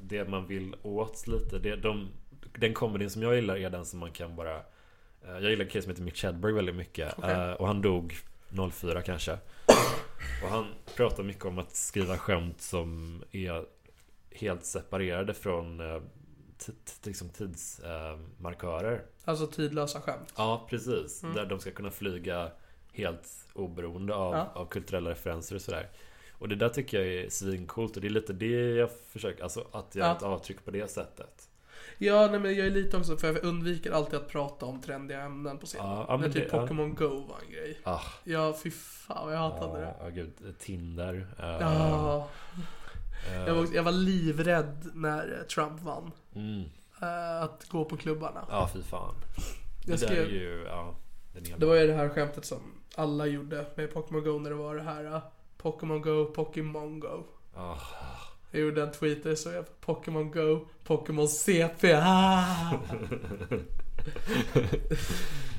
[0.00, 2.08] det man vill åt lite, det, de,
[2.58, 4.62] den comedyn som jag gillar är den som man kan bara eh,
[5.32, 7.18] Jag gillar en kille som heter Mick Chadberg väldigt mycket.
[7.24, 8.16] Eh, Och han dog
[8.72, 9.38] 04 kanske.
[10.42, 10.66] Och han
[10.96, 13.64] pratar mycket om att skriva skämt som är
[14.30, 15.80] helt separerade från
[17.04, 19.02] liksom tidsmarkörer.
[19.24, 20.32] Alltså tidlösa skämt.
[20.36, 21.20] Ja, precis.
[21.34, 22.50] Där de ska kunna flyga
[22.92, 24.50] helt oberoende av, Ja.
[24.54, 25.88] av kulturella referenser och sådär.
[26.32, 29.66] Och det där tycker jag är svincoolt och det är lite det jag försöker, alltså
[29.72, 30.16] att göra Ja.
[30.16, 31.46] ett avtryck på det sättet.
[31.98, 35.20] Ja, nej, men jag är lite också, för jag undviker alltid att prata om trendiga
[35.22, 35.86] ämnen på scenen.
[36.08, 36.58] Ja, När typ det-.
[36.58, 37.78] Pokémon Go var en grej.
[37.84, 39.94] Ah, Ja, fy fan vad jag hatade det.
[40.00, 41.26] ja, gud, Tinder.
[41.38, 42.28] eh, Ja,
[43.28, 46.10] eh, jag var, jag var livrädd när Trump vann.
[46.34, 46.64] mm,
[47.02, 48.46] eh, att gå på klubbarna.
[48.50, 49.14] Ja, fy fan.
[49.86, 50.94] Jag det skrev, ju, ja.
[51.56, 52.60] Det var ju det här skämtet som
[52.94, 55.20] alla gjorde med Pokémon Go när det var det här eh,
[55.58, 57.24] Pokémon Go, Pokémon Go.
[57.54, 57.76] Ah,
[58.50, 61.92] Jag gjorde en tweet där så jag Pokémon Go, Pokémon CP.
[61.94, 62.70] Ah!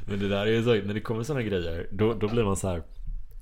[0.08, 2.56] Men det där är ju så, när det kommer sådana grejer, då, då blir man
[2.56, 2.84] så här.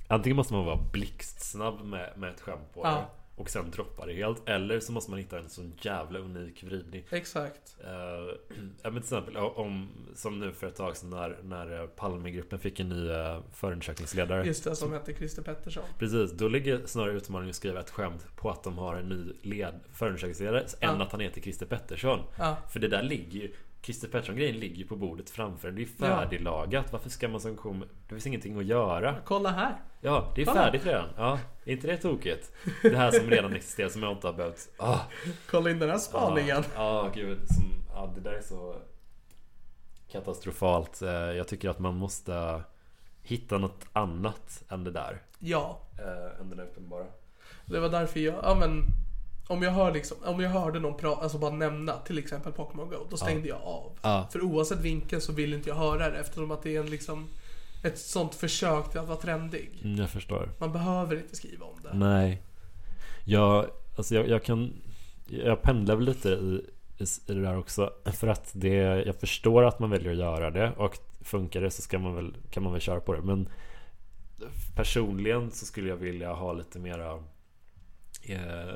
[0.08, 3.04] Antingen måste man vara blixtsnabb med, med ett skämt på det
[3.40, 4.48] och sen droppa det helt.
[4.48, 7.04] Eller så måste man hitta en sån jävla unik vridning.
[7.10, 7.76] Exakt.
[8.84, 12.80] Uh, men till exempel om, som nu för ett tag sedan när, när Palmegruppen fick
[12.80, 14.46] en ny uh, förundersökningsledare.
[14.46, 15.82] Just det, som hette Christer Pettersson.
[15.98, 19.32] Precis, då ligger snarare utmaningen att skriva ett skämt på att de har en ny
[19.42, 21.02] led, förundersökningsledare än Ja.
[21.02, 22.18] att han heter Christer Pettersson.
[22.38, 22.56] Ja.
[22.72, 23.52] För det där ligger ju
[23.82, 25.74] Christer Pettersson-grejen ligger ju på bordet framför en.
[25.74, 26.06] Det är ju Ja.
[26.06, 26.92] färdiglagat.
[26.92, 27.80] Varför ska man som kom...
[27.80, 29.16] Det finns ingenting att göra.
[29.24, 29.76] Kolla här.
[30.00, 30.62] Ja, det är Kolla.
[30.64, 31.08] färdigt redan.
[31.16, 32.52] Ja, är inte det tokigt?
[32.82, 34.68] Det här som redan existerar som jag inte har behövt...
[34.78, 34.98] Ah,
[35.50, 36.62] Kolla in den här spaningen.
[36.76, 37.38] Ja, ja, gud.
[37.48, 37.64] Som,
[37.94, 38.76] ja, det där är så
[40.10, 41.02] katastrofalt.
[41.02, 42.62] Eh, Jag tycker att man måste
[43.22, 45.22] hitta något annat än det där.
[45.38, 45.80] Ja.
[45.98, 47.06] eh, Än det där uppenbara.
[47.66, 48.82] Det var därför jag, ja men
[49.46, 52.88] om jag, hör liksom, om jag hörde någon prata, alltså bara nämna till exempel Pokémon
[52.88, 53.92] Go, då stängde jag av.
[54.02, 54.28] Ja.
[54.32, 57.28] För oavsett vinkel så vill inte jag höra det eftersom att det är en liksom
[57.82, 59.70] ett sånt försök till att vara trendig.
[59.84, 60.50] Mm, jag förstår.
[60.58, 61.94] Man behöver inte skriva om det.
[61.94, 62.42] Nej.
[63.24, 63.66] Jag,
[63.96, 64.72] alltså jag, jag kan...
[65.26, 66.64] Jag pendlar väl lite i,
[66.98, 67.90] i, i det där också.
[68.04, 68.76] För att det...
[69.06, 70.72] Jag förstår att man väljer att göra det.
[70.76, 73.22] Och funkar det så ska man väl, kan man väl köra på det.
[73.22, 73.48] Men
[74.74, 77.12] personligen så skulle jag vilja ha lite mera...
[78.22, 78.74] Eh,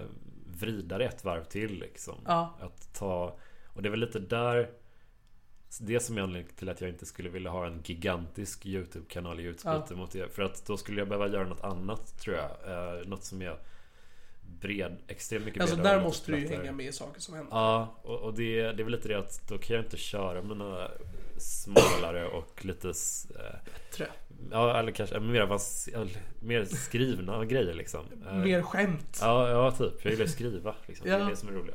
[0.55, 2.15] vrida det ett varv till liksom.
[2.27, 2.55] Ja.
[2.61, 3.39] Att ta...
[3.67, 4.71] Och det är väl lite där...
[5.81, 9.43] Det som är anledningen till att jag inte skulle vilja ha en gigantisk YouTube-kanal i
[9.43, 9.97] utbyte Ja.
[9.97, 10.35] mot det.
[10.35, 12.51] För att då skulle jag behöva göra något annat tror jag.
[12.67, 13.59] Eh, något som är
[14.61, 17.35] bred, extremt mycket Alltså bredare där och måste du ju hänga med i saker som
[17.35, 17.57] händer.
[17.57, 20.43] Ja, och, och det, det är väl lite det att då kan jag inte köra
[20.43, 20.91] mina
[21.39, 24.07] smalare och lite eh, Trä.
[24.51, 25.89] Ja, eller kanske mer, avans-
[26.41, 28.05] mer skrivna grejer liksom.
[28.28, 29.18] Eh, Mer skämt.
[29.20, 30.05] Ja, ja, typ.
[30.05, 30.74] Jag gillar att skriva.
[30.87, 31.07] Liksom.
[31.07, 31.18] Det Ja.
[31.26, 31.74] är det som är roligt.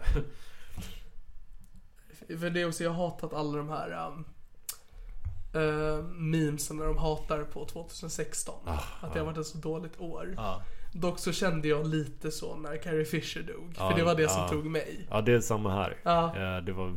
[2.39, 4.25] För det är också, jag har hatat alla de här um,
[5.61, 8.55] uh, memesen när de hatar på 2016.
[9.01, 10.33] att det har varit ett så dåligt år.
[10.37, 10.61] Ah.
[10.93, 13.73] Dock så kände jag lite så när Carrie Fisher dog.
[13.77, 14.49] Ja, för det var det som ja.
[14.49, 15.07] tog mig.
[15.09, 15.97] Ja, det är samma här.
[16.03, 16.25] Ja.
[16.37, 16.93] Eh, Det, var,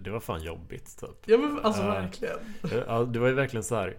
[0.00, 1.10] det var fan jobbigt typ.
[1.24, 2.38] Ja men alltså verkligen.
[2.86, 3.96] Ja, det var ju verkligen så här.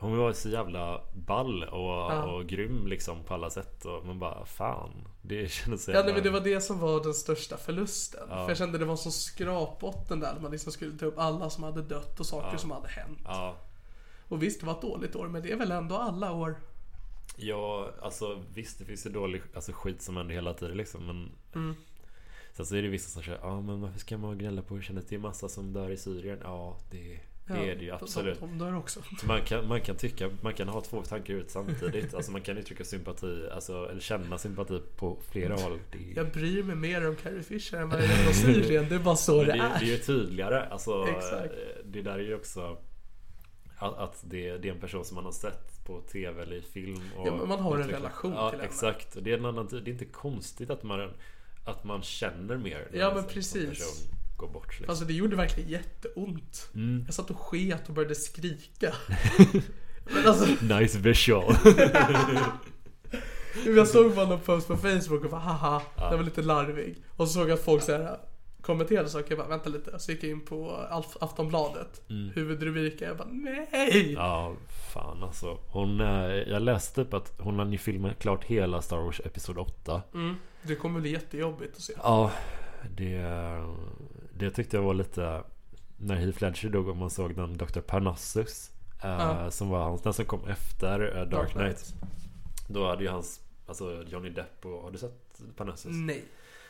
[0.00, 2.24] Hon var så jävla ball och, Ja.
[2.24, 3.84] och grym liksom på alla sätt.
[3.84, 4.90] Och man bara fan.
[5.22, 6.06] Det kändes så Ja jävla...
[6.06, 8.26] nej, men det var det som var den största förlusten.
[8.30, 8.36] Ja.
[8.44, 10.38] För jag kände det var så skrapbotten där.
[10.42, 13.18] Man liksom skulle ta upp alla som hade dött och saker som hade hänt.
[13.24, 13.56] Ja.
[14.28, 16.56] Och visst det var ett dåligt år men det är väl ändå alla år.
[17.36, 21.06] Ja, alltså visst det finns ju dålig alltså, skit som händer hela tiden liksom.
[21.06, 21.74] Men Mm.
[22.52, 24.82] sen så är det vissa som säger ja men varför ska man gnälla på hur
[24.82, 26.38] känns det är massa som dör i Syrien?
[26.42, 28.40] Ja, det, det är det ju absolut.
[28.40, 29.00] De, de dör också.
[29.26, 32.14] Man kan, man kan tycka, man kan ha två tankar ut samtidigt.
[32.14, 35.78] Alltså man kan uttrycka sympati, alltså, eller känna sympati på flera håll.
[35.92, 38.86] Det, Jag bryr mig mer om Carrie Fisher än vad jag gör om Syrien.
[38.88, 39.78] Det är bara så det det, är.
[39.80, 40.62] det är ju tydligare.
[40.70, 41.54] Alltså, Exakt.
[41.84, 42.76] Det där är ju också
[43.78, 47.00] att, det, det är en person som man har sett på TV eller i film.
[47.16, 48.68] Och Ja, men man har en utvecklat- relation ja, till henne.
[48.70, 49.16] exakt.
[49.16, 49.68] Och det är en annan.
[49.70, 51.10] Det är inte konstigt att man,
[51.64, 52.88] att man känner mer.
[52.92, 53.68] Ja, en men precis.
[53.68, 54.68] person går bort.
[54.68, 54.90] Liksom.
[54.90, 56.68] Alltså det gjorde verkligen jätteont.
[56.74, 57.02] Mm.
[57.06, 58.94] Jag satt och sket och började skrika.
[60.04, 61.54] men alltså, Nice visual.
[63.66, 66.96] jag såg bara någon post på Facebook och bara haha, den var lite larvig.
[67.16, 68.18] Och så såg jag att folk så här
[68.62, 69.30] kommenterade saker.
[69.30, 69.98] Jag bara vänta lite.
[69.98, 70.86] Så gick jag in på
[71.20, 72.02] Aftonbladet.
[72.34, 73.08] Huvudrubriken.
[73.08, 74.00] Jag bara nej!
[74.00, 74.12] Mm.
[74.12, 74.54] ja,
[74.92, 75.58] fan alltså.
[75.66, 79.58] Hon, eh, jag läste typ att hon har ju filmat klart hela Star Wars Episod
[79.58, 80.02] 8.
[80.14, 81.92] Mm, det kommer bli jättejobbigt att se.
[82.02, 82.30] Ja,
[82.96, 83.16] det,
[84.38, 85.42] det tyckte jag var lite
[85.96, 87.80] När Heath Ledger dog och man såg den Dr.
[87.80, 88.70] Parnassus
[89.02, 89.50] Ja.
[89.50, 91.76] Som var hans, den som kom efter eh, Dark, Dark Knight.
[91.76, 91.94] Knight.
[92.68, 95.92] Då hade ju hans Alltså Johnny Depp och, har du sett Parnassus?
[95.92, 96.24] Nej.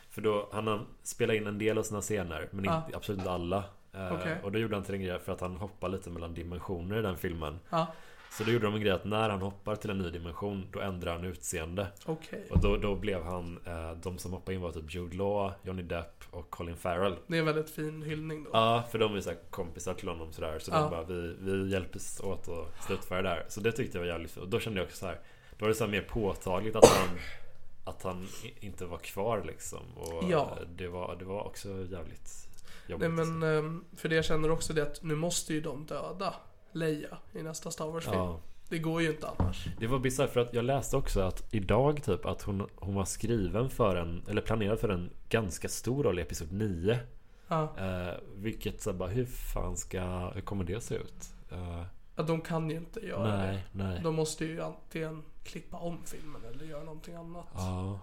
[0.09, 3.63] För då, han spelat in en del av sina scener Men inte, absolut inte alla
[3.93, 4.37] Eh, Okej.
[4.43, 7.01] Och då gjorde han till en grej för att han hoppar lite mellan dimensioner i
[7.01, 7.87] den filmen Ja,
[8.31, 10.79] Så då gjorde de en grej att när han hoppar till en ny dimension Då
[10.79, 12.47] ändrar han utseende okej.
[12.51, 13.59] Och då, då blev han
[14.03, 17.39] De som hoppade in var typ Jude Law, Johnny Depp och Colin Farrell Det är
[17.39, 18.49] en väldigt fin hyllning då.
[18.53, 20.81] Ja, för de är så här kompisar till honom sådär Så Ja.
[20.81, 24.11] de bara, vi, vi hjälps åt att slutföra det där Så det tyckte jag var
[24.11, 25.19] jävligt Och då kände jag också så här
[25.57, 27.07] Då var det så här mer påtagligt att han
[27.83, 28.27] Att han
[28.59, 30.57] inte var kvar liksom Och Ja.
[30.75, 32.47] det, var, det var också jävligt
[32.87, 35.85] Nej jobbigt men, ehm, för det jag känner också det att nu måste ju de
[35.85, 36.33] döda
[36.71, 38.17] Leia i nästa Star Wars-film.
[38.17, 38.39] Ja.
[38.69, 39.65] Det går ju inte annars.
[39.79, 43.05] Det var bisarrt för att jag läste också att idag typ att hon, hon var
[43.05, 46.99] skriven för en Eller planerad för en ganska stor roll i Episod 9
[47.47, 47.73] Ja.
[47.77, 51.33] eh, Vilket så bara, hur fan ska, hur kommer det se ut?
[51.51, 51.83] Eh,
[52.15, 54.03] Ja, de kan ju inte göra nej, nej det.
[54.03, 57.47] De måste ju antingen klippa om filmen eller göra någonting annat.
[57.53, 57.99] Ja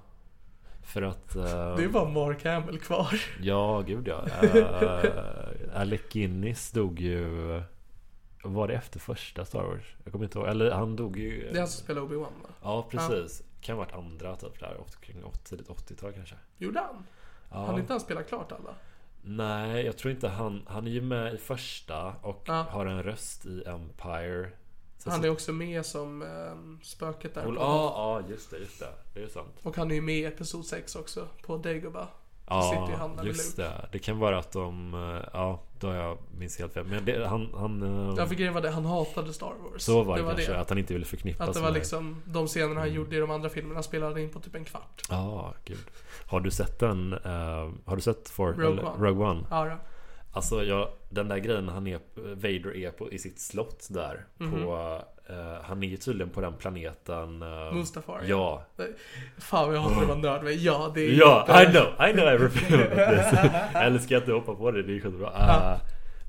[0.82, 3.20] För att eh, Det är bara Mark Hamill kvar.
[3.42, 4.24] Ja, gud ja
[4.54, 5.10] uh,
[5.80, 7.62] Alec Guinness dog ju
[8.54, 9.94] Var det efter första Star Wars?
[10.04, 12.48] Jag kommer inte ihåg, eller han dog ju Det är han som spelar Obi-Wan va?
[12.62, 17.06] Ja, precis Kan ha varit andra typ där, kring 80, tidigt 80-tal kanske Gjorde han?
[17.50, 17.66] Ja.
[17.66, 18.74] Han inte han spelat klart alla?
[19.22, 22.66] Nej, jag tror inte han Han är ju med i första och Ja.
[22.70, 24.50] har en röst i Empire
[24.98, 27.42] Sen Han så- är också med som ehm, spöket där.
[27.44, 30.24] Ja, ja just det, just det Det är sant Och han är ju med i
[30.24, 32.06] Episod 6 också, på Dagobah.
[32.48, 33.88] Ja, med just det.
[33.92, 34.94] Det kan vara att de...
[34.94, 36.84] eh, Ja, då har jag minns helt fel.
[36.86, 37.48] Men det, han...
[37.56, 39.82] han eh, Ja för grejen var det, han hatade Star Wars.
[39.82, 40.52] så var det, det kanske.
[40.52, 40.60] det.
[40.60, 43.20] Att han inte ville förknippas Att det var med- liksom de scenerna han gjorde i
[43.20, 45.02] de andra filmerna spelade in på typ en kvart.
[45.10, 45.78] Ja, gud.
[46.26, 47.12] Har du sett den?
[47.12, 49.08] eh, har du sett for, Rogue eller, One.
[49.08, 49.44] Rogue One?
[49.50, 49.76] Ja, ja.
[50.32, 52.00] Alltså jag, den där grejen han är,
[52.34, 54.26] Vader är på, i sitt slott där.
[54.38, 54.50] Mhm.
[54.62, 57.42] På, eh, han är ju tydligen på den planeten.
[57.42, 58.22] eh, Mustafar.
[58.26, 58.64] Ja.
[59.38, 62.08] Fan vad jag hatar att vara nörd men ja det är Ja, inte- I know,
[62.08, 63.50] I know everything about this.
[63.72, 65.28] Jag älskar att du hoppar på det, det är skitbra.
[65.28, 65.80] Uh,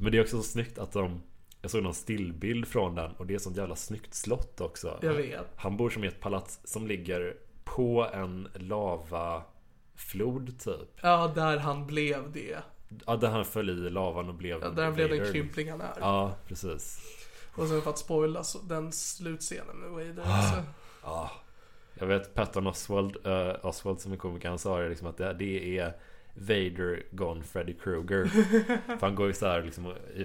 [0.02, 1.22] men det är också så snyggt att de
[1.62, 4.98] Jag såg någon stillbild från den och det är sånt jävla snyggt slott också.
[5.02, 5.48] Jag vet.
[5.56, 7.34] Han bor som i ett palats som ligger
[7.64, 10.90] på en lavaflod typ.
[11.02, 12.58] Ja, där han blev det.
[13.06, 15.82] Ja, där han föll i lavan och blev Ja, där han blev den krympling han
[15.82, 15.94] är.
[16.00, 17.00] Ja, precis.
[17.58, 20.40] Och sen för att spoila så, den slutscenen med Vader Ah.
[20.40, 20.64] också.
[21.04, 21.32] Ja.
[22.00, 25.34] Jag vet Patton Oswald, eh, Oswald som är komiker, han sa det liksom att det,
[25.34, 25.94] det är
[26.36, 28.26] Vader gone Freddy Krueger.
[28.86, 29.86] För han går ju såhär liksom
[30.16, 30.22] i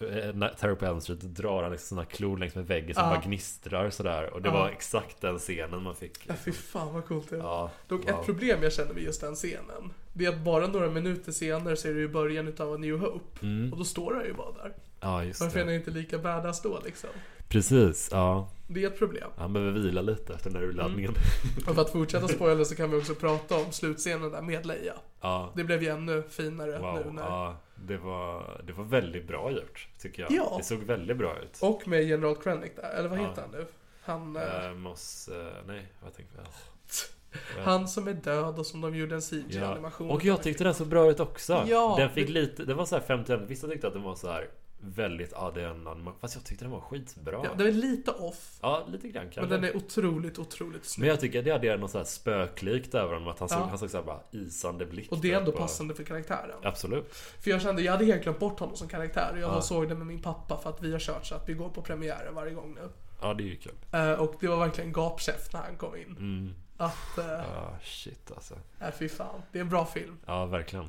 [0.00, 3.04] eh, när Terror på Elm Street drar han liksom sina klor längs med väggen som
[3.04, 3.10] Ja.
[3.10, 4.34] bara gnistrar sådär.
[4.34, 4.52] Och det Ja.
[4.54, 6.18] var exakt den scenen man fick.
[6.28, 7.40] Ja, fy fan vad coolt det är.
[7.40, 8.20] Ja, Dock wow.
[8.20, 9.92] ett problem jag känner med just den scenen.
[10.12, 12.98] Det är att bara några minuter senare så är det ju början utav A New
[12.98, 13.46] Hope.
[13.46, 13.72] Mm.
[13.72, 14.72] Och då står han ju bara där.
[15.00, 15.74] Ja, just Varför är han det.
[15.76, 17.10] inte lika badass då liksom?
[17.48, 18.48] Precis, ja.
[18.66, 19.30] Det är ett problem.
[19.36, 21.12] Han behöver vila lite efter den där urladdningen.
[21.68, 24.94] Och för att fortsätta spoila så kan vi också prata om slutscenen där med Leia.
[25.20, 27.14] Ja, Det blev ju ännu finare nu wow.
[27.14, 27.22] när...
[27.22, 27.56] Ja,
[27.86, 30.30] det var, det var väldigt bra gjort, tycker jag.
[30.32, 30.54] Ja.
[30.58, 31.58] Det såg väldigt bra ut.
[31.60, 33.22] Och med General Krennic där, eller vad Ja.
[33.28, 33.66] heter han nu?
[34.02, 36.46] Han, Eh, Moss, eh, nej, vad tänkte jag?
[37.64, 39.36] han som är död och som de gjorde en Ja.
[39.48, 41.64] CG-animation Och jag tyckte den såg bra ut också.
[41.68, 44.14] Ja, den fick det- lite, det var så här 51 Vissa tyckte att den var
[44.14, 44.48] så här
[44.80, 47.40] väldigt, ja det är en anima- Fast jag tyckte den var skitbra.
[47.44, 48.58] Ja, den är lite off.
[48.62, 49.40] Ja, lite grann kanske.
[49.40, 51.10] Men den är otroligt, otroligt Men snygg.
[51.10, 53.28] jag tycker det hade något så här spöklikt över honom.
[53.28, 53.64] Att han såg, Ja.
[53.66, 55.12] han såg så här bara isande blick.
[55.12, 56.56] Och det är ändå typ, passande för karaktären.
[56.62, 57.14] Absolut.
[57.14, 59.36] För jag kände, jag hade helt glömt bort honom som karaktär.
[59.40, 59.60] Jag Ja.
[59.62, 61.82] såg det med min pappa för att vi har kört så att vi går på
[61.82, 62.88] premiären varje gång nu.
[63.20, 63.72] Ja, det är ju kul.
[63.92, 66.16] Eh, och det var verkligen gapkäft när han kom in.
[66.18, 66.54] Mm.
[66.76, 68.54] Att, eh, Ah, shit alltså.
[68.80, 69.42] äh, fy fan.
[69.52, 70.16] Det är en bra film.
[70.26, 70.84] Ja, verkligen.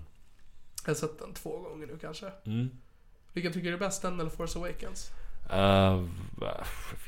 [0.86, 2.32] Jag har sett den två gånger nu kanske.
[2.45, 2.70] Mm.
[3.34, 5.11] Vilken tycker du är bäst, den eller Force Awakens?
[5.53, 6.07] Uh,
[6.41, 6.65] jag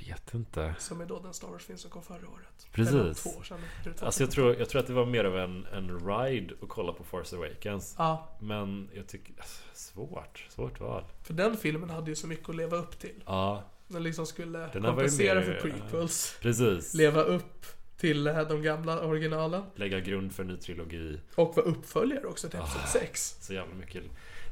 [0.08, 0.76] vet inte.
[0.80, 2.68] Som är då den Star Wars-film som kom förra året.
[2.72, 3.24] Precis.
[3.24, 3.60] Två år sedan.
[4.00, 6.94] Alltså jag tror, jag tror att det var mer av en, en ride att kolla
[6.94, 7.96] på Force Awakens.
[7.98, 10.46] Ja, Men jag tycker, alltså, svårt.
[10.50, 11.04] Svårt val.
[11.24, 13.24] för den filmen hade ju så mycket att leva upp till.
[13.26, 16.38] Ja, Den liksom skulle Den kompensera mer, för prequels.
[16.42, 16.94] precis.
[16.94, 17.66] Leva upp
[17.98, 19.64] till eh, de gamla originalen.
[19.76, 21.20] Lägga grund för en ny trilogi.
[21.36, 22.86] Och vara uppföljare också till Ah.
[22.94, 23.36] 6.
[23.42, 24.04] Så jävla mycket.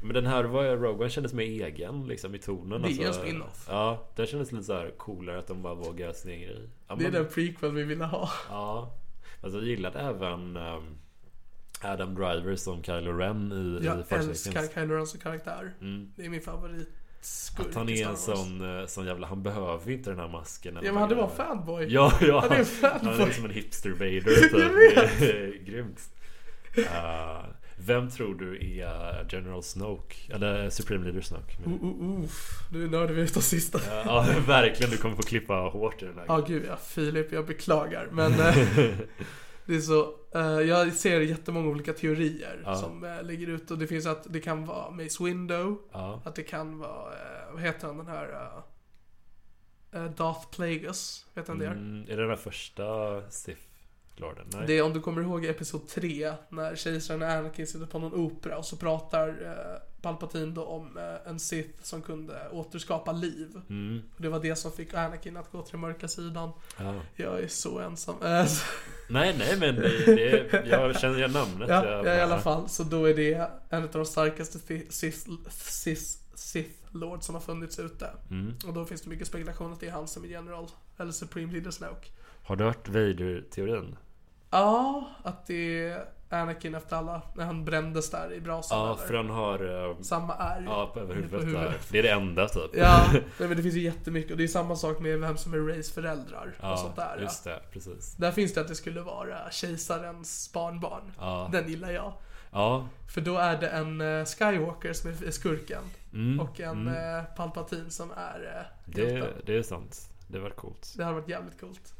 [0.02, 2.82] Men den här var Rogue One kändes mer egen liksom i tonen.
[2.82, 3.22] Det är en alltså.
[3.22, 3.66] spin-off.
[3.68, 6.68] Ja, den kändes lite så här coolare att de bara vågar göra sin egen grej.
[6.88, 8.30] Ja, Det är den prequel vi ville ha.
[8.48, 8.94] Ja.
[9.42, 10.82] Alltså jag gillade även um,
[11.82, 14.62] Adam Driver som Kylo Ren i, i Jag Force älskar.
[14.74, 15.74] Kylo Ren som karaktär.
[15.80, 16.12] Mm.
[16.16, 19.90] Det är min favoritskurk Att han i är en sån, eh, sån jävla, han behöver
[19.90, 20.78] inte den här masken.
[20.82, 21.86] Ja men han var fanboy.
[21.92, 22.40] Ja, ja.
[22.40, 23.28] Han är en Han fanboy.
[23.28, 24.52] är som en hipster Vader typ.
[24.52, 26.00] Det är Grymt.
[26.78, 26.84] Uh,
[27.86, 30.34] vem tror du är General Snoke?
[30.34, 31.56] Eller Supreme Leader Snoke?
[31.66, 32.68] Uh, uh, uff.
[32.72, 33.80] Nu nördar vi ut oss sista.
[34.04, 34.90] Ja, verkligen.
[34.90, 36.24] Du kommer få klippa hårt i den här.
[36.28, 38.08] Ja gud ja, Filip jag beklagar.
[38.12, 38.54] Men eh,
[39.66, 40.14] det är så.
[40.34, 42.74] eh, jag ser jättemånga olika teorier Ja.
[42.76, 43.72] som uh, ligger ute.
[43.72, 45.78] Och det finns att det kan vara Mace Window.
[45.92, 46.22] Ja.
[46.24, 48.28] Att det kan vara, eh, vad heter han den här?
[49.94, 51.26] Uh, Darth Plagueis.
[51.34, 51.70] Vet han det är?
[51.72, 52.84] Mm, är det den första
[53.30, 53.60] Sith
[54.20, 54.46] Lorden?
[54.52, 54.64] Nej.
[54.66, 58.58] Det är om du kommer ihåg Episod 3 när kejsaren Anakin sitter på någon opera
[58.58, 63.48] och så pratar eh, Palpatine då om eh, en Sith som kunde återskapa liv.
[63.70, 66.50] Mm, Och det var det som fick Anakin att gå till den mörka sidan.
[66.78, 66.94] ja.
[67.16, 68.14] Jag är så ensam.
[69.08, 71.68] Nej, nej, men det, det, jag känner igen namnet.
[71.68, 72.68] ja, Jag ja, i bara- alla fall.
[72.68, 76.02] Så då är det en av de starkaste Sith, Sith,
[76.34, 78.10] Sith Lord som har funnits ute.
[78.30, 78.54] Mm.
[78.66, 80.66] Och då finns det mycket spekulation att det är han som är general.
[80.98, 82.08] Eller Supreme Leader Snoke.
[82.44, 83.96] Har du hört Vader-teorin?
[84.50, 89.06] Ja, att det är Anakin efter alla, när han brändes där i brasan Ja, eller?
[89.06, 89.88] för han har...
[89.90, 90.62] eh, Samma ärr.
[90.66, 91.62] Ja, över huvudet huvudet.
[91.62, 91.74] där.
[91.90, 92.70] Det är det enda typ.
[92.74, 94.30] Ja, nej, men det finns ju jättemycket.
[94.30, 97.14] Och det är samma sak med vem som är Rays föräldrar och sånt Ja, där.
[97.16, 97.22] Ja.
[97.22, 97.60] just det.
[97.72, 98.14] Precis.
[98.16, 101.12] Där finns det att det skulle vara kejsarens barnbarn.
[101.18, 101.48] Ja.
[101.52, 102.12] Den gillar jag.
[102.52, 102.86] Ja.
[103.14, 105.82] För då är det en eh, Skywalker som är skurken.
[106.12, 107.16] Mm, Och en mm.
[107.18, 110.08] eh, Palpatine som är uh, Det, det är sant.
[110.28, 110.94] Det var coolt.
[110.96, 111.94] Det hade varit jävligt coolt.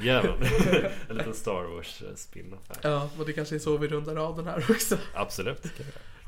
[0.00, 0.42] Jäveln.
[1.08, 2.90] en liten Star Wars eh, här.
[2.90, 4.96] Ja, och det kanske är så vi rundar av den här också.
[5.14, 5.62] Absolut.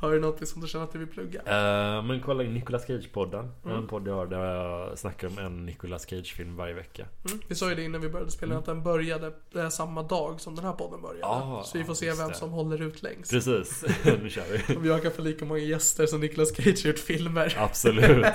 [0.04, 1.40] Har du något som du känner att du vill plugga?
[1.40, 3.48] Uh, men kolla in Nicolas Cage-podden.
[3.64, 3.76] Mm.
[3.76, 7.06] En podd jag har där jag snackar om en Nicolas Cage-film varje vecka.
[7.26, 7.40] Mm.
[7.48, 9.32] Vi sa ju det innan vi började spela att den började
[9.70, 11.26] samma dag som den här podden började.
[11.26, 12.34] Ah, så vi får se vem det.
[12.34, 13.30] som håller ut längst.
[13.30, 13.84] Precis,
[14.22, 14.76] nu kör vi.
[14.76, 17.56] Om jag kan få lika många gäster som Nicolas Cage gjort filmer.
[17.58, 18.26] Absolut.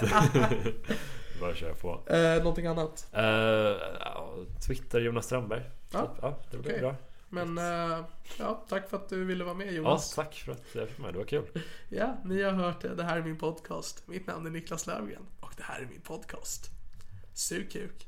[1.40, 2.02] Bara köra på.
[2.07, 3.07] Eh, någonting annat?
[3.11, 4.36] Ja,
[4.68, 5.61] Twitter Jonas Strandberg.
[5.94, 6.80] Ja, ja det blir okej.
[6.82, 6.95] bra.
[7.30, 8.06] Men eh,
[8.40, 10.16] ja, tack för att du ville vara med Ja, Jonas.
[10.16, 11.14] tack för att jag fick med.
[11.14, 11.45] Det var kul.
[11.90, 12.95] Ja, ni har hört det.
[12.95, 14.07] Det här är min podcast.
[14.07, 16.70] Mitt namn är Niklas Löfgren och det här är min podcast.
[17.34, 18.07] Sug kuk.